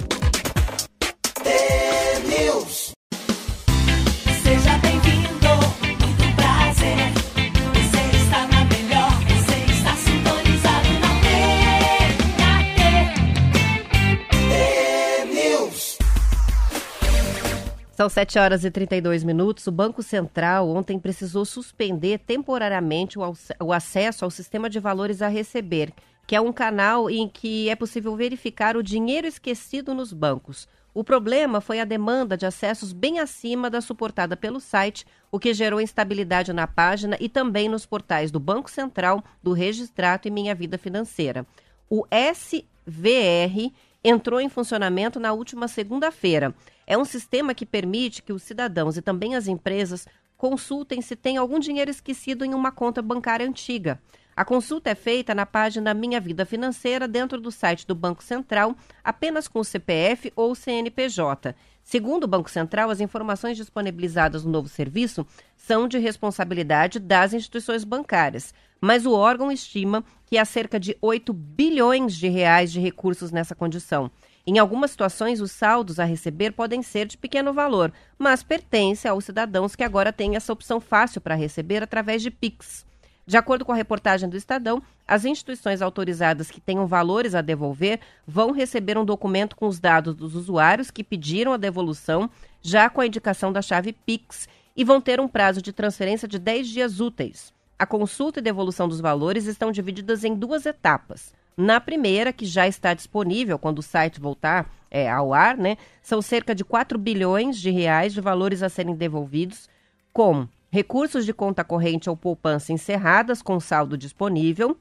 São 18.00 18.08
7 18.08 18.40
horas 18.40 18.64
e 18.64 18.72
32 18.72 19.26
minutos. 19.26 19.68
O 19.68 19.74
Banco 19.74 20.02
Central 20.02 20.70
ontem 20.70 20.98
precisou 20.98 21.44
suspender 21.44 22.20
temporariamente 22.20 23.20
o, 23.20 23.34
o 23.60 23.74
acesso 23.74 24.24
ao 24.24 24.32
sistema 24.32 24.70
de 24.70 24.80
valores 24.80 25.22
a 25.22 25.28
receber, 25.28 25.92
que 26.26 26.34
é 26.34 26.40
um 26.40 26.54
canal 26.54 27.10
em 27.10 27.28
que 27.28 27.68
é 27.68 27.76
possível 27.76 28.16
verificar 28.16 28.78
o 28.78 28.82
dinheiro 28.82 29.28
esquecido 29.28 29.94
nos 29.94 30.14
bancos. 30.14 30.66
O 30.94 31.04
problema 31.04 31.60
foi 31.60 31.82
a 31.82 31.84
demanda 31.84 32.38
de 32.38 32.46
acessos 32.46 32.94
bem 32.94 33.20
acima 33.20 33.70
da 33.70 33.82
suportada 33.82 34.38
pelo 34.38 34.62
site, 34.62 35.06
o 35.30 35.38
que 35.38 35.54
gerou 35.54 35.82
instabilidade 35.82 36.54
na 36.54 36.66
página 36.66 37.18
e 37.20 37.28
também 37.28 37.68
nos 37.68 37.86
portais 37.86 38.32
do 38.32 38.40
Banco 38.40 38.72
Central, 38.72 39.22
do 39.44 39.52
Registrato 39.52 40.26
e 40.26 40.32
Minha 40.32 40.56
Vida 40.56 40.78
Financeira. 40.78 41.46
O 41.90 42.06
SVR 42.10 43.74
entrou 44.04 44.40
em 44.40 44.50
funcionamento 44.50 45.20
na 45.20 45.34
última 45.34 45.68
segunda-feira. 45.68 46.54
É 46.88 46.98
um 46.98 47.06
sistema 47.06 47.54
que 47.54 47.66
permite 47.66 48.24
que 48.24 48.34
os 48.34 48.44
cidadãos 48.44 48.98
e 48.98 49.02
também 49.02 49.36
as 49.36 49.48
empresas 49.48 50.08
consultem 50.38 51.02
se 51.02 51.16
tem 51.16 51.38
algum 51.38 51.60
dinheiro 51.60 51.92
esquecido 51.92 52.46
em 52.46 52.54
uma 52.54 52.72
conta 52.72 53.02
bancária 53.02 53.46
antiga. 53.46 54.00
A 54.40 54.46
consulta 54.46 54.90
é 54.90 54.96
feita 54.96 55.36
na 55.36 55.46
página 55.46 55.94
Minha 55.94 56.22
Vida 56.22 56.46
Financeira, 56.46 57.10
dentro 57.10 57.42
do 57.42 57.52
site 57.52 57.86
do 57.86 57.94
Banco 57.94 58.24
Central, 58.24 58.74
apenas 59.04 59.50
com 59.50 59.60
o 59.60 59.66
CPF 59.66 60.32
ou 60.34 60.56
CNPJ. 60.56 61.54
Segundo 61.84 62.24
o 62.24 62.28
Banco 62.28 62.50
Central, 62.50 62.90
as 62.90 63.02
informações 63.02 63.58
disponibilizadas 63.58 64.46
no 64.46 64.52
novo 64.52 64.70
serviço 64.70 65.28
são 65.58 65.90
de 65.90 65.98
responsabilidade 65.98 67.00
das 67.00 67.34
instituições 67.34 67.84
bancárias, 67.84 68.54
mas 68.82 69.06
o 69.06 69.14
órgão 69.14 69.52
estima 69.52 70.04
que 70.26 70.38
há 70.38 70.46
cerca 70.46 70.80
de 70.80 70.96
8 71.02 71.34
bilhões 71.34 72.16
de 72.16 72.28
reais 72.28 72.72
de 72.72 72.80
recursos 72.80 73.32
nessa 73.32 73.56
condição. 73.56 74.12
Em 74.46 74.58
algumas 74.58 74.92
situações, 74.92 75.42
os 75.42 75.52
saldos 75.52 76.00
a 76.00 76.06
receber 76.06 76.52
podem 76.52 76.82
ser 76.82 77.06
de 77.06 77.18
pequeno 77.18 77.54
valor, 77.54 77.92
mas 78.18 78.42
pertence 78.42 79.08
aos 79.08 79.26
cidadãos 79.26 79.76
que 79.76 79.84
agora 79.84 80.14
têm 80.14 80.36
essa 80.36 80.54
opção 80.54 80.80
fácil 80.80 81.22
para 81.22 81.36
receber 81.36 81.84
através 81.84 82.22
de 82.22 82.32
Pix. 82.32 82.86
De 83.30 83.38
acordo 83.38 83.64
com 83.64 83.72
a 83.72 83.76
reportagem 83.76 84.28
do 84.28 84.36
Estadão, 84.36 84.82
as 85.08 85.24
instituições 85.24 85.84
autorizadas 85.84 86.50
que 86.50 86.60
tenham 86.60 86.88
valores 86.88 87.36
a 87.36 87.42
devolver 87.42 88.00
vão 88.26 88.52
receber 88.52 88.98
um 88.98 89.06
documento 89.06 89.56
com 89.56 89.68
os 89.68 89.80
dados 89.80 90.16
dos 90.16 90.34
usuários 90.34 90.90
que 90.90 91.04
pediram 91.04 91.54
a 91.54 91.58
devolução, 91.58 92.28
já 92.60 92.90
com 92.90 93.02
a 93.02 93.06
indicação 93.06 93.54
da 93.54 93.62
chave 93.62 93.94
Pix, 93.94 94.50
e 94.76 94.84
vão 94.84 95.00
ter 95.00 95.20
um 95.20 95.28
prazo 95.28 95.62
de 95.62 95.72
transferência 95.72 96.28
de 96.28 96.40
10 96.40 96.68
dias 96.70 97.00
úteis. 97.00 97.54
A 97.80 97.86
consulta 97.86 98.40
e 98.40 98.44
devolução 98.44 98.90
dos 98.90 99.00
valores 99.00 99.46
estão 99.46 99.72
divididas 99.72 100.26
em 100.26 100.36
duas 100.36 100.66
etapas. 100.66 101.34
Na 101.56 101.80
primeira, 101.80 102.34
que 102.34 102.46
já 102.46 102.68
está 102.68 102.94
disponível 102.94 103.58
quando 103.58 103.80
o 103.80 103.84
site 103.84 104.20
voltar 104.20 104.70
é, 104.92 105.10
ao 105.10 105.34
ar, 105.34 105.56
né, 105.56 105.78
são 106.02 106.22
cerca 106.22 106.54
de 106.54 106.66
4 106.66 107.00
bilhões 107.00 107.58
de 107.58 107.70
reais 107.70 108.14
de 108.14 108.20
valores 108.20 108.62
a 108.62 108.68
serem 108.68 108.96
devolvidos, 108.96 109.70
com 110.12 110.46
recursos 110.70 111.26
de 111.26 111.34
conta 111.34 111.64
corrente 111.64 112.10
ou 112.10 112.18
poupança 112.18 112.74
encerradas 112.74 113.42
com 113.42 113.58
saldo 113.62 113.98
disponível, 113.98 114.78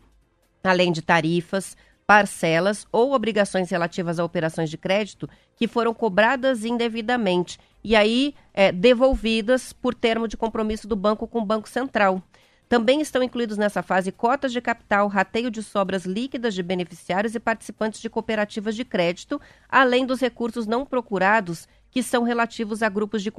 além 0.64 0.90
de 0.90 1.00
tarifas, 1.00 1.76
parcelas 2.04 2.84
ou 2.90 3.12
obrigações 3.12 3.70
relativas 3.70 4.18
a 4.18 4.24
operações 4.24 4.70
de 4.70 4.76
crédito 4.76 5.28
que 5.54 5.68
foram 5.68 5.94
cobradas 5.94 6.64
indevidamente 6.64 7.60
e 7.84 7.94
aí 7.94 8.34
é, 8.52 8.72
devolvidas 8.72 9.72
por 9.72 9.94
termo 9.94 10.26
de 10.26 10.36
compromisso 10.36 10.88
do 10.88 10.96
banco 10.96 11.28
com 11.28 11.38
o 11.38 11.44
Banco 11.44 11.68
Central. 11.68 12.20
Também 12.68 13.00
estão 13.00 13.22
incluídos 13.22 13.56
nessa 13.56 13.82
fase 13.82 14.12
cotas 14.12 14.52
de 14.52 14.60
capital, 14.60 15.08
rateio 15.08 15.50
de 15.50 15.62
sobras 15.62 16.04
líquidas 16.04 16.54
de 16.54 16.62
beneficiários 16.62 17.34
e 17.34 17.40
participantes 17.40 18.00
de 18.00 18.10
cooperativas 18.10 18.76
de 18.76 18.84
crédito, 18.84 19.40
além 19.68 20.04
dos 20.04 20.20
recursos 20.20 20.66
não 20.66 20.84
procurados 20.84 21.66
que 21.90 22.02
são 22.02 22.22
relativos 22.22 22.82
a 22.82 22.88
grupos 22.90 23.22
de 23.22 23.32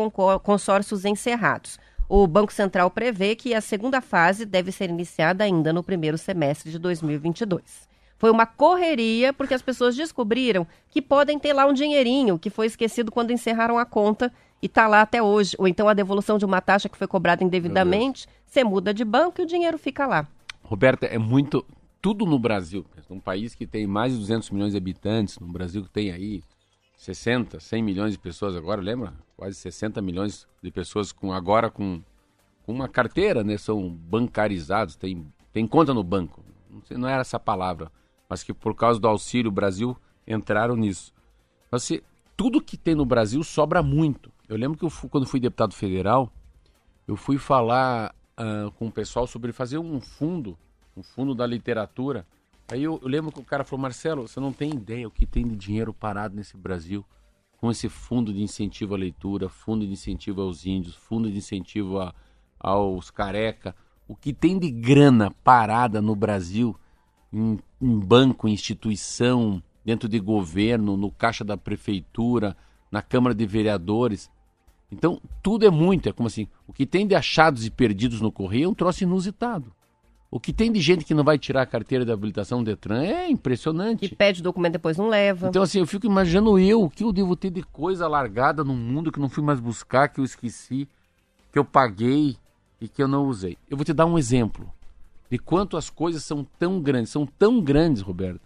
consórcios 0.43 1.05
encerrados. 1.05 1.77
O 2.07 2.25
Banco 2.25 2.51
Central 2.51 2.89
prevê 2.89 3.35
que 3.35 3.53
a 3.53 3.61
segunda 3.61 4.01
fase 4.01 4.43
deve 4.43 4.71
ser 4.71 4.89
iniciada 4.89 5.43
ainda 5.43 5.71
no 5.71 5.83
primeiro 5.83 6.17
semestre 6.17 6.71
de 6.71 6.79
2022. 6.79 7.87
Foi 8.17 8.31
uma 8.31 8.47
correria 8.47 9.31
porque 9.31 9.53
as 9.53 9.61
pessoas 9.61 9.95
descobriram 9.95 10.65
que 10.89 11.03
podem 11.03 11.37
ter 11.37 11.53
lá 11.53 11.67
um 11.67 11.73
dinheirinho 11.73 12.39
que 12.39 12.49
foi 12.49 12.65
esquecido 12.65 13.11
quando 13.11 13.31
encerraram 13.31 13.77
a 13.77 13.85
conta 13.85 14.33
e 14.61 14.65
está 14.65 14.87
lá 14.87 15.01
até 15.01 15.21
hoje. 15.21 15.55
Ou 15.59 15.67
então 15.67 15.87
a 15.87 15.93
devolução 15.93 16.37
de 16.37 16.45
uma 16.45 16.59
taxa 16.59 16.89
que 16.89 16.97
foi 16.97 17.07
cobrada 17.07 17.43
indevidamente, 17.43 18.27
você 18.49 18.63
muda 18.63 18.93
de 18.93 19.05
banco 19.05 19.39
e 19.39 19.43
o 19.43 19.47
dinheiro 19.47 19.77
fica 19.77 20.07
lá. 20.07 20.27
Roberta, 20.63 21.05
é 21.05 21.17
muito. 21.17 21.65
Tudo 22.01 22.25
no 22.25 22.39
Brasil, 22.39 22.85
um 23.09 23.19
país 23.19 23.53
que 23.53 23.67
tem 23.67 23.85
mais 23.85 24.13
de 24.13 24.19
200 24.19 24.51
milhões 24.51 24.71
de 24.71 24.77
habitantes, 24.77 25.37
no 25.37 25.47
Brasil 25.47 25.83
que 25.83 25.89
tem 25.89 26.11
aí 26.11 26.41
60, 26.95 27.59
100 27.59 27.83
milhões 27.83 28.13
de 28.13 28.19
pessoas 28.19 28.55
agora, 28.55 28.81
lembra? 28.81 29.13
Quase 29.35 29.55
60 29.55 30.01
milhões 30.01 30.47
de 30.63 30.71
pessoas 30.71 31.11
com 31.11 31.33
agora 31.33 31.69
com, 31.69 32.01
com 32.65 32.71
uma 32.71 32.87
carteira, 32.87 33.43
né? 33.43 33.57
São 33.57 33.89
bancarizados, 33.89 34.95
tem, 34.95 35.25
tem 35.51 35.67
conta 35.67 35.93
no 35.93 36.03
banco. 36.03 36.41
Não, 36.69 36.81
sei, 36.85 36.97
não 36.97 37.09
era 37.09 37.19
essa 37.19 37.39
palavra, 37.39 37.91
mas 38.29 38.43
que 38.43 38.53
por 38.53 38.73
causa 38.75 38.97
do 38.97 39.07
Auxílio 39.07 39.51
Brasil 39.51 39.97
entraram 40.25 40.77
nisso. 40.77 41.13
Mas 41.69 41.83
se, 41.83 42.01
tudo 42.37 42.61
que 42.61 42.77
tem 42.77 42.95
no 42.95 43.05
Brasil 43.05 43.43
sobra 43.43 43.83
muito. 43.83 44.31
Eu 44.47 44.55
lembro 44.55 44.77
que 44.77 44.85
eu 44.85 44.89
fui, 44.89 45.09
quando 45.09 45.27
fui 45.27 45.39
deputado 45.39 45.73
federal, 45.73 46.31
eu 47.05 47.17
fui 47.17 47.37
falar 47.37 48.13
uh, 48.39 48.71
com 48.71 48.87
o 48.87 48.91
pessoal 48.91 49.27
sobre 49.27 49.51
fazer 49.51 49.77
um 49.77 49.99
fundo, 49.99 50.57
um 50.95 51.03
fundo 51.03 51.35
da 51.35 51.45
literatura 51.45 52.25
Aí 52.71 52.83
eu, 52.83 52.99
eu, 53.01 53.07
lembro 53.07 53.31
que 53.31 53.39
o 53.39 53.43
cara 53.43 53.63
falou, 53.63 53.81
Marcelo, 53.81 54.27
você 54.27 54.39
não 54.39 54.53
tem 54.53 54.69
ideia 54.69 55.07
o 55.07 55.11
que 55.11 55.25
tem 55.25 55.47
de 55.47 55.55
dinheiro 55.55 55.91
parado 55.91 56.35
nesse 56.35 56.55
Brasil 56.55 57.03
com 57.57 57.71
esse 57.71 57.89
fundo 57.89 58.31
de 58.31 58.41
incentivo 58.43 58.93
à 58.93 58.97
leitura, 58.97 59.49
fundo 59.49 59.85
de 59.85 59.91
incentivo 59.91 60.41
aos 60.41 60.65
índios, 60.65 60.95
fundo 60.95 61.29
de 61.29 61.37
incentivo 61.39 61.99
a, 61.99 62.13
aos 62.59 63.09
careca, 63.09 63.75
o 64.07 64.15
que 64.15 64.31
tem 64.31 64.57
de 64.57 64.69
grana 64.69 65.31
parada 65.43 65.99
no 65.99 66.15
Brasil 66.15 66.75
em, 67.33 67.59
em 67.81 67.99
banco, 67.99 68.47
em 68.47 68.53
instituição, 68.53 69.61
dentro 69.83 70.07
de 70.07 70.19
governo, 70.19 70.95
no 70.95 71.11
caixa 71.11 71.43
da 71.43 71.57
prefeitura, 71.57 72.55
na 72.91 73.01
Câmara 73.01 73.33
de 73.33 73.45
Vereadores. 73.47 74.29
Então, 74.91 75.21
tudo 75.43 75.65
é 75.65 75.69
muito, 75.69 76.09
é 76.09 76.11
como 76.11 76.27
assim, 76.27 76.47
o 76.67 76.73
que 76.73 76.85
tem 76.85 77.05
de 77.05 77.13
achados 77.13 77.65
e 77.65 77.69
perdidos 77.69 78.21
no 78.21 78.31
correio 78.31 78.65
é 78.65 78.67
um 78.67 78.73
troço 78.73 79.03
inusitado. 79.03 79.71
O 80.31 80.39
que 80.39 80.53
tem 80.53 80.71
de 80.71 80.79
gente 80.79 81.03
que 81.03 81.13
não 81.13 81.23
vai 81.23 81.39
tirar 81.39 81.63
a 81.63 81.65
carteira 81.65 82.05
de 82.05 82.11
habilitação 82.11 82.59
do 82.59 82.65
Detran 82.65 83.01
é 83.01 83.29
impressionante. 83.29 84.07
Que 84.07 84.15
pede 84.15 84.43
documento 84.43 84.73
depois 84.73 84.95
não 84.95 85.09
leva. 85.09 85.47
Então, 85.47 85.63
assim, 85.63 85.79
eu 85.79 85.87
fico 85.87 86.05
imaginando 86.05 86.59
eu, 86.59 86.83
o 86.83 86.89
que 86.89 87.03
eu 87.03 87.11
devo 87.11 87.35
ter 87.35 87.49
de 87.49 87.63
coisa 87.63 88.07
largada 88.07 88.63
no 88.63 88.75
mundo 88.75 89.11
que 89.11 89.19
não 89.19 89.29
fui 89.29 89.43
mais 89.43 89.59
buscar, 89.59 90.07
que 90.07 90.19
eu 90.19 90.23
esqueci, 90.23 90.87
que 91.51 91.57
eu 91.57 91.65
paguei 91.65 92.37
e 92.79 92.87
que 92.87 93.01
eu 93.01 93.07
não 93.07 93.25
usei. 93.25 93.57
Eu 93.67 93.75
vou 93.75 93.83
te 93.83 93.93
dar 93.93 94.05
um 94.05 94.19
exemplo 94.19 94.71
de 95.31 95.39
quanto 95.39 95.77
as 95.77 95.89
coisas 95.89 96.23
são 96.23 96.45
tão 96.57 96.79
grandes, 96.79 97.11
são 97.11 97.25
tão 97.25 97.59
grandes, 97.59 98.01
Roberto, 98.01 98.41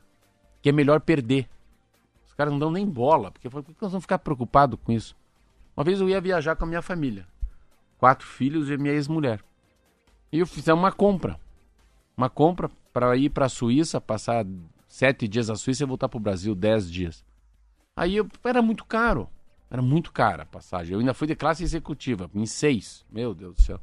que 0.61 0.69
é 0.69 0.71
melhor 0.71 1.01
perder. 1.01 1.49
Os 2.25 2.33
caras 2.33 2.51
não 2.51 2.59
dão 2.59 2.71
nem 2.71 2.85
bola, 2.85 3.29
porque 3.29 3.49
por 3.49 3.61
que 3.61 3.73
nós 3.81 3.91
vamos 3.91 4.03
ficar 4.03 4.19
preocupados 4.19 4.79
com 4.83 4.91
isso? 4.91 5.15
Uma 5.75 5.83
vez 5.83 5.99
eu 5.99 6.09
ia 6.09 6.21
viajar 6.21 6.55
com 6.55 6.65
a 6.65 6.67
minha 6.67 6.81
família, 6.81 7.27
quatro 7.97 8.27
filhos 8.27 8.69
e 8.69 8.77
minha 8.77 8.93
ex-mulher. 8.93 9.41
E 10.31 10.39
eu 10.39 10.47
fiz 10.47 10.67
uma 10.67 10.91
compra 10.91 11.39
uma 12.15 12.29
compra 12.29 12.69
para 12.91 13.15
ir 13.17 13.29
para 13.29 13.47
a 13.47 13.49
Suíça, 13.49 13.99
passar 13.99 14.45
sete 14.87 15.27
dias 15.27 15.49
na 15.49 15.55
Suíça 15.55 15.83
e 15.83 15.87
voltar 15.87 16.07
para 16.07 16.17
o 16.17 16.21
Brasil 16.21 16.55
dez 16.55 16.89
dias. 16.89 17.25
Aí 17.95 18.15
eu, 18.15 18.27
era 18.43 18.61
muito 18.61 18.85
caro. 18.85 19.29
Era 19.69 19.81
muito 19.81 20.11
cara 20.11 20.43
a 20.43 20.45
passagem. 20.45 20.93
Eu 20.93 20.99
ainda 20.99 21.13
fui 21.13 21.27
de 21.27 21.35
classe 21.35 21.63
executiva, 21.63 22.29
em 22.33 22.45
seis. 22.45 23.03
Meu 23.11 23.33
Deus 23.33 23.55
do 23.55 23.61
céu. 23.61 23.79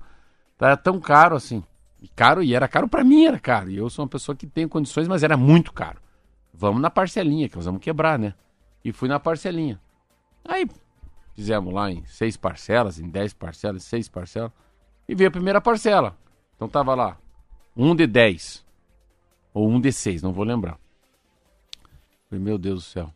Era 0.59 0.77
tão 0.77 1.01
caro 1.01 1.35
assim. 1.35 1.65
E 2.01 2.09
caro, 2.09 2.43
e 2.43 2.55
era 2.55 2.69
caro 2.69 2.89
para 2.89 3.03
mim, 3.03 3.27
era 3.27 3.39
caro. 3.39 3.71
E 3.71 3.77
eu 3.77 3.91
sou 3.91 4.05
uma 4.05 4.09
pessoa 4.09 4.37
que 4.37 4.47
tem 4.47 4.69
condições, 4.69 5.09
mas 5.09 5.23
era 5.23 5.37
muito 5.37 5.73
caro. 5.73 6.01
Vamos 6.55 6.81
na 6.81 6.91
parcelinha, 6.91 7.49
que 7.49 7.57
nós 7.57 7.65
vamos 7.65 7.81
quebrar, 7.81 8.19
né? 8.19 8.35
E 8.85 8.93
fui 8.93 9.09
na 9.09 9.19
parcelinha. 9.19 9.81
Aí 10.45 10.69
fizemos 11.41 11.73
lá 11.73 11.91
em 11.91 12.05
seis 12.05 12.37
parcelas, 12.37 12.99
em 13.01 13.09
dez 13.09 13.33
parcelas, 13.33 13.83
seis 13.85 14.09
parcelas. 14.09 14.53
E 15.09 15.15
veio 15.15 15.29
a 15.29 15.33
primeira 15.33 15.61
parcela. 15.61 16.15
Então 16.55 16.69
tava 16.69 16.95
lá, 16.95 17.17
um 17.75 17.97
de 17.97 18.07
10. 18.07 18.63
Ou 19.55 19.69
um 19.69 19.81
de 19.81 19.91
6, 19.91 20.23
não 20.23 20.33
vou 20.33 20.45
lembrar. 20.45 20.79
Falei, 22.29 22.45
meu 22.45 22.59
Deus 22.59 22.85
do 22.85 22.91
céu. 22.91 23.11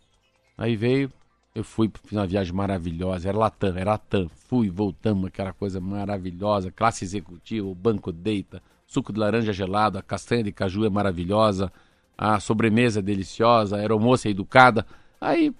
Aí 0.56 0.74
veio, 0.74 1.12
eu 1.54 1.62
fui, 1.62 1.92
fiz 2.02 2.12
uma 2.12 2.26
viagem 2.26 2.52
maravilhosa. 2.54 3.28
Era 3.28 3.38
Latam, 3.38 3.76
era 3.76 3.90
Latam. 3.92 4.28
Fui, 4.48 4.70
voltamos, 4.70 5.26
aquela 5.26 5.52
coisa 5.52 5.78
maravilhosa. 5.78 6.72
Classe 6.72 7.04
executiva, 7.04 7.68
o 7.68 7.74
banco 7.74 8.10
deita, 8.10 8.62
suco 8.86 9.12
de 9.12 9.20
laranja 9.20 9.52
gelado, 9.52 9.98
a 9.98 10.02
castanha 10.02 10.42
de 10.42 10.50
caju 10.50 10.86
é 10.86 10.90
maravilhosa, 10.90 11.70
a 12.16 12.40
sobremesa 12.40 13.00
é 13.00 13.02
deliciosa, 13.02 13.76
a 13.76 13.80
aeromoça 13.80 14.28
é 14.28 14.30
educada. 14.30 14.86
Aí, 15.20 15.54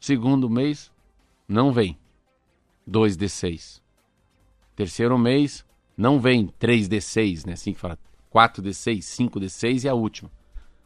segundo 0.00 0.50
mês, 0.50 0.92
não 1.48 1.72
vem. 1.72 1.98
2 2.86 3.16
de 3.16 3.28
6. 3.28 3.82
Terceiro 4.76 5.16
mês, 5.18 5.64
não 5.96 6.20
vem 6.20 6.46
3 6.58 6.88
de 6.88 7.00
6, 7.00 7.44
né? 7.44 7.52
Assim 7.54 7.72
que 7.72 7.78
fala 7.78 7.98
4D6, 8.34 8.98
5D6 8.98 9.84
e 9.84 9.88
a 9.88 9.94
última. 9.94 10.30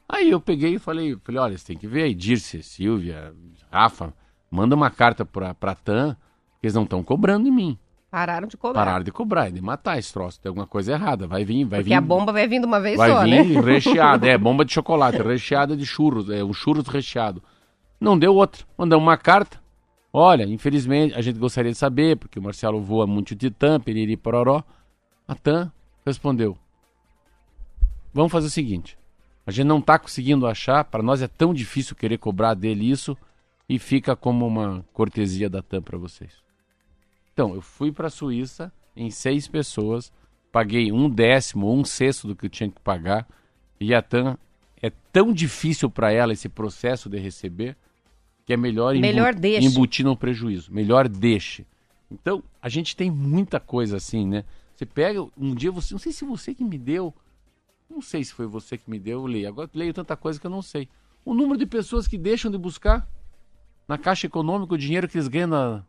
Aí 0.09 0.31
eu 0.31 0.41
peguei 0.41 0.75
e 0.75 0.79
falei, 0.79 1.17
falei, 1.23 1.41
olha, 1.41 1.59
você 1.59 1.67
tem 1.67 1.77
que 1.77 1.87
ver 1.87 2.05
aí, 2.05 2.15
Dirce, 2.15 2.63
Silvia, 2.63 3.35
Rafa, 3.71 4.13
manda 4.51 4.75
uma 4.75 4.91
carta 4.91 5.25
pra, 5.25 5.55
pra 5.55 5.75
TAM, 5.75 6.17
que 6.61 6.67
eles 6.67 6.75
não 6.75 6.85
estão 6.85 7.03
cobrando 7.03 7.49
em 7.49 7.51
mim. 7.51 7.79
Pararam 8.11 8.49
de 8.49 8.57
cobrar. 8.57 8.85
Pararam 8.85 9.05
de 9.05 9.13
cobrar, 9.13 9.51
de 9.51 9.61
matar 9.61 9.99
esse 9.99 10.11
troço. 10.11 10.41
Tem 10.41 10.49
alguma 10.49 10.67
coisa 10.67 10.93
errada. 10.93 11.27
Vai 11.27 11.45
vir, 11.45 11.65
vai 11.65 11.81
Porque 11.81 11.91
vir. 11.91 11.95
a 11.95 12.01
bomba 12.01 12.33
vai 12.33 12.49
vindo 12.49 12.65
uma 12.65 12.81
vez 12.81 12.97
vai 12.97 13.11
só, 13.11 13.23
vir 13.23 13.31
né? 13.31 13.61
recheada, 13.61 14.27
é, 14.27 14.39
bomba 14.39 14.65
de 14.65 14.73
chocolate, 14.73 15.19
recheada 15.19 15.77
de 15.77 15.85
churros, 15.85 16.31
é 16.31 16.43
um 16.43 16.55
churros 16.55 16.89
recheado. 16.89 17.43
Não 18.01 18.19
deu 18.19 18.35
outra. 18.35 18.65
Mandamos 18.79 19.05
uma 19.07 19.17
carta. 19.19 19.61
Olha, 20.21 20.43
infelizmente, 20.43 21.15
a 21.15 21.21
gente 21.21 21.39
gostaria 21.39 21.71
de 21.71 21.79
saber, 21.79 22.17
porque 22.17 22.41
o 22.41 22.43
Marcelo 22.43 22.81
voa 22.81 23.07
muito 23.07 23.37
de 23.37 23.53
TAM, 23.53 23.79
piriri 23.79 24.17
pororó. 24.17 24.65
A 25.29 25.35
TAM 25.37 25.73
respondeu: 26.05 26.59
Vamos 28.13 28.33
fazer 28.33 28.49
o 28.49 28.51
seguinte: 28.51 28.99
a 29.47 29.53
gente 29.53 29.69
não 29.69 29.79
está 29.79 29.97
conseguindo 29.97 30.45
achar, 30.49 30.83
para 30.83 31.05
nós 31.05 31.23
é 31.23 31.29
tão 31.29 31.55
difícil 31.55 31.95
querer 31.95 32.19
cobrar 32.19 32.55
dele 32.55 32.91
isso 32.91 33.17
e 33.69 33.79
fica 33.79 34.17
como 34.17 34.45
uma 34.45 34.85
cortesia 34.93 35.49
da 35.49 35.63
TAM 35.63 35.83
para 35.83 35.97
vocês. 35.97 36.33
Então, 37.33 37.55
eu 37.55 37.63
fui 37.63 37.93
para 37.93 38.09
a 38.09 38.11
Suíça 38.11 38.73
em 38.97 39.13
seis 39.13 39.47
pessoas, 39.47 40.13
paguei 40.51 40.91
um 40.91 41.09
décimo, 41.09 41.73
um 41.73 41.85
sexto 41.85 42.27
do 42.27 42.35
que 42.35 42.47
eu 42.47 42.51
tinha 42.51 42.69
que 42.69 42.81
pagar 42.81 43.25
e 43.79 43.95
a 43.95 44.03
TAM 44.03 44.37
é 44.83 44.91
tão 45.13 45.33
difícil 45.33 45.89
para 45.89 46.11
ela 46.11 46.33
esse 46.33 46.49
processo 46.49 47.09
de 47.09 47.21
receber 47.21 47.77
que 48.49 48.55
é 48.55 48.57
melhor, 48.57 48.95
Melhor 48.95 49.35
embu 49.35 49.47
embutir 49.47 50.07
no 50.07 50.17
prejuízo. 50.17 50.73
Melhor 50.73 51.07
deixe. 51.07 51.67
Então, 52.11 52.43
a 52.63 52.69
gente 52.71 52.97
tem 52.97 53.11
muita 53.11 53.61
coisa 53.61 53.99
assim, 53.99 54.27
né? 54.27 54.43
Você 54.75 54.87
pega, 54.87 55.23
um 55.37 55.55
dia 55.55 55.71
você, 55.71 55.93
não 55.93 55.99
sei 55.99 56.13
se 56.13 56.25
você 56.25 56.55
que 56.55 56.65
me 56.65 56.79
deu, 56.79 57.13
não 57.91 58.01
sei 58.01 58.25
se 58.25 58.33
foi 58.33 58.47
você 58.47 58.79
que 58.79 58.91
me 58.91 58.99
deu, 58.99 59.21
eu 59.21 59.27
leio. 59.27 59.49
Agora 59.49 59.69
leio 59.75 59.93
tanta 59.93 60.17
coisa 60.17 60.41
que 60.41 60.47
eu 60.47 60.51
não 60.51 60.63
sei. 60.63 60.89
O 61.27 61.35
número 61.35 61.59
de 61.59 61.67
pessoas 61.67 62.09
que 62.09 62.17
deixam 62.17 62.51
de 62.51 62.57
buscar 62.57 63.07
na 63.87 63.99
Caixa 63.99 64.27
Econômica 64.27 64.73
o 64.73 64.79
dinheiro 64.79 65.07
que 65.07 65.19
eles 65.19 65.29
ganham 65.29 65.49
na, 65.49 65.85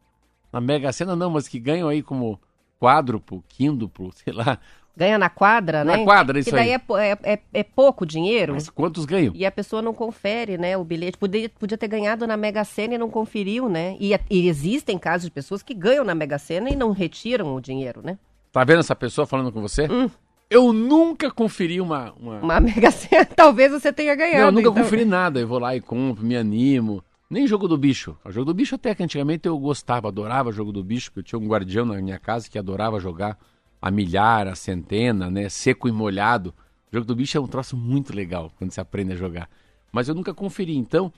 na 0.51 0.59
Mega 0.59 0.91
Sena, 0.91 1.15
não, 1.15 1.29
mas 1.29 1.47
que 1.47 1.61
ganham 1.61 1.87
aí 1.87 2.03
como 2.03 2.41
quádruplo, 2.77 3.41
quínduplo, 3.47 4.11
sei 4.21 4.33
lá. 4.33 4.59
Ganha 4.95 5.17
na 5.17 5.29
quadra, 5.29 5.83
Na 5.85 5.97
né? 5.97 6.03
quadra, 6.03 6.39
isso 6.39 6.49
que 6.49 6.55
daí 6.55 6.73
aí. 6.73 6.81
é, 6.99 7.11
é, 7.23 7.33
é- 7.33 7.39
é 7.53 7.63
pouco 7.63 8.05
dinheiro. 8.05 8.53
Mas 8.53 8.69
quantos 8.69 9.05
ganham? 9.05 9.31
E 9.33 9.45
a 9.45 9.51
pessoa 9.51 9.81
não 9.81 9.93
confere, 9.93 10.57
né, 10.57 10.75
o 10.77 10.83
bilhete. 10.83 11.17
Podia, 11.17 11.47
podia 11.49 11.77
ter 11.77 11.87
ganhado 11.87 12.27
na 12.27 12.35
Mega 12.35 12.63
Sena 12.65 12.95
e 12.95 12.97
não 12.97 13.09
conferiu, 13.09 13.69
né? 13.69 13.95
E, 13.99 14.11
e 14.29 14.47
existem 14.49 14.97
casos 14.97 15.25
de 15.25 15.31
pessoas 15.31 15.63
que 15.63 15.73
ganham 15.73 16.03
na 16.03 16.13
Mega 16.13 16.37
Sena 16.37 16.69
e 16.69 16.75
não 16.75 16.91
retiram 16.91 17.55
o 17.55 17.61
dinheiro, 17.61 18.01
né? 18.03 18.17
Tá 18.51 18.63
vendo 18.63 18.79
essa 18.79 18.95
pessoa 18.95 19.25
falando 19.25 19.51
com 19.51 19.61
você? 19.61 19.87
Hum. 19.89 20.09
Eu 20.49 20.73
nunca 20.73 21.29
conferi 21.29 21.79
uma. 21.79 22.11
uma... 22.19 22.39
Uma 22.39 22.59
Mega 22.59 22.89
Sena, 22.91 23.23
talvez 23.35 23.71
você 23.71 23.93
tenha 23.93 24.13
Não, 24.13 24.17
ganhado. 24.17 24.41
eu 24.47 24.51
nunca 24.51 24.69
então. 24.69 24.73
conferi 24.83 25.05
nada. 25.05 25.39
Eu 25.39 25.47
vou 25.47 25.59
lá 25.59 25.75
e 25.75 25.79
compro, 25.81 26.25
me 26.25 26.35
animo. 26.35 27.03
Nem 27.29 27.45
jogo 27.45 27.67
do 27.67 27.77
bicho. 27.77 28.17
O 28.25 28.31
jogo 28.31 28.45
do 28.45 28.53
bicho 28.55 28.73
até 28.73 28.95
que 28.95 29.03
antigamente 29.03 29.47
eu 29.47 29.55
gostava, 29.59 30.07
adorava 30.07 30.51
jogo 30.51 30.71
do 30.71 30.83
bicho, 30.83 31.11
porque 31.11 31.19
eu 31.19 31.23
tinha 31.23 31.39
um 31.39 31.47
guardião 31.47 31.85
na 31.85 32.01
minha 32.01 32.17
casa 32.17 32.49
que 32.49 32.57
adorava 32.57 32.99
jogar 32.99 33.37
a 33.81 33.89
milhar, 33.89 34.47
a 34.47 34.55
centena, 34.55 35.29
né? 35.29 35.49
Seco 35.49 35.87
e 35.87 35.91
molhado. 35.91 36.53
O 36.91 36.95
jogo 36.95 37.05
do 37.05 37.15
bicho 37.15 37.37
é 37.37 37.41
um 37.41 37.47
troço 37.47 37.77
muito 37.77 38.13
legal 38.13 38.51
quando 38.57 38.71
você 38.71 38.81
aprende 38.81 39.13
a 39.13 39.15
jogar. 39.15 39.49
mas 39.91 40.07
eu 40.07 40.15
nunca 40.15 40.33
conferi. 40.33 40.75
Então, 40.75 41.11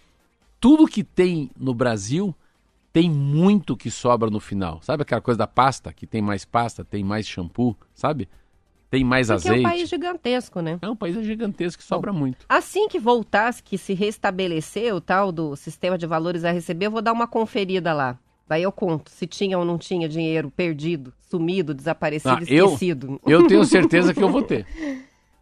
tudo 0.59 0.87
que 0.87 1.03
tem 1.03 1.49
no 1.57 1.73
Brasil 1.73 2.35
tem 2.93 3.09
muito 3.09 3.75
que 3.75 3.89
sobra 3.89 4.29
no 4.29 4.39
final. 4.39 4.81
Sabe 4.81 5.03
aquela 5.03 5.21
coisa 5.21 5.37
da 5.37 5.47
pasta, 5.47 5.91
que 5.93 6.05
tem 6.05 6.21
mais 6.21 6.45
pasta, 6.45 6.83
tem 6.83 7.03
mais 7.03 7.27
shampoo, 7.27 7.75
sabe? 7.93 8.27
Tem 8.89 9.03
mais 9.05 9.27
Porque 9.27 9.47
azeite. 9.47 9.63
é 9.63 9.67
um 9.67 9.71
país 9.71 9.89
gigantesco, 9.89 10.61
né? 10.61 10.77
É 10.81 10.89
um 10.89 10.95
país 10.95 11.15
gigantesco 11.25 11.81
que 11.81 11.87
sobra 11.87 12.11
muito. 12.11 12.45
Assim 12.49 12.89
que 12.89 12.99
voltasse, 12.99 13.63
que 13.63 13.77
se 13.77 13.93
restabelecer 13.93 14.93
o 14.93 14.99
tal 14.99 15.31
do 15.31 15.55
sistema 15.55 15.97
de 15.97 16.05
valores 16.05 16.43
a 16.43 16.51
receber, 16.51 16.87
eu 16.87 16.91
vou 16.91 17.01
dar 17.01 17.13
uma 17.13 17.25
conferida 17.27 17.93
lá. 17.93 18.19
Daí 18.51 18.63
eu 18.63 18.71
conto 18.73 19.09
se 19.09 19.25
tinha 19.25 19.57
ou 19.57 19.63
não 19.63 19.77
tinha 19.77 20.09
dinheiro 20.09 20.51
perdido, 20.51 21.13
sumido, 21.29 21.73
desaparecido, 21.73 22.35
Ah, 22.35 22.43
eu- 22.49 22.65
esquecido. 22.65 23.17
Eu 23.25 23.47
tenho 23.47 23.63
certeza 23.63 24.13
que 24.13 24.21
eu 24.21 24.27
vou 24.27 24.41
ter. 24.41 24.67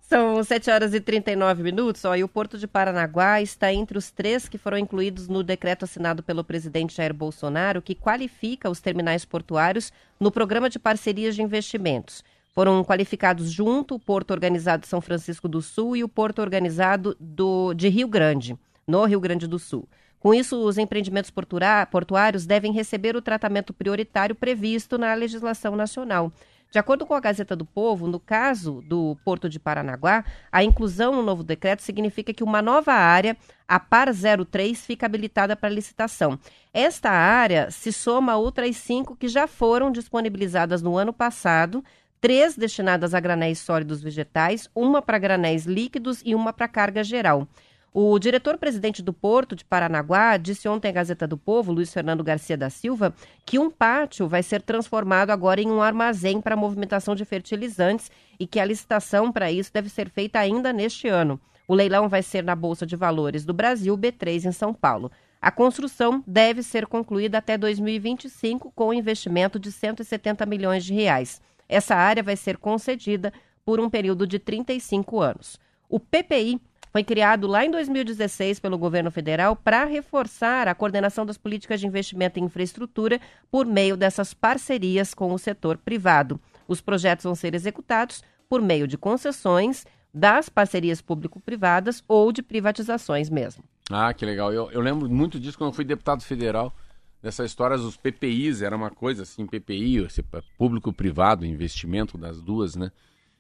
São 0.02 0.44
7 0.44 0.70
horas 0.70 0.94
e 0.94 1.00
39 1.02 1.64
minutos. 1.64 2.06
Ó, 2.06 2.16
e 2.16 2.24
o 2.24 2.28
Porto 2.28 2.56
de 2.56 2.68
Paranaguá 2.68 3.42
está 3.42 3.74
entre 3.74 3.98
os 3.98 4.12
três 4.12 4.48
que 4.48 4.60
foram 4.60 4.78
incluídos 4.78 5.28
no 5.28 5.42
decreto 5.42 5.86
assinado 5.86 6.22
pelo 6.22 6.44
presidente 6.44 6.96
Jair 6.98 7.12
Bolsonaro, 7.12 7.82
que 7.82 7.96
qualifica 7.96 8.70
os 8.70 8.80
terminais 8.80 9.26
portuários 9.26 9.92
no 10.20 10.32
programa 10.32 10.70
de 10.70 10.78
parcerias 10.78 11.34
de 11.34 11.42
investimentos. 11.42 12.24
Foram 12.54 12.84
qualificados 12.84 13.52
junto 13.52 13.96
o 13.96 14.00
Porto 14.00 14.30
Organizado 14.30 14.82
de 14.82 14.88
São 14.88 15.02
Francisco 15.02 15.48
do 15.48 15.64
Sul 15.64 15.96
e 15.98 16.04
o 16.04 16.08
Porto 16.10 16.44
Organizado 16.44 17.18
do, 17.20 17.74
de 17.74 17.90
Rio 17.90 18.08
Grande, 18.08 18.56
no 18.88 19.04
Rio 19.06 19.20
Grande 19.20 19.48
do 19.48 19.58
Sul. 19.58 19.88
Com 20.20 20.34
isso, 20.34 20.58
os 20.58 20.78
empreendimentos 20.78 21.32
portuários 21.32 22.46
devem 22.46 22.74
receber 22.74 23.16
o 23.16 23.22
tratamento 23.22 23.74
prioritário 23.74 24.36
previsto 24.36 24.98
na 24.98 25.14
legislação 25.14 25.76
nacional. 25.76 26.32
De 26.72 26.78
acordo 26.78 27.04
com 27.04 27.16
a 27.16 27.20
Gazeta 27.20 27.56
do 27.56 27.66
Povo, 27.66 28.06
no 28.06 28.20
caso 28.20 28.84
do 28.86 29.18
Porto 29.26 29.50
de 29.50 29.60
Paranaguá, 29.60 30.24
a 30.52 30.64
inclusão 30.64 31.16
no 31.16 31.24
novo 31.24 31.42
decreto 31.42 31.82
significa 31.82 32.32
que 32.32 32.44
uma 32.44 32.62
nova 32.62 32.94
área, 32.94 33.36
a 33.68 33.80
PAR 33.80 34.10
03, 34.14 34.86
fica 34.86 35.08
habilitada 35.08 35.56
para 35.56 35.70
licitação. 35.70 36.38
Esta 36.72 37.10
área 37.10 37.72
se 37.72 37.92
soma 37.92 38.34
a 38.34 38.38
outras 38.38 38.78
cinco 38.78 39.16
que 39.16 39.28
já 39.28 39.48
foram 39.48 39.92
disponibilizadas 39.92 40.84
no 40.84 40.96
ano 40.96 41.12
passado, 41.12 41.84
três 42.22 42.56
destinadas 42.56 43.16
a 43.16 43.20
granéis 43.20 43.58
sólidos 43.58 44.00
vegetais, 44.00 44.70
uma 44.76 45.02
para 45.02 45.18
granéis 45.18 45.66
líquidos 45.66 46.22
e 46.24 46.36
uma 46.36 46.54
para 46.54 46.68
carga 46.68 47.04
geral. 47.04 47.48
O 47.92 48.20
diretor-presidente 48.20 49.02
do 49.02 49.12
Porto 49.12 49.56
de 49.56 49.66
Paranaguá 49.66 50.38
disse 50.38 50.70
ontem 50.70 50.90
à 50.90 50.92
Gazeta 50.92 51.26
do 51.26 51.38
Povo, 51.38 51.72
Luiz 51.72 51.92
Fernando 51.92 52.24
Garcia 52.24 52.56
da 52.56 52.70
Silva, 52.70 53.16
que 53.44 53.58
um 53.58 53.72
pátio 53.72 54.28
vai 54.28 54.44
ser 54.44 54.62
transformado 54.62 55.32
agora 55.32 55.60
em 55.60 55.72
um 55.72 55.82
armazém 55.82 56.40
para 56.40 56.56
movimentação 56.56 57.16
de 57.16 57.26
fertilizantes 57.26 58.12
e 58.40 58.46
que 58.46 58.60
a 58.60 58.66
licitação 58.66 59.32
para 59.32 59.52
isso 59.52 59.74
deve 59.74 59.90
ser 59.90 60.08
feita 60.10 60.38
ainda 60.38 60.72
neste 60.72 61.08
ano. 61.08 61.40
O 61.68 61.74
leilão 61.74 62.08
vai 62.08 62.22
ser 62.22 62.44
na 62.44 62.56
Bolsa 62.56 62.86
de 62.86 62.96
Valores 62.96 63.44
do 63.44 63.54
Brasil, 63.54 63.98
B3, 63.98 64.46
em 64.46 64.52
São 64.52 64.72
Paulo. 64.72 65.12
A 65.42 65.50
construção 65.50 66.24
deve 66.28 66.62
ser 66.62 66.86
concluída 66.86 67.40
até 67.40 67.58
2025 67.58 68.72
com 68.76 68.90
um 68.90 68.94
investimento 68.94 69.58
de 69.58 69.72
170 69.72 70.46
milhões 70.46 70.86
de 70.86 70.94
reais. 70.94 71.42
Essa 71.68 71.96
área 71.96 72.22
vai 72.22 72.36
ser 72.36 72.58
concedida 72.58 73.34
por 73.66 73.80
um 73.80 73.90
período 73.90 74.28
de 74.28 74.38
35 74.38 75.22
anos. 75.22 75.60
O 75.88 76.00
PPI 76.00 76.62
foi 76.92 77.04
criado 77.04 77.48
lá 77.48 77.64
em 77.64 77.72
2016 77.72 78.60
pelo 78.60 78.78
governo 78.78 79.12
federal 79.12 79.56
para 79.56 79.86
reforçar 79.86 80.68
a 80.68 80.76
coordenação 80.76 81.26
das 81.26 81.38
políticas 81.38 81.80
de 81.80 81.88
investimento 81.88 82.40
em 82.40 82.46
infraestrutura 82.46 83.20
por 83.52 83.66
meio 83.66 83.96
dessas 83.96 84.34
parcerias 84.34 85.14
com 85.14 85.34
o 85.34 85.38
setor 85.38 85.78
privado. 85.78 86.40
Os 86.68 86.82
projetos 86.82 87.24
vão 87.24 87.36
ser 87.36 87.54
executados 87.54 88.24
por 88.48 88.62
meio 88.62 88.88
de 88.88 88.98
concessões, 88.98 89.86
das 90.14 90.50
parcerias 90.50 91.02
público-privadas 91.02 92.04
ou 92.08 92.32
de 92.32 92.42
privatizações 92.42 93.30
mesmo. 93.30 93.64
Ah, 93.92 94.14
que 94.14 94.26
legal. 94.26 94.52
Eu, 94.52 94.72
eu 94.72 94.82
lembro 94.82 95.10
muito 95.10 95.40
disso 95.40 95.58
quando 95.58 95.70
eu 95.70 95.76
fui 95.76 95.86
deputado 95.86 96.24
federal. 96.24 96.74
Dessa 97.22 97.44
história 97.44 97.78
dos 97.78 97.98
PPIs, 97.98 98.62
era 98.62 98.76
uma 98.76 98.90
coisa 98.90 99.24
assim, 99.24 99.46
PPI, 99.46 100.06
esse 100.06 100.24
público-privado, 100.58 101.46
investimento 101.46 102.18
das 102.18 102.42
duas, 102.42 102.76
né? 102.76 102.92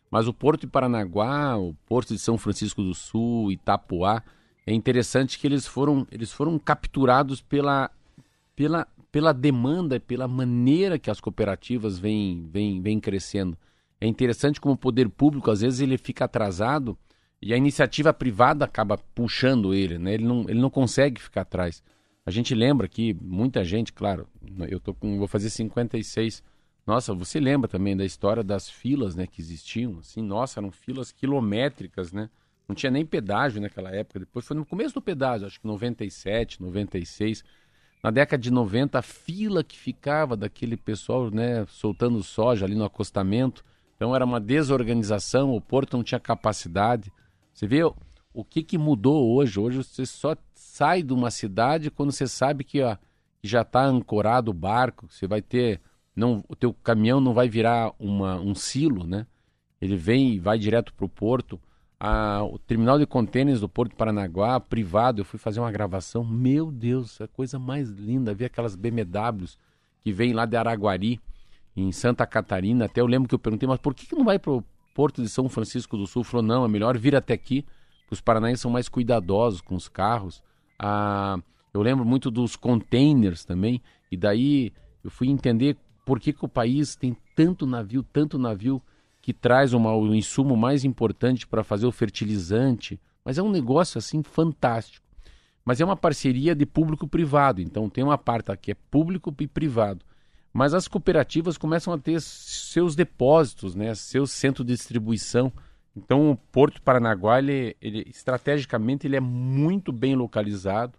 Mas 0.09 0.27
o 0.27 0.33
Porto 0.33 0.61
de 0.61 0.67
Paranaguá, 0.67 1.57
o 1.57 1.73
Porto 1.85 2.13
de 2.13 2.19
São 2.19 2.37
Francisco 2.37 2.81
do 2.81 2.93
Sul, 2.93 3.51
Itapuá, 3.51 4.23
é 4.65 4.73
interessante 4.73 5.37
que 5.37 5.47
eles 5.47 5.67
foram, 5.67 6.07
eles 6.11 6.31
foram 6.31 6.57
capturados 6.57 7.41
pela, 7.41 7.91
pela, 8.55 8.87
pela 9.11 9.33
demanda, 9.33 9.99
pela 9.99 10.27
maneira 10.27 10.97
que 10.97 11.09
as 11.09 11.19
cooperativas 11.19 11.97
vêm, 11.97 12.47
vêm, 12.51 12.81
vêm 12.81 12.99
crescendo. 12.99 13.57
É 14.01 14.07
interessante 14.07 14.61
como 14.61 14.75
o 14.75 14.77
poder 14.77 15.09
público, 15.09 15.51
às 15.51 15.61
vezes, 15.61 15.79
ele 15.79 15.97
fica 15.97 16.25
atrasado 16.25 16.97
e 17.41 17.53
a 17.53 17.57
iniciativa 17.57 18.13
privada 18.13 18.65
acaba 18.65 18.97
puxando 18.97 19.73
ele, 19.73 19.97
né? 19.97 20.13
Ele 20.13 20.25
não, 20.25 20.41
ele 20.47 20.59
não 20.59 20.69
consegue 20.69 21.21
ficar 21.21 21.41
atrás. 21.41 21.83
A 22.25 22.31
gente 22.31 22.53
lembra 22.53 22.87
que 22.87 23.15
muita 23.21 23.63
gente, 23.63 23.91
claro, 23.91 24.27
eu 24.67 24.79
tô 24.79 24.93
com, 24.93 25.17
vou 25.17 25.27
fazer 25.27 25.49
56. 25.49 26.43
Nossa, 26.85 27.13
você 27.13 27.39
lembra 27.39 27.67
também 27.67 27.95
da 27.95 28.05
história 28.05 28.43
das 28.43 28.69
filas, 28.69 29.15
né, 29.15 29.27
que 29.27 29.41
existiam? 29.41 29.99
Assim, 29.99 30.21
nossa, 30.21 30.59
eram 30.59 30.71
filas 30.71 31.11
quilométricas, 31.11 32.11
né? 32.11 32.29
Não 32.67 32.75
tinha 32.75 32.91
nem 32.91 33.05
pedágio 33.05 33.61
naquela 33.61 33.91
época. 33.91 34.19
Depois 34.19 34.45
foi 34.45 34.55
no 34.55 34.65
começo 34.65 34.93
do 34.93 35.01
pedágio, 35.01 35.47
acho 35.47 35.59
que 35.59 35.67
97, 35.67 36.61
96. 36.61 37.43
Na 38.03 38.11
década 38.11 38.41
de 38.41 38.51
90, 38.51 38.97
a 38.97 39.01
fila 39.01 39.63
que 39.63 39.77
ficava 39.77 40.37
daquele 40.37 40.77
pessoal, 40.77 41.29
né, 41.29 41.65
soltando 41.67 42.21
soja 42.23 42.65
ali 42.65 42.75
no 42.75 42.85
acostamento. 42.85 43.63
Então 43.95 44.15
era 44.15 44.23
uma 44.23 44.39
desorganização, 44.39 45.53
o 45.53 45.59
porto 45.59 45.97
não 45.97 46.03
tinha 46.03 46.19
capacidade. 46.19 47.11
Você 47.53 47.67
vê 47.67 47.83
o 48.33 48.43
que, 48.43 48.63
que 48.63 48.77
mudou 48.77 49.35
hoje? 49.35 49.59
Hoje 49.59 49.77
você 49.79 50.05
só 50.05 50.35
sai 50.53 51.03
de 51.03 51.11
uma 51.11 51.29
cidade 51.31 51.91
quando 51.91 52.11
você 52.11 52.27
sabe 52.27 52.63
que, 52.63 52.81
ó, 52.81 52.95
já 53.43 53.61
está 53.61 53.83
ancorado 53.83 54.51
o 54.51 54.53
barco, 54.53 55.07
você 55.09 55.27
vai 55.27 55.41
ter. 55.41 55.81
Não, 56.19 56.43
o 56.49 56.55
teu 56.55 56.73
caminhão 56.73 57.21
não 57.21 57.33
vai 57.33 57.47
virar 57.47 57.93
uma, 57.97 58.39
um 58.39 58.53
silo, 58.53 59.05
né? 59.07 59.25
Ele 59.81 59.95
vem 59.95 60.33
e 60.33 60.39
vai 60.39 60.59
direto 60.59 60.93
para 60.93 61.05
o 61.05 61.09
porto. 61.09 61.57
A, 61.97 62.43
o 62.43 62.59
terminal 62.59 62.99
de 62.99 63.05
contêineres 63.05 63.61
do 63.61 63.69
Porto 63.69 63.91
de 63.91 63.95
Paranaguá, 63.95 64.59
privado, 64.59 65.21
eu 65.21 65.25
fui 65.25 65.39
fazer 65.39 65.61
uma 65.61 65.71
gravação. 65.71 66.23
Meu 66.23 66.71
Deus, 66.71 67.21
a 67.21 67.27
coisa 67.27 67.57
mais 67.57 67.89
linda. 67.89 68.33
Vi 68.33 68.43
aquelas 68.43 68.75
BMWs 68.75 69.57
que 70.01 70.11
vêm 70.11 70.33
lá 70.33 70.45
de 70.45 70.57
Araguari, 70.57 71.21
em 71.75 71.89
Santa 71.93 72.25
Catarina. 72.27 72.85
Até 72.85 72.99
eu 72.99 73.07
lembro 73.07 73.29
que 73.29 73.35
eu 73.35 73.39
perguntei, 73.39 73.67
mas 73.67 73.79
por 73.79 73.95
que, 73.95 74.05
que 74.05 74.15
não 74.15 74.25
vai 74.25 74.37
para 74.37 74.51
o 74.51 74.63
Porto 74.93 75.21
de 75.21 75.29
São 75.29 75.47
Francisco 75.47 75.95
do 75.95 76.05
Sul? 76.05 76.25
Falou, 76.25 76.45
não, 76.45 76.65
é 76.65 76.67
melhor 76.67 76.97
vir 76.97 77.15
até 77.15 77.33
aqui. 77.33 77.65
Os 78.11 78.19
paranaenses 78.19 78.61
são 78.61 78.71
mais 78.71 78.89
cuidadosos 78.89 79.61
com 79.61 79.75
os 79.75 79.87
carros. 79.87 80.43
Ah, 80.77 81.37
eu 81.73 81.81
lembro 81.81 82.03
muito 82.03 82.29
dos 82.29 82.57
containers 82.57 83.45
também. 83.45 83.81
E 84.11 84.17
daí 84.17 84.73
eu 85.01 85.09
fui 85.09 85.29
entender 85.29 85.77
por 86.09 86.19
que, 86.19 86.33
que 86.33 86.43
o 86.43 86.49
país 86.49 86.95
tem 86.95 87.15
tanto 87.35 87.67
navio, 87.67 88.01
tanto 88.01 88.39
navio 88.39 88.81
que 89.21 89.31
traz 89.31 89.73
uma, 89.73 89.91
insumo 90.15 90.57
mais 90.57 90.83
importante 90.83 91.45
para 91.45 91.63
fazer 91.63 91.85
o 91.85 91.91
fertilizante. 91.91 92.99
Mas 93.23 93.37
é 93.37 93.43
um 93.43 93.51
negócio 93.51 93.99
assim 93.99 94.23
fantástico. 94.23 95.05
Mas 95.63 95.79
é 95.79 95.85
uma 95.85 95.95
parceria 95.95 96.55
de 96.55 96.65
público-privado. 96.65 97.61
Então 97.61 97.87
tem 97.87 98.03
uma 98.03 98.17
parte 98.17 98.57
que 98.57 98.71
é 98.71 98.75
público 98.89 99.31
e 99.39 99.45
privado. 99.45 100.03
Mas 100.51 100.73
as 100.73 100.87
cooperativas 100.87 101.59
começam 101.59 101.93
a 101.93 101.97
ter 101.99 102.19
seus 102.21 102.95
depósitos, 102.95 103.75
né? 103.75 103.93
seus 103.93 104.31
centros 104.31 104.65
de 104.65 104.73
distribuição. 104.73 105.53
Então 105.95 106.31
o 106.31 106.35
Porto 106.35 106.81
Paranaguá, 106.81 107.37
ele, 107.37 107.77
ele, 107.79 108.03
estrategicamente, 108.09 109.05
ele 109.05 109.15
é 109.15 109.21
muito 109.21 109.91
bem 109.91 110.15
localizado. 110.15 110.97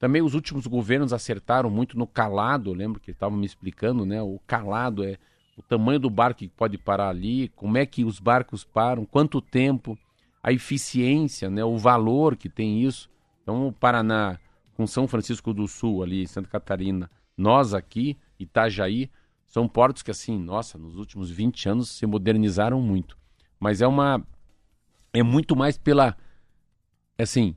Também 0.00 0.22
os 0.22 0.34
últimos 0.34 0.66
governos 0.66 1.12
acertaram 1.12 1.68
muito 1.68 1.98
no 1.98 2.06
calado, 2.06 2.72
lembro 2.72 2.98
que 2.98 3.10
estavam 3.10 3.38
me 3.38 3.44
explicando, 3.44 4.06
né? 4.06 4.22
O 4.22 4.40
calado 4.46 5.04
é 5.04 5.18
o 5.58 5.62
tamanho 5.62 6.00
do 6.00 6.08
barco 6.08 6.38
que 6.38 6.48
pode 6.48 6.78
parar 6.78 7.10
ali, 7.10 7.48
como 7.50 7.76
é 7.76 7.84
que 7.84 8.02
os 8.02 8.18
barcos 8.18 8.64
param, 8.64 9.04
quanto 9.04 9.42
tempo, 9.42 9.98
a 10.42 10.50
eficiência, 10.50 11.50
né? 11.50 11.62
o 11.62 11.76
valor 11.76 12.34
que 12.34 12.48
tem 12.48 12.82
isso. 12.82 13.10
Então 13.42 13.68
o 13.68 13.72
Paraná 13.72 14.40
com 14.74 14.86
São 14.86 15.06
Francisco 15.06 15.52
do 15.52 15.68
Sul, 15.68 16.02
ali 16.02 16.26
Santa 16.26 16.48
Catarina, 16.48 17.10
nós 17.36 17.74
aqui, 17.74 18.16
Itajaí, 18.38 19.10
são 19.44 19.68
portos 19.68 20.02
que 20.02 20.10
assim, 20.10 20.38
nossa, 20.38 20.78
nos 20.78 20.96
últimos 20.96 21.30
20 21.30 21.68
anos 21.68 21.90
se 21.90 22.06
modernizaram 22.06 22.80
muito. 22.80 23.18
Mas 23.58 23.82
é 23.82 23.86
uma 23.86 24.26
é 25.12 25.22
muito 25.22 25.54
mais 25.54 25.76
pela 25.76 26.16
assim, 27.18 27.54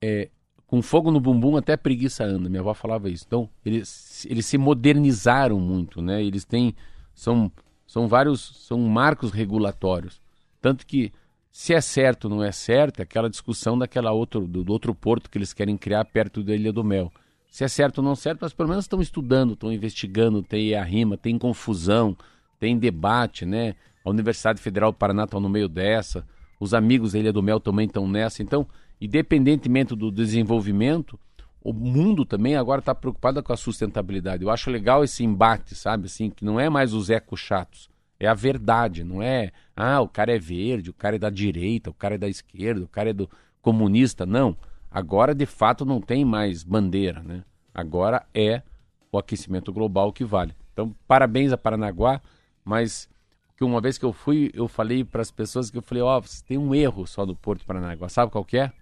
é, 0.00 0.28
com 0.72 0.80
fogo 0.80 1.10
no 1.10 1.20
bumbum 1.20 1.58
até 1.58 1.76
preguiça 1.76 2.24
anda. 2.24 2.48
Minha 2.48 2.62
avó 2.62 2.72
falava 2.72 3.10
isso. 3.10 3.24
Então, 3.26 3.46
eles, 3.62 4.24
eles 4.24 4.46
se 4.46 4.56
modernizaram 4.56 5.60
muito, 5.60 6.00
né? 6.00 6.24
Eles 6.24 6.46
têm 6.46 6.74
são 7.14 7.52
são 7.86 8.08
vários 8.08 8.66
são 8.66 8.78
marcos 8.78 9.32
regulatórios. 9.32 10.18
Tanto 10.62 10.86
que 10.86 11.12
se 11.50 11.74
é 11.74 11.80
certo 11.82 12.24
ou 12.24 12.30
não 12.30 12.42
é 12.42 12.50
certo, 12.50 13.00
é 13.00 13.02
aquela 13.02 13.28
discussão 13.28 13.76
daquela 13.76 14.12
outro 14.12 14.46
do, 14.46 14.64
do, 14.64 14.72
outro 14.72 14.94
porto 14.94 15.28
que 15.28 15.36
eles 15.36 15.52
querem 15.52 15.76
criar 15.76 16.06
perto 16.06 16.42
da 16.42 16.54
Ilha 16.54 16.72
do 16.72 16.82
Mel. 16.82 17.12
Se 17.50 17.64
é 17.64 17.68
certo 17.68 17.98
ou 17.98 18.04
não 18.04 18.16
certo, 18.16 18.38
mas 18.40 18.54
pelo 18.54 18.70
menos 18.70 18.86
estão 18.86 19.02
estudando, 19.02 19.52
estão 19.52 19.70
investigando, 19.70 20.42
tem 20.42 20.74
a 20.74 20.82
rima, 20.82 21.18
tem 21.18 21.36
confusão, 21.36 22.16
tem 22.58 22.78
debate, 22.78 23.44
né? 23.44 23.74
A 24.02 24.08
Universidade 24.08 24.58
Federal 24.58 24.90
do 24.90 24.96
Paraná 24.96 25.24
está 25.24 25.38
no 25.38 25.50
meio 25.50 25.68
dessa, 25.68 26.26
os 26.58 26.72
amigos 26.72 27.12
da 27.12 27.18
Ilha 27.18 27.30
do 27.30 27.42
Mel 27.42 27.60
também 27.60 27.84
estão 27.84 28.08
nessa. 28.08 28.42
Então, 28.42 28.66
independentemente 29.04 29.96
do 29.96 30.12
desenvolvimento, 30.12 31.18
o 31.60 31.72
mundo 31.72 32.24
também 32.24 32.56
agora 32.56 32.78
está 32.78 32.94
preocupado 32.94 33.42
com 33.42 33.52
a 33.52 33.56
sustentabilidade. 33.56 34.44
Eu 34.44 34.50
acho 34.50 34.70
legal 34.70 35.02
esse 35.02 35.24
embate, 35.24 35.74
sabe? 35.74 36.06
Assim, 36.06 36.30
que 36.30 36.44
não 36.44 36.58
é 36.58 36.68
mais 36.68 36.94
os 36.94 37.10
ecos 37.10 37.40
chatos. 37.40 37.90
É 38.18 38.28
a 38.28 38.34
verdade, 38.34 39.02
não 39.02 39.20
é, 39.20 39.50
ah, 39.76 40.00
o 40.00 40.08
cara 40.08 40.34
é 40.34 40.38
verde, 40.38 40.90
o 40.90 40.94
cara 40.94 41.16
é 41.16 41.18
da 41.18 41.30
direita, 41.30 41.90
o 41.90 41.94
cara 41.94 42.14
é 42.14 42.18
da 42.18 42.28
esquerda, 42.28 42.84
o 42.84 42.88
cara 42.88 43.10
é 43.10 43.12
do 43.12 43.28
comunista. 43.60 44.24
Não. 44.24 44.56
Agora, 44.88 45.34
de 45.34 45.46
fato, 45.46 45.84
não 45.84 46.00
tem 46.00 46.24
mais 46.24 46.62
bandeira, 46.62 47.20
né? 47.22 47.42
Agora 47.74 48.24
é 48.32 48.62
o 49.10 49.18
aquecimento 49.18 49.72
global 49.72 50.12
que 50.12 50.24
vale. 50.24 50.54
Então, 50.72 50.94
parabéns 51.08 51.52
a 51.52 51.58
Paranaguá, 51.58 52.20
mas 52.64 53.08
que 53.56 53.64
uma 53.64 53.80
vez 53.80 53.98
que 53.98 54.04
eu 54.04 54.12
fui, 54.12 54.50
eu 54.54 54.68
falei 54.68 55.02
para 55.02 55.22
as 55.22 55.30
pessoas 55.32 55.70
que 55.70 55.78
eu 55.78 55.82
falei, 55.82 56.02
ó, 56.02 56.18
oh, 56.18 56.22
tem 56.46 56.56
um 56.56 56.72
erro 56.72 57.04
só 57.06 57.26
do 57.26 57.34
Porto 57.34 57.64
Paranaguá. 57.64 58.08
Sabe 58.08 58.30
qual 58.30 58.44
que 58.44 58.58
é? 58.58 58.72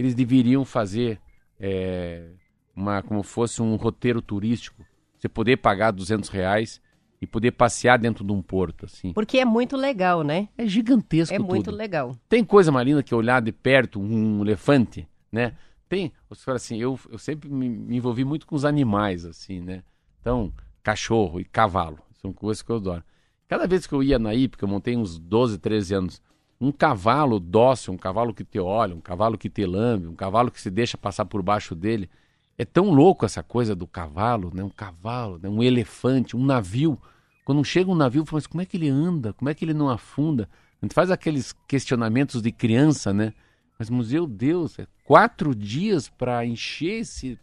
Eles 0.00 0.14
deveriam 0.14 0.64
fazer 0.64 1.20
é, 1.60 2.30
uma, 2.74 3.02
como 3.02 3.22
fosse 3.22 3.60
um 3.60 3.76
roteiro 3.76 4.22
turístico. 4.22 4.82
Você 5.18 5.28
poder 5.28 5.58
pagar 5.58 5.90
200 5.90 6.30
reais 6.30 6.80
e 7.20 7.26
poder 7.26 7.50
passear 7.50 7.98
dentro 7.98 8.24
de 8.24 8.32
um 8.32 8.40
porto, 8.40 8.86
assim. 8.86 9.12
Porque 9.12 9.38
é 9.38 9.44
muito 9.44 9.76
legal, 9.76 10.22
né? 10.22 10.48
É 10.56 10.64
gigantesco 10.64 11.34
É 11.34 11.38
muito 11.38 11.66
tudo. 11.66 11.76
legal. 11.76 12.16
Tem 12.30 12.42
coisa 12.42 12.72
mais 12.72 12.86
linda 12.86 13.02
que 13.02 13.14
olhar 13.14 13.42
de 13.42 13.52
perto 13.52 14.00
um 14.00 14.40
elefante, 14.40 15.06
né? 15.30 15.52
Tem, 15.86 16.10
você 16.30 16.42
fala 16.42 16.56
assim, 16.56 16.78
eu, 16.78 16.98
eu 17.10 17.18
sempre 17.18 17.50
me, 17.50 17.68
me 17.68 17.98
envolvi 17.98 18.24
muito 18.24 18.46
com 18.46 18.54
os 18.54 18.64
animais, 18.64 19.26
assim, 19.26 19.60
né? 19.60 19.82
Então, 20.18 20.50
cachorro 20.82 21.40
e 21.40 21.44
cavalo, 21.44 21.98
são 22.22 22.32
coisas 22.32 22.62
que 22.62 22.70
eu 22.70 22.76
adoro. 22.76 23.04
Cada 23.46 23.66
vez 23.66 23.86
que 23.86 23.92
eu 23.92 24.02
ia 24.02 24.18
na 24.18 24.34
hípica, 24.34 24.64
eu 24.64 24.68
montei 24.68 24.96
uns 24.96 25.18
12, 25.18 25.58
13 25.58 25.94
anos, 25.94 26.22
um 26.60 26.70
cavalo 26.70 27.40
dócil, 27.40 27.92
um 27.94 27.96
cavalo 27.96 28.34
que 28.34 28.44
te 28.44 28.58
olha, 28.58 28.94
um 28.94 29.00
cavalo 29.00 29.38
que 29.38 29.48
te 29.48 29.64
lambe, 29.64 30.06
um 30.06 30.14
cavalo 30.14 30.50
que 30.50 30.60
se 30.60 30.70
deixa 30.70 30.98
passar 30.98 31.24
por 31.24 31.42
baixo 31.42 31.74
dele. 31.74 32.10
É 32.58 32.64
tão 32.64 32.90
louco 32.90 33.24
essa 33.24 33.42
coisa 33.42 33.74
do 33.74 33.86
cavalo, 33.86 34.50
né? 34.54 34.62
Um 34.62 34.68
cavalo, 34.68 35.38
né? 35.42 35.48
um 35.48 35.62
elefante, 35.62 36.36
um 36.36 36.44
navio. 36.44 36.98
Quando 37.44 37.64
chega 37.64 37.90
um 37.90 37.94
navio, 37.94 38.24
mas 38.30 38.46
como 38.46 38.60
é 38.60 38.66
que 38.66 38.76
ele 38.76 38.88
anda? 38.88 39.32
Como 39.32 39.48
é 39.48 39.54
que 39.54 39.64
ele 39.64 39.72
não 39.72 39.88
afunda? 39.88 40.48
A 40.80 40.84
gente 40.84 40.94
faz 40.94 41.10
aqueles 41.10 41.54
questionamentos 41.66 42.42
de 42.42 42.52
criança, 42.52 43.12
né? 43.12 43.32
Mas, 43.78 43.88
meu 43.88 44.26
Deus, 44.26 44.78
é 44.78 44.86
quatro 45.04 45.54
dias 45.54 46.10
para 46.10 46.44
encher 46.44 47.00
esse, 47.00 47.38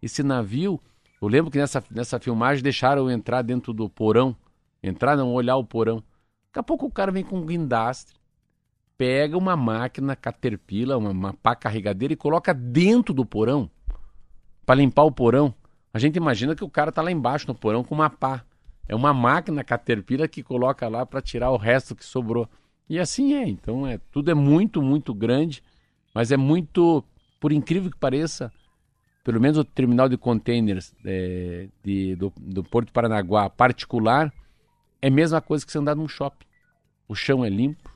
esse 0.00 0.22
navio. 0.22 0.80
Eu 1.20 1.26
lembro 1.26 1.50
que 1.50 1.58
nessa, 1.58 1.82
nessa 1.90 2.20
filmagem 2.20 2.62
deixaram 2.62 3.02
eu 3.02 3.10
entrar 3.10 3.42
dentro 3.42 3.72
do 3.72 3.88
porão 3.88 4.36
Entrar, 4.82 5.16
não, 5.16 5.32
olhar 5.32 5.56
o 5.56 5.64
porão. 5.64 5.96
Daqui 6.46 6.58
a 6.58 6.62
pouco 6.62 6.86
o 6.86 6.90
cara 6.90 7.12
vem 7.12 7.22
com 7.22 7.38
um 7.38 7.46
guindastre, 7.46 8.16
pega 9.00 9.38
uma 9.38 9.56
máquina 9.56 10.14
Caterpillar, 10.14 10.98
uma, 10.98 11.08
uma 11.08 11.32
pá 11.32 11.56
carregadeira 11.56 12.12
e 12.12 12.16
coloca 12.16 12.52
dentro 12.52 13.14
do 13.14 13.24
porão 13.24 13.70
para 14.66 14.74
limpar 14.74 15.04
o 15.04 15.10
porão. 15.10 15.54
A 15.90 15.98
gente 15.98 16.16
imagina 16.16 16.54
que 16.54 16.62
o 16.62 16.68
cara 16.68 16.92
tá 16.92 17.00
lá 17.00 17.10
embaixo 17.10 17.46
no 17.48 17.54
porão 17.54 17.82
com 17.82 17.94
uma 17.94 18.10
pá. 18.10 18.44
É 18.86 18.94
uma 18.94 19.14
máquina 19.14 19.64
Caterpillar 19.64 20.28
que 20.28 20.42
coloca 20.42 20.86
lá 20.86 21.06
para 21.06 21.22
tirar 21.22 21.50
o 21.50 21.56
resto 21.56 21.96
que 21.96 22.04
sobrou. 22.04 22.46
E 22.90 22.98
assim 22.98 23.32
é. 23.32 23.48
Então 23.48 23.86
é 23.86 23.98
tudo 24.12 24.30
é 24.30 24.34
muito, 24.34 24.82
muito 24.82 25.14
grande, 25.14 25.62
mas 26.14 26.30
é 26.30 26.36
muito, 26.36 27.02
por 27.40 27.52
incrível 27.52 27.90
que 27.90 27.96
pareça, 27.96 28.52
pelo 29.24 29.40
menos 29.40 29.56
o 29.56 29.64
terminal 29.64 30.10
de 30.10 30.18
containers 30.18 30.94
é, 31.06 31.68
de, 31.82 32.16
do, 32.16 32.30
do 32.36 32.62
Porto 32.62 32.92
Paranaguá 32.92 33.48
particular 33.48 34.30
é 35.00 35.08
a 35.08 35.10
mesma 35.10 35.40
coisa 35.40 35.64
que 35.64 35.72
você 35.72 35.78
andar 35.78 35.96
num 35.96 36.06
shopping. 36.06 36.44
O 37.08 37.14
chão 37.14 37.42
é 37.42 37.48
limpo, 37.48 37.89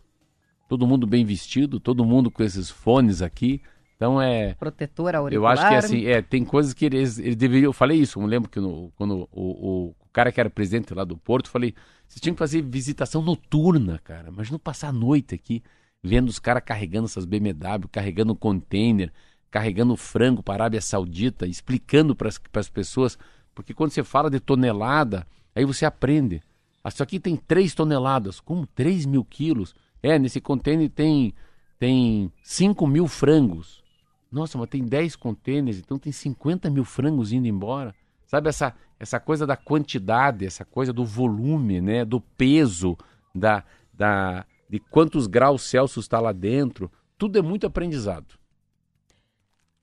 todo 0.69 0.87
mundo 0.87 1.07
bem 1.07 1.25
vestido, 1.25 1.79
todo 1.79 2.05
mundo 2.05 2.31
com 2.31 2.43
esses 2.43 2.71
fones 2.71 3.23
aqui. 3.23 3.61
Então 3.97 4.21
é. 4.21 4.55
Protetor 4.55 5.15
auricular. 5.15 5.57
Eu 5.57 5.61
acho 5.61 5.69
que 5.69 5.75
assim, 5.75 6.07
é, 6.07 6.21
tem 6.21 6.45
coisas 6.45 6.75
que 6.75 6.85
eles, 6.85 7.19
eles 7.19 7.37
deveriam. 7.37 7.69
Eu 7.69 7.73
falei 7.73 7.99
isso, 7.99 8.21
eu 8.21 8.27
lembro 8.27 8.51
que 8.51 8.61
no, 8.61 8.93
quando 8.97 9.29
o, 9.31 9.43
o, 9.43 9.87
o, 9.89 9.95
cara 10.13 10.33
que 10.33 10.41
era 10.41 10.51
presidente 10.51 10.93
lá 10.95 11.05
do 11.05 11.17
Porto, 11.17 11.49
falei, 11.49 11.75
vocês 12.07 12.21
tinham 12.21 12.35
que 12.35 12.39
fazer 12.39 12.63
visitação 12.63 13.23
noturna, 13.23 14.01
cara. 14.03 14.31
Mas 14.31 14.51
não 14.51 14.59
passar 14.59 14.89
a 14.89 14.93
noite 14.93 15.35
aqui, 15.35 15.63
vendo 16.03 16.29
os 16.29 16.39
caras 16.39 16.63
carregando 16.65 17.07
essas 17.07 17.25
BMW, 17.25 17.89
carregando 17.91 18.35
container, 18.35 19.13
carregando 19.51 19.97
frango 19.97 20.43
para 20.43 20.55
a 20.55 20.67
Arábia 20.67 20.81
Saudita, 20.81 21.47
explicando 21.47 22.15
para 22.15 22.29
as 22.29 22.69
pessoas. 22.69 23.17
Porque 23.55 23.73
quando 23.73 23.93
você 23.93 24.03
fala 24.03 24.29
de 24.29 24.41
tonelada, 24.41 25.27
aí 25.55 25.65
você 25.65 25.87
aprende. 25.87 26.43
Isso 26.87 27.03
aqui 27.03 27.19
tem 27.19 27.37
3 27.37 27.73
toneladas. 27.75 28.41
Como 28.41 28.67
3 28.67 29.07
mil 29.07 29.25
quilos? 29.25 29.75
É, 30.05 30.19
nesse 30.19 30.39
container 30.39 30.91
tem, 30.91 31.33
tem 31.79 32.31
5 32.43 32.87
mil 32.87 33.09
frangos. 33.09 33.83
Nossa, 34.31 34.59
mas 34.59 34.69
tem 34.69 34.85
10 34.85 35.17
contêineres, 35.17 35.79
então 35.79 35.99
tem 35.99 36.13
50 36.13 36.69
mil 36.69 36.85
frangos 36.85 37.33
indo 37.33 37.49
embora. 37.49 37.95
Sabe 38.27 38.51
essa, 38.51 38.75
essa 39.01 39.19
coisa 39.19 39.47
da 39.47 39.57
quantidade, 39.57 40.45
essa 40.45 40.63
coisa 40.63 40.93
do 40.93 41.07
volume, 41.07 41.81
né? 41.81 42.05
do 42.05 42.21
peso, 42.21 42.99
da, 43.35 43.65
da, 43.95 44.45
de 44.69 44.79
quantos 44.79 45.27
graus 45.27 45.63
Celsius 45.63 46.05
está 46.05 46.21
lá 46.21 46.33
dentro. 46.33 46.93
Tudo 47.17 47.39
é 47.39 47.43
muito 47.43 47.67
aprendizado. 47.67 48.35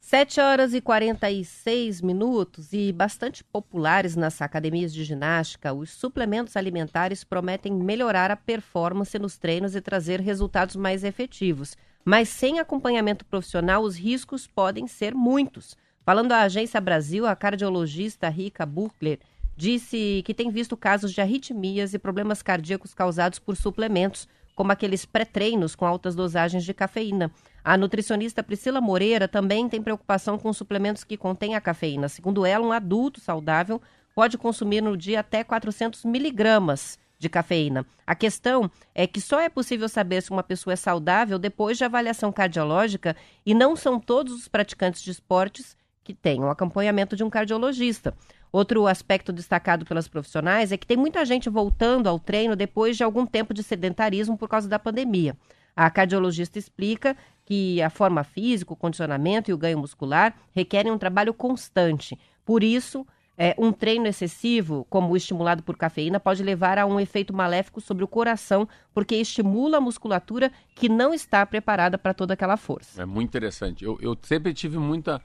7 0.03 0.41
horas 0.41 0.73
e 0.73 0.81
46 0.81 2.01
minutos 2.01 2.73
e 2.73 2.91
bastante 2.91 3.43
populares 3.43 4.15
nas 4.15 4.41
academias 4.41 4.91
de 4.91 5.03
ginástica, 5.03 5.71
os 5.71 5.91
suplementos 5.91 6.57
alimentares 6.57 7.23
prometem 7.23 7.71
melhorar 7.71 8.31
a 8.31 8.35
performance 8.35 9.17
nos 9.19 9.37
treinos 9.37 9.75
e 9.75 9.79
trazer 9.79 10.19
resultados 10.19 10.75
mais 10.75 11.03
efetivos. 11.03 11.77
Mas 12.03 12.29
sem 12.29 12.59
acompanhamento 12.59 13.23
profissional, 13.23 13.83
os 13.83 13.95
riscos 13.95 14.47
podem 14.47 14.87
ser 14.87 15.13
muitos. 15.13 15.77
Falando 16.03 16.31
à 16.31 16.41
Agência 16.41 16.81
Brasil, 16.81 17.27
a 17.27 17.35
cardiologista 17.35 18.27
Rika 18.27 18.65
Buchler 18.65 19.19
disse 19.55 20.23
que 20.25 20.33
tem 20.33 20.49
visto 20.49 20.75
casos 20.75 21.13
de 21.13 21.21
arritmias 21.21 21.93
e 21.93 21.99
problemas 21.99 22.41
cardíacos 22.41 22.93
causados 22.95 23.37
por 23.37 23.55
suplementos, 23.55 24.27
como 24.55 24.71
aqueles 24.71 25.05
pré-treinos 25.05 25.75
com 25.75 25.85
altas 25.85 26.15
dosagens 26.15 26.65
de 26.65 26.73
cafeína. 26.73 27.31
A 27.63 27.77
nutricionista 27.77 28.41
Priscila 28.41 28.81
Moreira 28.81 29.27
também 29.27 29.69
tem 29.69 29.81
preocupação 29.81 30.37
com 30.37 30.51
suplementos 30.51 31.03
que 31.03 31.15
contêm 31.15 31.55
a 31.55 31.61
cafeína. 31.61 32.09
Segundo 32.09 32.45
ela, 32.45 32.65
um 32.65 32.71
adulto 32.71 33.19
saudável 33.19 33.81
pode 34.15 34.37
consumir 34.37 34.81
no 34.81 34.97
dia 34.97 35.19
até 35.19 35.43
400 35.43 36.03
miligramas 36.05 36.99
de 37.19 37.29
cafeína. 37.29 37.85
A 38.05 38.15
questão 38.15 38.69
é 38.95 39.05
que 39.05 39.21
só 39.21 39.39
é 39.39 39.47
possível 39.47 39.87
saber 39.87 40.23
se 40.23 40.31
uma 40.31 40.41
pessoa 40.41 40.73
é 40.73 40.75
saudável 40.75 41.37
depois 41.37 41.77
de 41.77 41.83
avaliação 41.83 42.31
cardiológica 42.31 43.15
e 43.45 43.53
não 43.53 43.75
são 43.75 43.99
todos 43.99 44.33
os 44.33 44.47
praticantes 44.47 45.03
de 45.03 45.11
esportes 45.11 45.77
que 46.03 46.15
têm 46.15 46.41
o 46.41 46.49
acompanhamento 46.49 47.15
de 47.15 47.23
um 47.23 47.29
cardiologista. 47.29 48.15
Outro 48.51 48.87
aspecto 48.87 49.31
destacado 49.31 49.85
pelas 49.85 50.07
profissionais 50.07 50.71
é 50.71 50.77
que 50.77 50.87
tem 50.87 50.97
muita 50.97 51.23
gente 51.23 51.47
voltando 51.47 52.07
ao 52.07 52.19
treino 52.19 52.55
depois 52.55 52.97
de 52.97 53.03
algum 53.03 53.25
tempo 53.25 53.53
de 53.53 53.61
sedentarismo 53.61 54.35
por 54.35 54.49
causa 54.49 54.67
da 54.67 54.79
pandemia. 54.79 55.37
A 55.75 55.89
cardiologista 55.89 56.59
explica 56.59 57.15
que 57.51 57.81
a 57.81 57.89
forma 57.89 58.23
física, 58.23 58.71
o 58.71 58.77
condicionamento 58.77 59.51
e 59.51 59.53
o 59.53 59.57
ganho 59.57 59.77
muscular 59.77 60.33
requerem 60.55 60.89
um 60.89 60.97
trabalho 60.97 61.33
constante. 61.33 62.17
Por 62.45 62.63
isso, 62.63 63.05
é, 63.37 63.53
um 63.57 63.73
treino 63.73 64.07
excessivo, 64.07 64.87
como 64.89 65.11
o 65.11 65.17
estimulado 65.17 65.61
por 65.61 65.75
cafeína, 65.75 66.17
pode 66.17 66.41
levar 66.43 66.77
a 66.77 66.85
um 66.85 66.97
efeito 66.97 67.33
maléfico 67.33 67.81
sobre 67.81 68.05
o 68.05 68.07
coração, 68.07 68.65
porque 68.93 69.15
estimula 69.15 69.79
a 69.79 69.81
musculatura 69.81 70.49
que 70.73 70.87
não 70.87 71.13
está 71.13 71.45
preparada 71.45 71.97
para 71.97 72.13
toda 72.13 72.35
aquela 72.35 72.55
força. 72.55 73.01
É 73.01 73.05
muito 73.05 73.27
interessante. 73.27 73.83
Eu, 73.83 73.99
eu 73.99 74.17
sempre 74.21 74.53
tive 74.53 74.77
muita. 74.77 75.21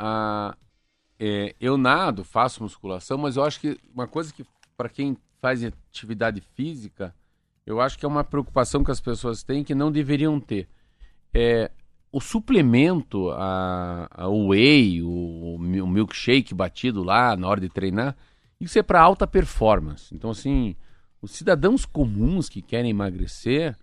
Uh, 0.00 0.52
é, 1.16 1.54
eu 1.60 1.78
nado, 1.78 2.24
faço 2.24 2.60
musculação, 2.60 3.16
mas 3.18 3.36
eu 3.36 3.44
acho 3.44 3.60
que 3.60 3.78
uma 3.94 4.08
coisa 4.08 4.34
que, 4.34 4.44
para 4.76 4.88
quem 4.88 5.16
faz 5.40 5.62
atividade 5.62 6.40
física, 6.40 7.14
eu 7.64 7.80
acho 7.80 7.96
que 7.96 8.04
é 8.04 8.08
uma 8.08 8.24
preocupação 8.24 8.82
que 8.82 8.90
as 8.90 9.00
pessoas 9.00 9.44
têm 9.44 9.62
que 9.62 9.76
não 9.76 9.92
deveriam 9.92 10.40
ter. 10.40 10.68
É, 11.36 11.70
o 12.10 12.18
suplemento, 12.18 13.30
a, 13.32 14.08
a 14.10 14.28
whey, 14.28 15.02
o, 15.02 15.56
o 15.56 15.58
milkshake 15.58 16.54
batido 16.54 17.02
lá 17.02 17.36
na 17.36 17.46
hora 17.46 17.60
de 17.60 17.68
treinar, 17.68 18.16
isso 18.58 18.78
é 18.78 18.82
para 18.82 19.02
alta 19.02 19.26
performance. 19.26 20.14
Então, 20.14 20.30
assim, 20.30 20.74
os 21.20 21.32
cidadãos 21.32 21.84
comuns 21.84 22.48
que 22.48 22.62
querem 22.62 22.90
emagrecer, 22.90 23.76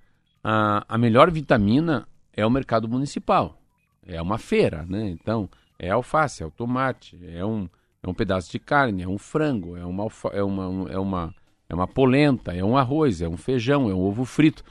a, 0.44 0.84
a 0.88 0.98
melhor 0.98 1.30
vitamina 1.30 2.08
é 2.36 2.44
o 2.44 2.50
mercado 2.50 2.90
municipal. 2.90 3.62
É 4.04 4.20
uma 4.20 4.40
feira, 4.40 4.84
né? 4.90 5.10
Então, 5.10 5.48
é 5.78 5.92
alface, 5.92 6.42
é 6.42 6.46
o 6.46 6.52
tomate, 6.52 7.20
é 7.24 7.46
um, 7.46 7.70
é 8.02 8.10
um 8.10 8.16
pedaço 8.16 8.52
de 8.52 8.58
carne, 8.58 9.04
é 9.04 9.08
um 9.08 9.20
frango, 9.20 9.78
é 9.78 9.86
uma, 9.86 10.08
é 10.32 10.44
uma, 10.44 10.92
é 10.92 10.98
uma 10.98 11.36
é 11.70 11.76
uma 11.76 11.88
polenta, 11.88 12.54
é 12.54 12.64
um 12.64 12.78
arroz, 12.78 13.22
é 13.22 13.28
um 13.28 13.38
feijão, 13.38 13.90
é 13.90 13.94
um 13.94 14.02
ovo 14.02 14.26
frito. 14.26 14.64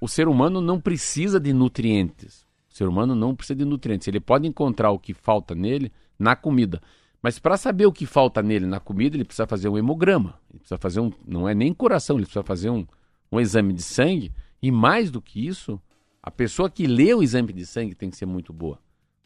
O 0.00 0.08
ser 0.08 0.28
humano 0.28 0.60
não 0.60 0.80
precisa 0.80 1.38
de 1.38 1.52
nutrientes. 1.52 2.46
O 2.70 2.74
ser 2.74 2.88
humano 2.88 3.14
não 3.14 3.34
precisa 3.34 3.56
de 3.56 3.64
nutrientes. 3.64 4.08
Ele 4.08 4.20
pode 4.20 4.46
encontrar 4.46 4.90
o 4.90 4.98
que 4.98 5.12
falta 5.12 5.54
nele 5.54 5.92
na 6.18 6.34
comida. 6.34 6.80
Mas 7.22 7.38
para 7.38 7.56
saber 7.56 7.84
o 7.84 7.92
que 7.92 8.06
falta 8.06 8.42
nele 8.42 8.64
na 8.66 8.80
comida, 8.80 9.16
ele 9.16 9.24
precisa 9.24 9.46
fazer 9.46 9.68
um 9.68 9.76
hemograma. 9.76 10.40
Ele 10.48 10.60
precisa 10.60 10.78
fazer 10.78 11.00
um. 11.00 11.12
Não 11.26 11.48
é 11.48 11.54
nem 11.54 11.74
coração, 11.74 12.16
ele 12.16 12.24
precisa 12.24 12.42
fazer 12.42 12.70
um, 12.70 12.86
um 13.30 13.38
exame 13.38 13.74
de 13.74 13.82
sangue. 13.82 14.32
E 14.62 14.70
mais 14.70 15.10
do 15.10 15.20
que 15.20 15.46
isso, 15.46 15.80
A 16.22 16.30
pessoa 16.30 16.68
que 16.68 16.86
lê 16.86 17.14
o 17.14 17.22
exame 17.22 17.52
de 17.52 17.64
sangue 17.64 17.94
tem 17.94 18.10
que 18.10 18.16
ser 18.16 18.26
muito 18.26 18.52
boa. 18.52 18.78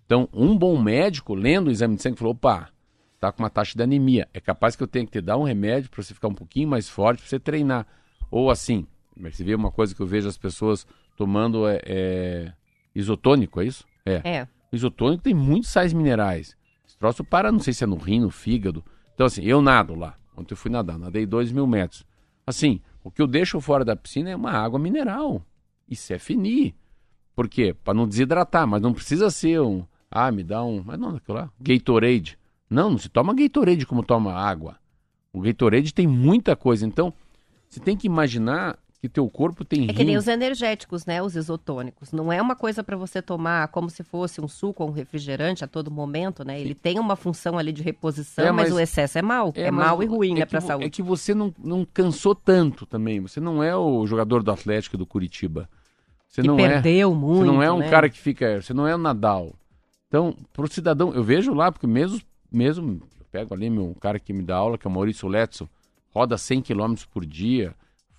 Então, 0.07 0.29
um 0.33 0.57
bom 0.57 0.81
médico, 0.81 1.35
lendo 1.35 1.68
o 1.68 1.70
exame 1.70 1.97
de 1.97 2.03
sangue, 2.03 2.18
falou: 2.18 2.35
opa, 2.35 2.70
tá 3.18 3.33
com 3.33 3.43
uma 3.43 3.51
taxa 3.51 3.77
de 3.77 3.83
anemia. 3.83 4.29
É 4.33 4.41
capaz 4.41 4.77
que 4.77 4.83
eu 4.83 4.87
tenha 4.87 5.05
que 5.05 5.12
te 5.12 5.20
dar 5.20 5.37
um 5.37 5.43
remédio 5.43 5.91
para 5.91 6.03
você 6.03 6.14
ficar 6.14 6.29
um 6.29 6.35
pouquinho 6.35 6.68
mais 6.68 6.89
forte, 6.89 7.20
para 7.20 7.29
você 7.29 7.41
treinar. 7.41 7.87
Ou 8.31 8.51
assim, 8.51 8.87
você 9.17 9.45
vê 9.45 9.55
uma 9.55 9.71
coisa 9.71 9.95
que 9.95 10.01
eu 10.01 10.07
vejo 10.07 10.29
as 10.29 10.37
pessoas 10.37 10.87
tomando 11.17 11.67
é, 11.67 11.81
é, 11.85 12.53
isotônico, 12.95 13.61
é 13.61 13.67
isso? 13.67 13.85
É. 14.05 14.21
É. 14.25 14.49
O 14.73 14.77
isotônico 14.77 15.23
tem 15.23 15.35
muitos 15.35 15.71
sais 15.71 15.93
minerais. 15.93 16.57
Esse 16.87 16.99
troço 16.99 17.25
para, 17.25 17.53
não 17.53 17.61
sei 17.61 17.73
se 17.73 17.85
é 17.85 17.87
no 17.87 17.97
rim, 17.97 18.21
no 18.21 18.31
fígado. 18.31 18.85
Então, 19.15 19.27
assim, 19.27 19.43
eu 19.45 19.62
nado 19.62 19.95
lá. 19.95 20.17
Ontem 20.37 20.53
eu 20.53 20.57
fui 20.57 20.71
nadar, 20.71 20.99
nadei 20.99 21.25
dois 21.25 21.53
mil 21.53 21.67
metros. 21.67 22.05
Assim, 22.47 22.81
o 23.03 23.11
que 23.11 23.23
eu 23.23 23.27
deixo 23.27 23.61
fora 23.61 23.85
da 23.85 23.95
piscina 23.95 24.31
é 24.31 24.37
uma 24.37 24.51
água 24.51 24.79
mineral. 24.79 25.45
Isso 25.89 26.12
é 26.12 26.19
finir. 26.19 26.75
Por 27.35 27.49
quê? 27.49 27.75
Para 27.75 27.95
não 27.95 28.07
desidratar, 28.07 28.67
mas 28.67 28.83
não 28.83 28.93
precisa 28.93 29.31
ser 29.31 29.61
um. 29.61 29.85
Ah, 30.11 30.31
me 30.31 30.43
dá 30.43 30.62
um. 30.65 30.83
Mas 30.85 30.99
não, 30.99 31.17
aquilo 31.17 31.39
lá. 31.39 31.51
Gatorade. 31.61 32.39
Não, 32.69 32.91
não 32.91 32.99
se 32.99 33.09
toma 33.09 33.35
Gatorade 33.35 33.87
como 33.87 34.03
toma 34.03 34.33
água. 34.33 34.77
O 35.33 35.41
Gatorade 35.41 35.93
tem 35.93 36.07
muita 36.07 36.55
coisa. 36.55 36.87
Então, 36.87 37.12
você 37.69 37.81
tem 37.81 37.97
que 37.97 38.07
imaginar 38.07 38.79
que 39.05 39.09
teu 39.11 39.29
corpo 39.29 39.67
tem 39.67 39.85
É 39.85 39.93
que 39.93 40.03
nem 40.03 40.15
rim. 40.15 40.17
os 40.17 40.27
energéticos, 40.27 41.05
né? 41.05 41.23
Os 41.23 41.37
isotônicos. 41.37 42.11
Não 42.11 42.33
é 42.33 42.41
uma 42.41 42.57
coisa 42.57 42.83
para 42.83 42.97
você 42.97 43.21
tomar 43.21 43.69
como 43.69 43.91
se 43.91 44.03
fosse 44.03 44.41
um 44.41 44.49
suco 44.49 44.83
ou 44.83 44.89
um 44.89 44.93
refrigerante 44.93 45.63
a 45.63 45.67
todo 45.69 45.91
momento, 45.91 46.43
né? 46.43 46.59
Ele 46.59 46.75
tem 46.75 46.99
uma 46.99 47.15
função 47.15 47.59
ali 47.59 47.71
de 47.71 47.83
reposição, 47.83 48.47
É, 48.47 48.51
mas, 48.51 48.69
mas- 48.71 48.75
o 48.75 48.81
excesso 48.81 49.19
é 49.19 49.21
mal. 49.23 49.53
É, 49.57 49.71
mas 49.71 49.87
mal 49.89 50.03
e 50.03 50.07
ruim, 50.07 50.37
é 50.37 50.39
né, 50.41 50.47
vo- 50.51 50.61
saúde. 50.67 50.87
É 50.87 50.89
que 50.89 51.03
você 51.03 51.35
não, 51.35 51.55
não 51.59 51.85
cansou 51.85 52.35
tanto 52.35 52.87
também. 52.87 53.21
Você 53.21 53.41
não 53.41 53.63
é 53.63 53.77
o 53.77 54.07
jogador 54.07 54.43
do 54.43 54.51
Atlético 54.51 54.97
do 54.97 55.05
Curitiba. 55.05 55.69
Você 56.27 56.41
que 56.41 56.49
não 56.49 56.59
é. 56.59 56.67
perdeu 56.67 57.15
muito. 57.15 57.41
Você 57.41 57.47
não 57.53 57.63
é 57.63 57.71
um 57.71 57.81
né? 57.81 57.91
cara 57.91 58.09
que 58.09 58.19
fica. 58.19 58.63
Você 58.63 58.73
não 58.73 58.89
é 58.89 58.95
o 58.95 58.99
Nadal. 58.99 59.53
Então, 60.09 60.35
pro 60.51 60.67
cidadão, 60.67 61.13
eu 61.13 61.23
vejo 61.23 61.53
lá, 61.53 61.71
porque 61.71 61.87
mesmo, 61.87 62.19
mesmo 62.51 63.03
eu 63.21 63.27
pego 63.31 63.53
ali 63.53 63.69
meu 63.69 63.95
cara 64.01 64.19
que 64.19 64.33
me 64.33 64.43
dá 64.43 64.57
aula, 64.57 64.79
que 64.79 64.87
é 64.87 64.91
o 64.91 64.93
Maurício 64.93 65.29
Letson, 65.29 65.69
roda 66.15 66.39
100 66.39 66.63
km 66.63 66.95
por 67.13 67.27
dia, 67.27 67.75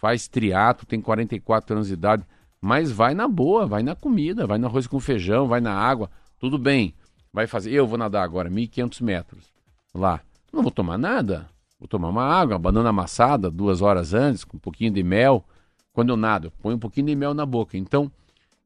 faz 0.05 0.27
triatlo, 0.27 0.85
tem 0.85 1.01
44 1.01 1.75
anos 1.75 1.87
de 1.87 1.95
idade, 1.95 2.23
mas 2.61 2.91
vai 2.91 3.15
na 3.15 3.27
boa, 3.27 3.65
vai 3.65 3.81
na 3.81 3.95
comida, 3.95 4.45
vai 4.45 4.59
no 4.59 4.67
arroz 4.67 4.85
com 4.85 4.99
feijão, 4.99 5.47
vai 5.47 5.59
na 5.59 5.73
água, 5.73 6.11
tudo 6.39 6.59
bem. 6.59 6.93
Vai 7.33 7.47
fazer, 7.47 7.71
eu 7.71 7.87
vou 7.87 7.97
nadar 7.97 8.23
agora 8.23 8.47
1.500 8.47 9.01
metros 9.01 9.51
lá. 9.95 10.21
Não 10.53 10.61
vou 10.61 10.71
tomar 10.71 10.99
nada. 10.99 11.49
Vou 11.79 11.87
tomar 11.87 12.09
uma 12.09 12.23
água, 12.23 12.53
uma 12.53 12.59
banana 12.59 12.89
amassada 12.89 13.49
duas 13.49 13.81
horas 13.81 14.13
antes, 14.13 14.43
com 14.43 14.57
um 14.57 14.59
pouquinho 14.59 14.91
de 14.91 15.01
mel. 15.01 15.43
Quando 15.91 16.09
eu 16.09 16.17
nado, 16.17 16.49
eu 16.49 16.51
ponho 16.61 16.75
um 16.75 16.79
pouquinho 16.79 17.07
de 17.07 17.15
mel 17.15 17.33
na 17.33 17.43
boca. 17.43 17.75
Então, 17.75 18.11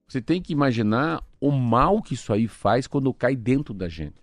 você 0.09 0.21
tem 0.21 0.41
que 0.41 0.51
imaginar 0.51 1.23
o 1.39 1.51
mal 1.51 2.01
que 2.01 2.15
isso 2.15 2.33
aí 2.33 2.49
faz 2.49 2.85
quando 2.85 3.13
cai 3.13 3.33
dentro 3.33 3.73
da 3.73 3.87
gente. 3.87 4.21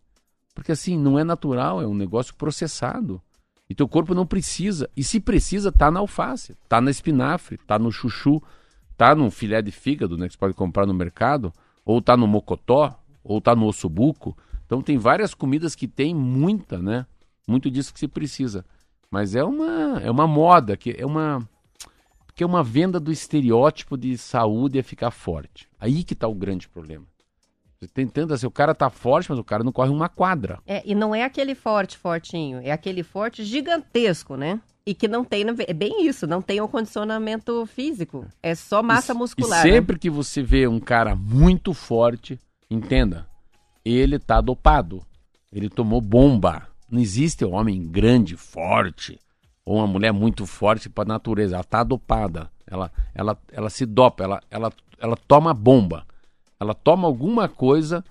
Porque 0.54 0.70
assim, 0.70 0.98
não 0.98 1.18
é 1.18 1.24
natural, 1.24 1.80
é 1.80 1.86
um 1.86 1.94
negócio 1.94 2.34
processado. 2.34 3.22
E 3.68 3.74
teu 3.74 3.88
corpo 3.88 4.14
não 4.14 4.26
precisa. 4.26 4.88
E 4.96 5.02
se 5.02 5.20
precisa, 5.20 5.72
tá 5.72 5.90
na 5.90 6.00
alface, 6.00 6.56
tá 6.68 6.80
na 6.80 6.90
espinafre, 6.90 7.58
tá 7.58 7.78
no 7.78 7.90
chuchu, 7.90 8.42
tá 8.96 9.14
no 9.14 9.30
filé 9.30 9.60
de 9.60 9.70
fígado, 9.70 10.16
né, 10.16 10.26
que 10.26 10.34
você 10.34 10.38
pode 10.38 10.54
comprar 10.54 10.86
no 10.86 10.94
mercado, 10.94 11.52
ou 11.84 12.00
tá 12.00 12.16
no 12.16 12.26
mocotó, 12.26 12.98
ou 13.22 13.40
tá 13.40 13.54
no 13.54 13.66
ossobuco. 13.66 14.36
Então 14.64 14.80
tem 14.80 14.98
várias 14.98 15.34
comidas 15.34 15.74
que 15.74 15.86
tem 15.86 16.14
muita, 16.14 16.78
né? 16.78 17.06
Muito 17.46 17.70
disso 17.70 17.92
que 17.92 18.00
se 18.00 18.08
precisa. 18.08 18.64
Mas 19.10 19.34
é 19.34 19.44
uma 19.44 20.00
é 20.00 20.10
uma 20.10 20.26
moda, 20.26 20.76
que 20.76 20.94
é 20.98 21.06
uma 21.06 21.48
que 22.34 22.42
é 22.42 22.46
uma 22.46 22.62
venda 22.62 23.00
do 23.00 23.10
estereótipo 23.10 23.96
de 23.96 24.18
saúde 24.18 24.78
é 24.78 24.82
ficar 24.82 25.10
forte. 25.10 25.68
Aí 25.80 26.04
que 26.04 26.14
tá 26.14 26.28
o 26.28 26.34
grande 26.34 26.68
problema. 26.68 27.06
Tentando 27.92 28.32
assim, 28.32 28.46
o 28.46 28.50
cara 28.50 28.74
tá 28.74 28.88
forte, 28.88 29.28
mas 29.30 29.38
o 29.38 29.44
cara 29.44 29.62
não 29.62 29.72
corre 29.72 29.90
uma 29.90 30.08
quadra. 30.08 30.58
É, 30.66 30.82
e 30.84 30.94
não 30.94 31.14
é 31.14 31.24
aquele 31.24 31.54
forte, 31.54 31.98
fortinho. 31.98 32.60
É 32.62 32.70
aquele 32.72 33.02
forte 33.02 33.44
gigantesco, 33.44 34.36
né? 34.36 34.60
E 34.86 34.94
que 34.94 35.06
não 35.08 35.24
tem. 35.24 35.44
É 35.66 35.72
bem 35.74 36.06
isso, 36.06 36.26
não 36.26 36.40
tem 36.40 36.60
o 36.60 36.68
condicionamento 36.68 37.66
físico. 37.66 38.24
É 38.42 38.54
só 38.54 38.82
massa 38.82 39.12
E- 39.12 39.16
muscular. 39.16 39.66
E 39.66 39.68
né? 39.70 39.74
sempre 39.76 39.98
que 39.98 40.08
você 40.08 40.42
vê 40.42 40.66
um 40.66 40.80
cara 40.80 41.14
muito 41.14 41.74
forte, 41.74 42.38
entenda, 42.70 43.26
ele 43.84 44.18
tá 44.18 44.40
dopado. 44.40 45.04
Ele 45.52 45.68
tomou 45.68 46.00
bomba. 46.00 46.68
Não 46.90 47.00
existe 47.00 47.44
um 47.44 47.54
homem 47.54 47.86
grande, 47.88 48.36
forte, 48.36 49.18
ou 49.64 49.76
uma 49.78 49.86
mulher 49.86 50.12
muito 50.12 50.46
forte 50.46 50.88
para 50.88 51.04
natureza. 51.08 51.56
Ela 51.56 51.64
tá 51.64 51.82
dopada. 51.82 52.48
Ela, 52.66 52.90
ela, 53.14 53.38
ela 53.52 53.70
se 53.70 53.84
dopa, 53.84 54.24
ela, 54.24 54.40
ela, 54.50 54.72
ela 54.98 55.16
toma 55.28 55.52
bomba. 55.52 56.04
Ela 56.58 56.74
toma 56.74 57.06
alguma 57.06 57.48
coisa 57.48 58.04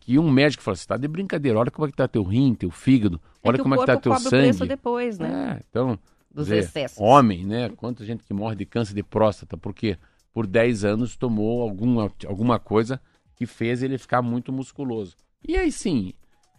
que 0.00 0.18
um 0.18 0.30
médico 0.30 0.62
fala, 0.62 0.76
você 0.76 0.86
tá 0.86 0.96
de 0.96 1.06
brincadeira, 1.06 1.58
olha 1.58 1.70
como 1.70 1.86
é 1.86 1.90
que 1.90 1.96
tá 1.96 2.08
teu 2.08 2.22
rim, 2.22 2.54
teu 2.54 2.70
fígado, 2.70 3.20
É 3.42 3.48
olha 3.48 3.58
como 3.58 3.74
é 3.74 3.78
que 3.78 3.86
tá 3.86 3.92
corpo 3.92 4.02
teu 4.02 4.12
cobra 4.12 4.26
o 4.26 4.54
sangue. 4.54 4.68
depois, 4.68 5.18
né? 5.18 5.58
É, 5.58 5.64
então, 5.68 5.98
Dos 6.32 6.46
dizer, 6.46 6.58
excessos. 6.64 6.98
Homem, 6.98 7.44
né? 7.44 7.68
Quanta 7.70 8.04
gente 8.04 8.24
que 8.24 8.32
morre 8.32 8.56
de 8.56 8.64
câncer 8.64 8.94
de 8.94 9.02
próstata, 9.02 9.56
porque 9.56 9.98
por 10.32 10.46
10 10.46 10.84
anos 10.84 11.16
tomou 11.16 11.62
alguma, 11.62 12.10
alguma 12.26 12.58
coisa 12.58 13.00
que 13.36 13.46
fez 13.46 13.82
ele 13.82 13.98
ficar 13.98 14.22
muito 14.22 14.52
musculoso. 14.52 15.16
E 15.46 15.56
aí 15.56 15.70
sim, 15.70 16.12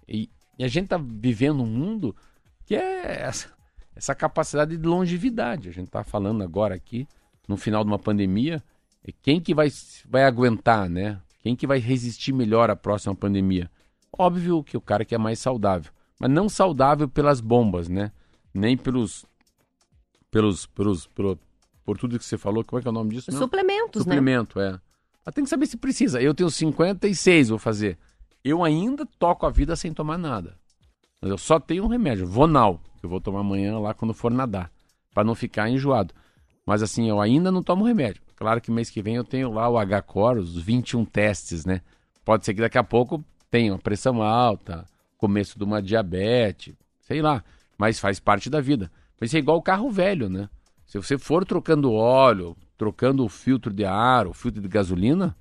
e, 0.07 0.29
e 0.57 0.63
a 0.63 0.67
gente 0.67 0.87
tá 0.87 0.97
vivendo 0.97 1.63
um 1.63 1.67
mundo 1.67 2.15
que 2.65 2.75
é 2.75 3.21
essa, 3.23 3.47
essa 3.95 4.13
capacidade 4.13 4.77
de 4.77 4.87
longevidade. 4.87 5.69
A 5.69 5.71
gente 5.71 5.89
tá 5.89 6.03
falando 6.03 6.43
agora 6.43 6.75
aqui, 6.75 7.07
no 7.47 7.57
final 7.57 7.83
de 7.83 7.89
uma 7.89 7.99
pandemia, 7.99 8.63
quem 9.21 9.39
que 9.39 9.53
vai, 9.53 9.69
vai 10.07 10.23
aguentar, 10.23 10.89
né? 10.89 11.19
Quem 11.41 11.55
que 11.55 11.67
vai 11.67 11.79
resistir 11.79 12.33
melhor 12.33 12.69
à 12.69 12.75
próxima 12.75 13.15
pandemia? 13.15 13.69
Óbvio 14.17 14.63
que 14.63 14.77
o 14.77 14.81
cara 14.81 15.03
que 15.03 15.15
é 15.15 15.17
mais 15.17 15.39
saudável, 15.39 15.91
mas 16.19 16.29
não 16.29 16.47
saudável 16.47 17.07
pelas 17.07 17.41
bombas, 17.41 17.89
né? 17.89 18.11
Nem 18.53 18.77
pelos 18.77 19.25
pelos, 20.31 20.65
pelos, 20.65 21.07
pelo, 21.07 21.37
por 21.83 21.97
tudo 21.97 22.17
que 22.17 22.25
você 22.25 22.37
falou, 22.37 22.63
como 22.63 22.79
é 22.79 22.81
que 22.81 22.87
é 22.87 22.91
o 22.91 22.93
nome 22.93 23.11
disso? 23.11 23.29
mesmo? 23.29 23.43
Suplementos, 23.43 24.05
né? 24.05 24.13
Suplemento, 24.15 24.59
é. 24.59 24.79
Mas 25.25 25.35
tem 25.35 25.43
que 25.43 25.49
saber 25.49 25.67
se 25.67 25.77
precisa. 25.77 26.21
Eu 26.21 26.33
tenho 26.33 26.49
56, 26.49 27.49
vou 27.49 27.59
fazer. 27.59 27.97
Eu 28.43 28.63
ainda 28.63 29.05
toco 29.19 29.45
a 29.45 29.49
vida 29.49 29.75
sem 29.75 29.93
tomar 29.93 30.17
nada. 30.17 30.57
Mas 31.21 31.29
eu 31.29 31.37
só 31.37 31.59
tenho 31.59 31.83
um 31.83 31.87
remédio, 31.87 32.25
Vonal, 32.25 32.81
que 32.99 33.05
eu 33.05 33.09
vou 33.09 33.21
tomar 33.21 33.41
amanhã 33.41 33.77
lá 33.77 33.93
quando 33.93 34.13
for 34.13 34.31
nadar, 34.31 34.71
para 35.13 35.23
não 35.23 35.35
ficar 35.35 35.69
enjoado. 35.69 36.13
Mas 36.65 36.81
assim, 36.81 37.07
eu 37.07 37.21
ainda 37.21 37.51
não 37.51 37.61
tomo 37.61 37.85
remédio. 37.85 38.23
Claro 38.41 38.59
que 38.59 38.71
mês 38.71 38.89
que 38.89 39.03
vem 39.03 39.17
eu 39.17 39.23
tenho 39.23 39.51
lá 39.53 39.69
o 39.69 39.77
H-Core, 39.77 40.39
os 40.39 40.57
21 40.57 41.05
testes, 41.05 41.63
né? 41.63 41.81
Pode 42.25 42.43
ser 42.43 42.55
que 42.55 42.59
daqui 42.59 42.75
a 42.75 42.83
pouco 42.83 43.23
tenha 43.51 43.71
uma 43.71 43.77
pressão 43.77 44.19
alta, 44.19 44.83
começo 45.15 45.59
de 45.59 45.63
uma 45.63 45.79
diabetes, 45.79 46.73
sei 47.01 47.21
lá. 47.21 47.43
Mas 47.77 47.99
faz 47.99 48.19
parte 48.19 48.49
da 48.49 48.59
vida. 48.59 48.91
Mas 49.19 49.31
é 49.35 49.37
igual 49.37 49.57
o 49.57 49.61
carro 49.61 49.91
velho, 49.91 50.27
né? 50.27 50.49
Se 50.87 50.97
você 50.97 51.19
for 51.19 51.45
trocando 51.45 51.93
óleo, 51.93 52.57
trocando 52.79 53.23
o 53.23 53.29
filtro 53.29 53.71
de 53.71 53.85
ar, 53.85 54.25
o 54.25 54.33
filtro 54.33 54.59
de 54.59 54.67
gasolina, 54.67 55.37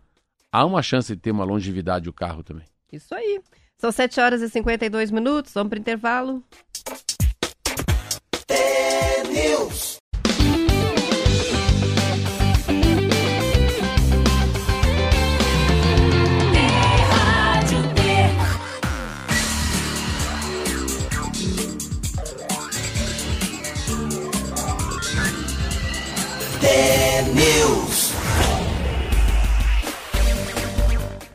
há 0.53 0.67
uma 0.67 0.83
chance 0.83 1.17
de 1.17 1.23
ter 1.23 1.31
uma 1.31 1.45
longevidade 1.45 2.07
o 2.07 2.13
carro 2.13 2.43
também. 2.43 2.67
Isso 2.93 3.15
aí. 3.15 3.41
São 3.79 3.91
7 3.91 4.21
horas 4.21 4.43
e 4.43 4.51
52 4.51 5.11
minutos, 5.11 5.55
vamos 5.55 5.71
para 5.71 5.79
intervalo. 5.79 6.45
Rádio 9.41 10.00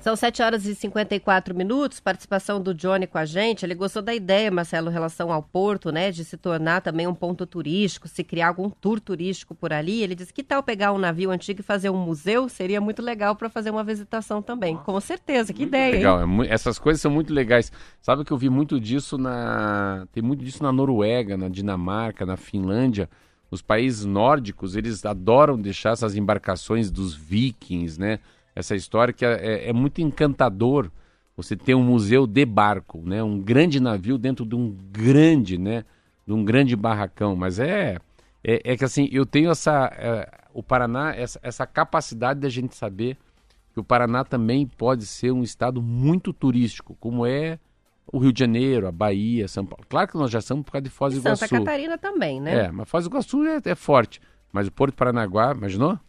São 0.05 0.15
7 0.15 0.43
horas 0.43 0.65
e 0.67 0.75
54 0.75 1.55
minutos, 1.55 1.99
participação 1.99 2.61
do 2.61 2.75
Johnny 2.75 3.07
com 3.07 3.17
a 3.17 3.25
gente. 3.25 3.65
Ele 3.65 3.73
gostou 3.73 4.03
da 4.03 4.13
ideia, 4.13 4.51
Marcelo, 4.51 4.91
em 4.91 4.93
relação 4.93 5.31
ao 5.31 5.41
porto, 5.41 5.91
né, 5.91 6.11
de 6.11 6.23
se 6.23 6.37
tornar 6.37 6.81
também 6.81 7.07
um 7.07 7.13
ponto 7.15 7.43
turístico, 7.47 8.07
se 8.07 8.23
criar 8.23 8.49
algum 8.49 8.69
tour 8.69 8.99
turístico 8.99 9.55
por 9.55 9.73
ali. 9.73 10.03
Ele 10.03 10.13
disse 10.13 10.31
que 10.31 10.43
tal 10.43 10.61
pegar 10.61 10.93
um 10.93 10.99
navio 10.99 11.31
antigo 11.31 11.61
e 11.61 11.63
fazer 11.63 11.89
um 11.89 11.97
museu? 11.97 12.47
Seria 12.47 12.79
muito 12.79 13.01
legal 13.01 13.35
para 13.35 13.49
fazer 13.49 13.71
uma 13.71 13.83
visitação 13.83 14.43
também. 14.43 14.77
Com 14.77 15.01
certeza, 15.01 15.51
que 15.51 15.63
ideia, 15.63 15.93
Legal, 15.93 16.21
hein? 16.21 16.47
é 16.47 16.53
essas 16.53 16.77
coisas 16.77 17.01
são 17.01 17.09
muito 17.09 17.33
legais. 17.33 17.71
Sabe 17.99 18.23
que 18.23 18.31
eu 18.31 18.37
vi 18.37 18.47
muito 18.47 18.79
disso 18.79 19.17
na. 19.17 20.07
Tem 20.11 20.21
muito 20.21 20.45
disso 20.45 20.61
na 20.61 20.71
Noruega, 20.71 21.35
na 21.35 21.49
Dinamarca, 21.49 22.27
na 22.27 22.37
Finlândia. 22.37 23.09
Os 23.49 23.61
países 23.61 24.05
nórdicos, 24.05 24.75
eles 24.75 25.05
adoram 25.05 25.59
deixar 25.59 25.91
essas 25.91 26.15
embarcações 26.15 26.89
dos 26.89 27.13
vikings, 27.13 27.99
né? 27.99 28.19
Essa 28.55 28.75
história 28.75 29.13
que 29.13 29.25
é, 29.25 29.69
é 29.69 29.73
muito 29.73 30.01
encantador 30.01 30.89
você 31.35 31.55
ter 31.55 31.75
um 31.75 31.83
museu 31.83 32.25
de 32.25 32.45
barco, 32.45 33.01
né? 33.05 33.21
Um 33.21 33.39
grande 33.39 33.79
navio 33.79 34.17
dentro 34.17 34.45
de 34.45 34.55
um 34.55 34.75
grande, 34.91 35.57
né? 35.57 35.83
De 36.25 36.33
um 36.33 36.43
grande 36.43 36.75
barracão. 36.75 37.35
Mas 37.35 37.59
é. 37.59 37.97
É, 38.43 38.73
é 38.73 38.77
que 38.77 38.85
assim, 38.85 39.09
eu 39.11 39.25
tenho 39.25 39.51
essa. 39.51 39.91
é, 39.97 40.29
o 40.53 40.63
Paraná, 40.63 41.13
essa, 41.13 41.39
essa 41.43 41.67
capacidade 41.67 42.39
da 42.39 42.49
gente 42.49 42.75
saber 42.75 43.17
que 43.73 43.79
o 43.79 43.83
Paraná 43.83 44.23
também 44.23 44.65
pode 44.65 45.05
ser 45.05 45.31
um 45.31 45.43
estado 45.43 45.81
muito 45.81 46.31
turístico, 46.31 46.95
como 46.97 47.25
é 47.25 47.59
o 48.15 48.17
Rio 48.17 48.31
de 48.31 48.39
Janeiro, 48.39 48.87
a 48.87 48.93
Bahia, 48.93 49.45
São 49.45 49.65
Paulo. 49.65 49.83
Claro 49.89 50.07
que 50.07 50.17
nós 50.17 50.31
já 50.31 50.39
somos 50.39 50.63
por 50.63 50.71
causa 50.71 50.83
de 50.83 50.89
Foz 50.89 51.13
do 51.13 51.19
Iguaçu. 51.19 51.45
Santa 51.45 51.59
Catarina 51.59 51.97
também, 51.97 52.39
né? 52.39 52.67
É, 52.67 52.71
mas 52.71 52.87
Foz 52.87 53.03
do 53.03 53.09
Iguaçu 53.09 53.45
é, 53.45 53.59
é 53.65 53.75
forte. 53.75 54.21
Mas 54.53 54.67
o 54.67 54.71
Porto 54.71 54.95
Paranaguá, 54.95 55.51
imaginou? 55.51 55.99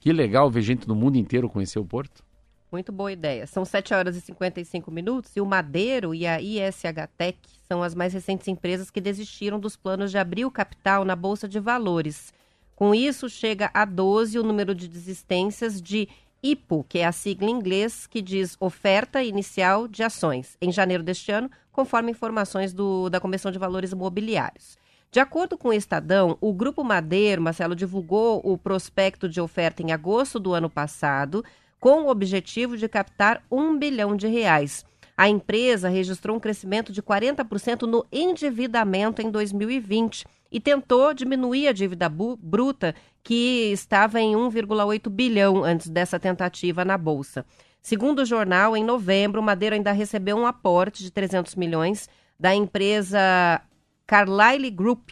Que 0.00 0.12
legal 0.12 0.50
ver 0.50 0.62
gente 0.62 0.88
do 0.88 0.96
mundo 0.96 1.16
inteiro 1.16 1.48
conhecer 1.48 1.78
o 1.78 1.84
Porto. 1.84 2.24
Muito 2.72 2.90
boa 2.90 3.12
ideia. 3.12 3.46
São 3.46 3.64
7 3.64 3.94
horas 3.94 4.16
e 4.16 4.20
55 4.20 4.90
minutos 4.90 5.36
e 5.36 5.40
o 5.40 5.46
Madeiro 5.46 6.12
e 6.12 6.26
a 6.26 6.40
ISH 6.40 7.08
Tech 7.16 7.38
são 7.68 7.80
as 7.80 7.94
mais 7.94 8.12
recentes 8.12 8.48
empresas 8.48 8.90
que 8.90 9.00
desistiram 9.00 9.60
dos 9.60 9.76
planos 9.76 10.10
de 10.10 10.18
abrir 10.18 10.44
o 10.44 10.50
capital 10.50 11.04
na 11.04 11.14
Bolsa 11.14 11.46
de 11.46 11.60
Valores. 11.60 12.34
Com 12.74 12.92
isso, 12.92 13.28
chega 13.28 13.70
a 13.72 13.84
12 13.84 14.36
o 14.36 14.42
número 14.42 14.74
de 14.74 14.88
desistências 14.88 15.80
de 15.80 16.08
IPO, 16.42 16.84
que 16.88 16.98
é 16.98 17.06
a 17.06 17.12
sigla 17.12 17.48
em 17.48 17.52
inglês 17.52 18.06
que 18.06 18.20
diz 18.20 18.56
Oferta 18.58 19.22
Inicial 19.22 19.86
de 19.86 20.02
Ações, 20.02 20.56
em 20.60 20.72
janeiro 20.72 21.02
deste 21.02 21.30
ano, 21.30 21.48
conforme 21.70 22.10
informações 22.10 22.72
do, 22.72 23.08
da 23.08 23.20
Comissão 23.20 23.52
de 23.52 23.58
Valores 23.58 23.92
Imobiliários. 23.92 24.76
De 25.12 25.20
acordo 25.20 25.56
com 25.56 25.68
o 25.68 25.72
Estadão, 25.72 26.36
o 26.40 26.52
Grupo 26.52 26.82
Madeiro, 26.82 27.42
Marcelo, 27.42 27.76
divulgou 27.76 28.40
o 28.42 28.58
prospecto 28.58 29.28
de 29.28 29.40
oferta 29.40 29.82
em 29.82 29.92
agosto 29.92 30.40
do 30.40 30.52
ano 30.52 30.68
passado, 30.68 31.44
com 31.78 32.02
o 32.02 32.08
objetivo 32.08 32.76
de 32.76 32.88
captar 32.88 33.42
um 33.50 33.78
bilhão 33.78 34.16
de 34.16 34.26
reais. 34.26 34.84
A 35.16 35.28
empresa 35.28 35.88
registrou 35.88 36.36
um 36.36 36.40
crescimento 36.40 36.90
de 36.90 37.02
40% 37.02 37.82
no 37.82 38.04
endividamento 38.10 39.22
em 39.22 39.30
2020 39.30 40.24
e 40.52 40.60
tentou 40.60 41.14
diminuir 41.14 41.66
a 41.66 41.72
dívida 41.72 42.08
bruta, 42.08 42.94
que 43.24 43.72
estava 43.72 44.20
em 44.20 44.34
1,8 44.34 45.08
bilhão 45.08 45.64
antes 45.64 45.88
dessa 45.88 46.20
tentativa 46.20 46.84
na 46.84 46.98
Bolsa. 46.98 47.46
Segundo 47.80 48.18
o 48.20 48.26
jornal, 48.26 48.76
em 48.76 48.84
novembro, 48.84 49.40
o 49.40 49.44
Madeiro 49.44 49.74
ainda 49.74 49.90
recebeu 49.90 50.36
um 50.36 50.46
aporte 50.46 51.02
de 51.02 51.10
300 51.10 51.54
milhões 51.54 52.08
da 52.38 52.54
empresa 52.54 53.60
Carlyle 54.06 54.70
Group, 54.70 55.10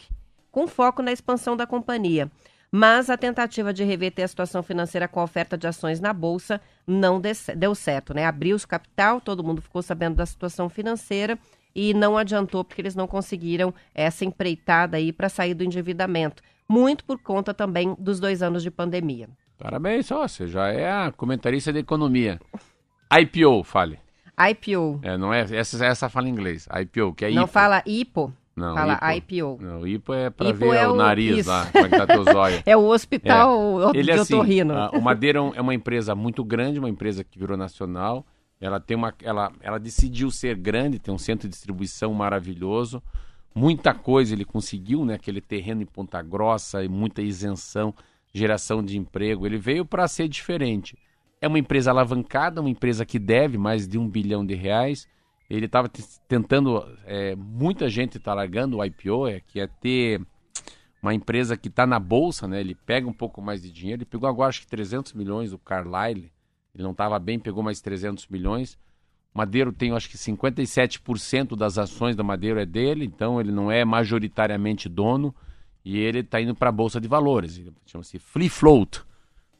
com 0.51 0.67
foco 0.67 1.01
na 1.01 1.11
expansão 1.11 1.57
da 1.57 1.65
companhia. 1.65 2.29
Mas 2.71 3.09
a 3.09 3.17
tentativa 3.17 3.73
de 3.73 3.83
reverter 3.83 4.23
a 4.23 4.27
situação 4.27 4.63
financeira 4.63 5.07
com 5.07 5.19
a 5.19 5.23
oferta 5.23 5.57
de 5.57 5.67
ações 5.67 5.99
na 5.99 6.13
Bolsa 6.13 6.61
não 6.87 7.19
deu 7.19 7.75
certo, 7.75 8.13
né? 8.13 8.25
Abriu-se 8.25 8.63
o 8.63 8.67
capital, 8.67 9.19
todo 9.19 9.43
mundo 9.43 9.61
ficou 9.61 9.81
sabendo 9.81 10.15
da 10.15 10.25
situação 10.25 10.69
financeira 10.69 11.37
e 11.75 11.93
não 11.93 12.17
adiantou 12.17 12.63
porque 12.63 12.81
eles 12.81 12.95
não 12.95 13.07
conseguiram 13.07 13.73
essa 13.93 14.25
empreitada 14.25 14.97
aí 14.97 15.11
para 15.13 15.29
sair 15.29 15.53
do 15.53 15.63
endividamento. 15.63 16.41
Muito 16.67 17.03
por 17.03 17.17
conta 17.19 17.53
também 17.53 17.95
dos 17.99 18.19
dois 18.19 18.41
anos 18.41 18.63
de 18.63 18.71
pandemia. 18.71 19.29
Parabéns, 19.57 20.09
ó, 20.11 20.27
você 20.27 20.47
já 20.47 20.67
é 20.69 20.91
a 20.91 21.11
comentarista 21.11 21.71
de 21.71 21.79
economia. 21.79 22.39
IPO, 23.11 23.63
fale. 23.63 23.99
IPO. 24.49 24.99
É, 25.03 25.17
não 25.17 25.33
é, 25.33 25.41
essa, 25.51 25.85
essa 25.85 26.09
fala 26.09 26.27
em 26.27 26.31
inglês. 26.31 26.67
IPO, 26.81 27.13
que 27.13 27.25
é 27.25 27.31
não 27.31 27.43
IPO. 27.43 27.51
fala 27.51 27.83
IPO, 27.85 28.33
Não, 28.55 28.73
fala 28.73 28.93
IPO. 29.15 29.35
IPO. 29.35 29.57
Não, 29.61 29.87
IPO 29.87 30.13
é 30.13 30.27
IPO 30.27 30.53
ver 30.53 30.75
é 30.77 30.87
o 30.87 30.93
o- 30.93 30.95
nariz 30.95 31.39
isso. 31.39 31.49
lá, 31.49 31.67
como 31.71 31.85
é 31.85 31.89
que 31.89 31.97
tá 31.97 32.07
teu 32.07 32.23
zóio. 32.23 32.63
É 32.65 32.75
o 32.77 32.85
hospital 32.87 33.93
Ele 33.93 34.03
de 34.03 34.19
assim, 34.19 34.33
otorrino. 34.33 34.73
a- 34.75 34.89
o 34.91 35.01
Madeira 35.01 35.39
é 35.39 35.57
é 35.57 35.61
uma 35.61 35.73
empresa 35.75 36.15
muito 36.15 36.43
grande, 36.43 36.79
uma 36.79 36.89
empresa 36.89 37.23
que 37.23 37.37
virou 37.37 37.55
nacional. 37.57 38.25
Ela 38.61 38.79
tem 38.79 38.95
uma, 38.95 39.13
ela, 39.23 39.51
ela 39.59 39.79
decidiu 39.79 40.29
ser 40.29 40.55
grande, 40.55 40.99
tem 40.99 41.11
um 41.11 41.17
centro 41.17 41.47
de 41.47 41.53
distribuição 41.53 42.13
maravilhoso. 42.13 43.01
Muita 43.53 43.93
coisa 43.93 44.33
ele 44.33 44.45
conseguiu, 44.45 45.03
né? 45.03 45.15
Aquele 45.15 45.41
terreno 45.41 45.81
em 45.81 45.85
Ponta 45.85 46.21
Grossa 46.21 46.83
e 46.83 46.87
muita 46.87 47.23
isenção, 47.23 47.93
geração 48.31 48.83
de 48.83 48.97
emprego. 48.97 49.47
Ele 49.47 49.57
veio 49.57 49.83
para 49.83 50.07
ser 50.07 50.27
diferente. 50.27 50.95
É 51.41 51.47
uma 51.47 51.57
empresa 51.57 51.89
alavancada, 51.89 52.61
uma 52.61 52.69
empresa 52.69 53.03
que 53.03 53.17
deve 53.17 53.57
mais 53.57 53.87
de 53.87 53.97
um 53.97 54.07
bilhão 54.07 54.45
de 54.45 54.53
reais. 54.53 55.07
Ele 55.49 55.65
estava 55.65 55.89
tentando, 56.27 56.87
é, 57.03 57.35
muita 57.35 57.89
gente 57.89 58.17
está 58.17 58.33
largando 58.33 58.77
o 58.77 58.85
IPO, 58.85 59.27
é, 59.27 59.39
que 59.41 59.59
é 59.59 59.67
ter 59.67 60.21
uma 61.01 61.15
empresa 61.15 61.57
que 61.57 61.67
está 61.67 61.87
na 61.87 61.99
bolsa, 61.99 62.47
né? 62.47 62.61
Ele 62.61 62.75
pega 62.75 63.07
um 63.07 63.13
pouco 63.13 63.41
mais 63.41 63.63
de 63.63 63.71
dinheiro. 63.71 64.03
Ele 64.03 64.09
pegou 64.09 64.29
agora 64.29 64.49
acho 64.49 64.61
que 64.61 64.67
300 64.67 65.13
milhões 65.13 65.49
do 65.49 65.57
Carlyle. 65.57 66.31
Ele 66.73 66.83
não 66.83 66.91
estava 66.91 67.19
bem, 67.19 67.39
pegou 67.39 67.63
mais 67.63 67.81
300 67.81 68.27
milhões. 68.27 68.77
Madeiro 69.33 69.71
tem, 69.71 69.91
acho 69.91 70.09
que 70.09 70.17
57% 70.17 71.55
das 71.55 71.77
ações 71.77 72.15
da 72.15 72.23
Madeiro 72.23 72.59
é 72.59 72.65
dele, 72.65 73.05
então 73.05 73.39
ele 73.39 73.51
não 73.51 73.71
é 73.71 73.85
majoritariamente 73.85 74.89
dono 74.89 75.33
e 75.85 75.97
ele 75.97 76.19
está 76.19 76.41
indo 76.41 76.53
para 76.53 76.69
a 76.69 76.71
bolsa 76.71 76.99
de 76.99 77.07
valores. 77.07 77.61
Chama-se 77.85 78.19
free 78.19 78.49
float. 78.49 79.03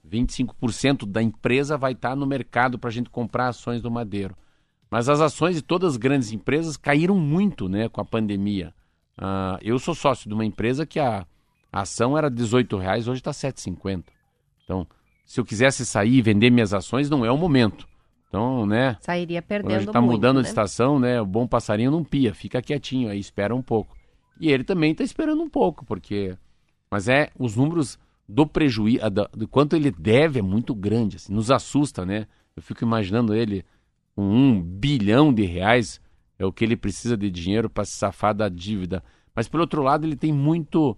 25% 0.08 1.06
da 1.06 1.22
empresa 1.22 1.78
vai 1.78 1.94
estar 1.94 2.16
no 2.16 2.26
mercado 2.26 2.78
para 2.78 2.90
a 2.90 2.94
gente 2.94 3.10
comprar 3.10 3.50
ações 3.50 3.82
do 3.82 3.92
Madeiro. 3.92 4.36
Mas 4.90 5.08
as 5.08 5.22
ações 5.22 5.56
de 5.56 5.62
todas 5.62 5.94
as 5.94 5.98
grandes 5.98 6.32
empresas 6.32 6.76
caíram 6.76 7.16
muito 7.16 7.70
né, 7.70 7.88
com 7.88 8.02
a 8.02 8.06
pandemia. 8.06 8.74
Ah, 9.18 9.58
eu 9.62 9.80
sou 9.80 9.96
sócio 9.96 10.28
de 10.28 10.34
uma 10.34 10.44
empresa 10.44 10.86
que 10.86 11.00
a, 11.00 11.26
a 11.72 11.82
ação 11.82 12.18
era 12.18 12.30
18 12.30 12.78
reais, 12.78 13.08
hoje 13.08 13.22
está 13.22 13.32
R$ 13.32 13.54
7,50. 13.54 14.04
Então, 14.64 14.88
se 15.32 15.40
eu 15.40 15.46
quisesse 15.46 15.86
sair 15.86 16.16
e 16.16 16.22
vender 16.22 16.50
minhas 16.50 16.74
ações, 16.74 17.10
não 17.10 17.24
é 17.24 17.32
o 17.32 17.38
momento. 17.38 17.88
Então, 18.28 18.66
né? 18.66 18.98
Sairia 19.00 19.42
Quando 19.42 19.46
a 19.46 19.48
perdendo 19.48 19.88
está 19.88 20.02
muito, 20.02 20.12
mudando 20.12 20.36
né? 20.36 20.42
de 20.42 20.50
estação, 20.50 21.00
né? 21.00 21.22
O 21.22 21.26
bom 21.26 21.48
passarinho 21.48 21.90
não 21.90 22.04
pia, 22.04 22.34
fica 22.34 22.62
quietinho 22.62 23.10
aí, 23.10 23.18
espera 23.18 23.56
um 23.56 23.62
pouco. 23.62 23.96
E 24.42 24.52
ele 24.52 24.66
também 24.66 24.92
está 24.92 25.06
esperando 25.06 25.42
um 25.42 25.50
pouco, 25.50 25.86
porque. 25.86 26.36
Mas 26.92 27.08
é 27.08 27.30
os 27.40 27.56
números 27.56 27.98
do 28.28 28.46
prejuízo, 28.46 29.06
do 29.32 29.48
quanto 29.48 29.74
ele 29.74 29.90
deve 29.90 30.40
é 30.40 30.42
muito 30.42 30.76
grande, 30.76 31.16
assim, 31.16 31.34
nos 31.34 31.50
assusta, 31.50 32.06
né? 32.06 32.28
Eu 32.54 32.62
fico 32.62 32.84
imaginando 32.84 33.34
ele 33.34 33.64
com 34.14 34.24
um 34.24 34.62
bilhão 34.62 35.34
de 35.34 35.46
reais, 35.46 36.02
é 36.38 36.46
o 36.46 36.52
que 36.52 36.66
ele 36.66 36.76
precisa 36.76 37.16
de 37.16 37.32
dinheiro 37.32 37.70
para 37.70 37.86
se 37.86 37.94
safar 37.94 38.36
da 38.36 38.50
dívida. 38.50 39.02
Mas, 39.34 39.48
por 39.48 39.62
outro 39.62 39.82
lado, 39.82 40.06
ele 40.06 40.18
tem 40.18 40.34
muito. 40.34 40.98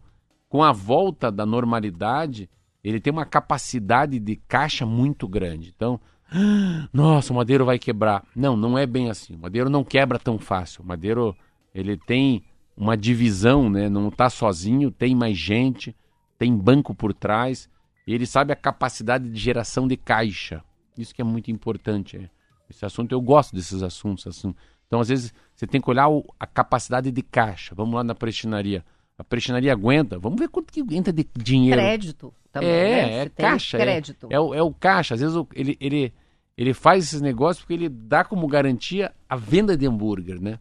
Com 0.49 0.63
a 0.63 0.71
volta 0.71 1.31
da 1.31 1.45
normalidade, 1.45 2.49
ele 2.83 2.99
tem 2.99 3.11
uma 3.11 3.25
capacidade 3.25 4.19
de 4.19 4.35
caixa 4.35 4.85
muito 4.85 5.27
grande. 5.27 5.73
Então, 5.75 5.99
nossa, 6.91 7.31
o 7.31 7.35
Madeiro 7.35 7.65
vai 7.65 7.77
quebrar. 7.79 8.23
Não, 8.35 8.55
não 8.57 8.77
é 8.77 8.85
bem 8.85 9.09
assim. 9.09 9.35
O 9.35 9.39
Madeiro 9.39 9.69
não 9.69 9.83
quebra 9.83 10.17
tão 10.19 10.37
fácil. 10.37 10.83
O 10.83 10.85
Madeiro, 10.87 11.35
ele 11.73 11.97
tem 11.97 12.43
uma 12.75 12.97
divisão, 12.97 13.69
né? 13.69 13.87
Não 13.89 14.09
está 14.09 14.29
sozinho, 14.29 14.91
tem 14.91 15.15
mais 15.15 15.37
gente, 15.37 15.95
tem 16.37 16.55
banco 16.55 16.93
por 16.95 17.13
trás. 17.13 17.69
E 18.05 18.13
ele 18.13 18.25
sabe 18.25 18.51
a 18.51 18.55
capacidade 18.55 19.29
de 19.29 19.39
geração 19.39 19.87
de 19.87 19.95
caixa. 19.95 20.63
Isso 20.97 21.13
que 21.15 21.21
é 21.21 21.25
muito 21.25 21.49
importante. 21.51 22.17
é. 22.17 22.29
Esse 22.69 22.85
assunto, 22.85 23.11
eu 23.11 23.21
gosto 23.21 23.55
desses 23.55 23.83
assuntos. 23.83 24.25
Assim. 24.27 24.53
Então, 24.87 24.99
às 24.99 25.07
vezes, 25.09 25.33
você 25.55 25.65
tem 25.67 25.79
que 25.79 25.89
olhar 25.89 26.09
o- 26.09 26.25
a 26.39 26.45
capacidade 26.47 27.11
de 27.11 27.21
caixa. 27.21 27.73
Vamos 27.75 27.93
lá 27.95 28.03
na 28.03 28.15
prestinaria. 28.15 28.83
A 29.17 29.23
prestinaria 29.23 29.71
aguenta. 29.71 30.17
Vamos 30.17 30.39
ver 30.39 30.49
quanto 30.49 30.73
que 30.73 30.81
entra 30.95 31.13
de 31.13 31.25
dinheiro. 31.37 31.79
Crédito 31.79 32.33
também, 32.53 32.69
É, 32.69 33.05
né? 33.05 33.17
é 33.23 33.29
caixa. 33.29 33.77
é- 33.77 33.81
Crédito. 33.81 34.27
É, 34.29 34.39
o, 34.39 34.53
é 34.53 34.61
o 34.61 34.71
caixa. 34.73 35.15
Às 35.15 35.19
vezes 35.21 35.35
o- 35.35 35.47
ele, 35.53 35.75
ele, 35.81 36.13
ele 36.57 36.73
faz 36.73 37.03
esses 37.05 37.19
negócios 37.21 37.63
porque 37.65 37.73
ele 37.73 37.89
dá 37.89 38.23
como 38.23 38.47
garantia 38.47 39.11
a 39.27 39.35
venda 39.35 39.75
de 39.75 39.85
hambúrguer, 39.85 40.39
né? 40.39 40.59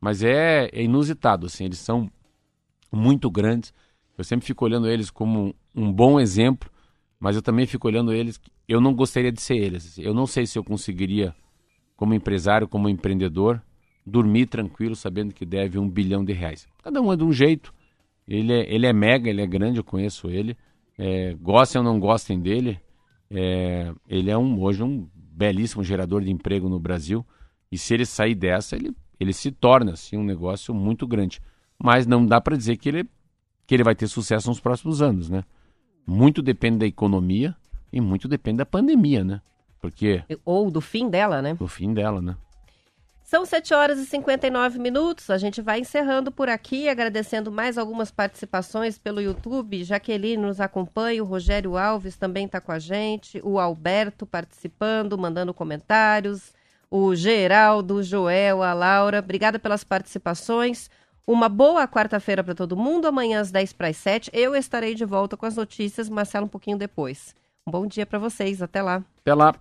Mas 0.00 0.22
é, 0.22 0.70
é 0.72 0.82
inusitado, 0.82 1.46
assim. 1.46 1.64
Eles 1.64 1.78
são 1.78 2.10
muito 2.92 3.30
grandes. 3.30 3.74
Eu 4.16 4.24
sempre 4.24 4.46
fico 4.46 4.64
olhando 4.64 4.88
eles 4.88 5.10
como 5.10 5.54
um 5.74 5.92
bom 5.92 6.20
exemplo, 6.20 6.70
mas 7.18 7.34
eu 7.36 7.42
também 7.42 7.66
fico 7.66 7.88
olhando 7.88 8.12
eles. 8.12 8.40
Eu 8.68 8.80
não 8.80 8.94
gostaria 8.94 9.32
de 9.32 9.42
ser 9.42 9.56
eles. 9.56 9.86
assim. 9.86 10.02
Eu 10.02 10.14
não 10.14 10.26
sei 10.26 10.46
se 10.46 10.56
eu 10.58 10.62
conseguiria, 10.64 11.34
como 11.96 12.14
empresário, 12.14 12.68
como 12.68 12.88
empreendedor, 12.88 13.60
dormir 14.06 14.46
tranquilo 14.46 14.94
sabendo 14.94 15.32
que 15.34 15.44
deve 15.44 15.78
um 15.78 15.88
bilhão 15.88 16.24
de 16.24 16.32
reais. 16.32 16.68
Cada 16.82 17.00
um 17.02 17.12
é 17.12 17.16
de 17.16 17.24
um 17.24 17.32
jeito. 17.32 17.74
Ele 18.28 18.52
é, 18.52 18.72
ele 18.72 18.86
é 18.86 18.92
mega, 18.92 19.28
ele 19.28 19.42
é 19.42 19.46
grande, 19.46 19.78
eu 19.78 19.84
conheço 19.84 20.28
ele. 20.30 20.56
É, 20.98 21.34
gostem 21.34 21.80
ou 21.80 21.84
não 21.84 21.98
gostem 21.98 22.40
dele, 22.40 22.80
é, 23.30 23.92
ele 24.08 24.30
é 24.30 24.38
um, 24.38 24.60
hoje 24.60 24.82
um 24.82 25.08
belíssimo 25.14 25.82
gerador 25.82 26.22
de 26.22 26.30
emprego 26.30 26.68
no 26.68 26.78
Brasil. 26.78 27.24
E 27.70 27.76
se 27.76 27.94
ele 27.94 28.06
sair 28.06 28.34
dessa, 28.34 28.76
ele, 28.76 28.94
ele 29.18 29.32
se 29.32 29.50
torna 29.50 29.92
assim, 29.92 30.16
um 30.16 30.24
negócio 30.24 30.72
muito 30.74 31.06
grande. 31.06 31.40
Mas 31.78 32.06
não 32.06 32.24
dá 32.24 32.40
para 32.40 32.56
dizer 32.56 32.76
que 32.76 32.88
ele, 32.88 33.08
que 33.66 33.74
ele 33.74 33.82
vai 33.82 33.94
ter 33.94 34.06
sucesso 34.06 34.48
nos 34.48 34.60
próximos 34.60 35.02
anos, 35.02 35.28
né? 35.28 35.42
Muito 36.06 36.40
depende 36.42 36.78
da 36.78 36.86
economia 36.86 37.56
e 37.92 38.00
muito 38.00 38.28
depende 38.28 38.58
da 38.58 38.66
pandemia, 38.66 39.24
né? 39.24 39.40
Porque 39.80 40.22
Ou 40.44 40.70
do 40.70 40.80
fim 40.80 41.10
dela, 41.10 41.42
né? 41.42 41.56
o 41.58 41.66
fim 41.66 41.92
dela, 41.92 42.22
né? 42.22 42.36
São 43.34 43.44
7 43.44 43.74
horas 43.74 43.98
e 43.98 44.06
59 44.06 44.78
minutos. 44.78 45.28
A 45.28 45.36
gente 45.36 45.60
vai 45.60 45.80
encerrando 45.80 46.30
por 46.30 46.48
aqui, 46.48 46.88
agradecendo 46.88 47.50
mais 47.50 47.76
algumas 47.76 48.08
participações 48.08 48.96
pelo 48.96 49.20
YouTube. 49.20 49.82
Jaqueline 49.82 50.40
nos 50.40 50.60
acompanha, 50.60 51.20
o 51.20 51.26
Rogério 51.26 51.76
Alves 51.76 52.16
também 52.16 52.46
está 52.46 52.60
com 52.60 52.70
a 52.70 52.78
gente, 52.78 53.40
o 53.42 53.58
Alberto 53.58 54.24
participando, 54.24 55.18
mandando 55.18 55.52
comentários, 55.52 56.52
o 56.88 57.12
Geraldo, 57.16 57.96
o 57.96 58.02
Joel, 58.04 58.62
a 58.62 58.72
Laura. 58.72 59.18
Obrigada 59.18 59.58
pelas 59.58 59.82
participações. 59.82 60.88
Uma 61.26 61.48
boa 61.48 61.88
quarta-feira 61.88 62.44
para 62.44 62.54
todo 62.54 62.76
mundo. 62.76 63.08
Amanhã 63.08 63.40
às 63.40 63.50
10 63.50 63.72
para 63.72 63.88
as 63.88 63.96
7 63.96 64.30
eu 64.32 64.54
estarei 64.54 64.94
de 64.94 65.04
volta 65.04 65.36
com 65.36 65.44
as 65.44 65.56
notícias, 65.56 66.08
Marcelo 66.08 66.46
um 66.46 66.48
pouquinho 66.48 66.78
depois. 66.78 67.34
Um 67.66 67.72
bom 67.72 67.84
dia 67.84 68.06
para 68.06 68.20
vocês. 68.20 68.62
Até 68.62 68.80
lá. 68.80 69.02
Até 69.22 69.34
lá. 69.34 69.56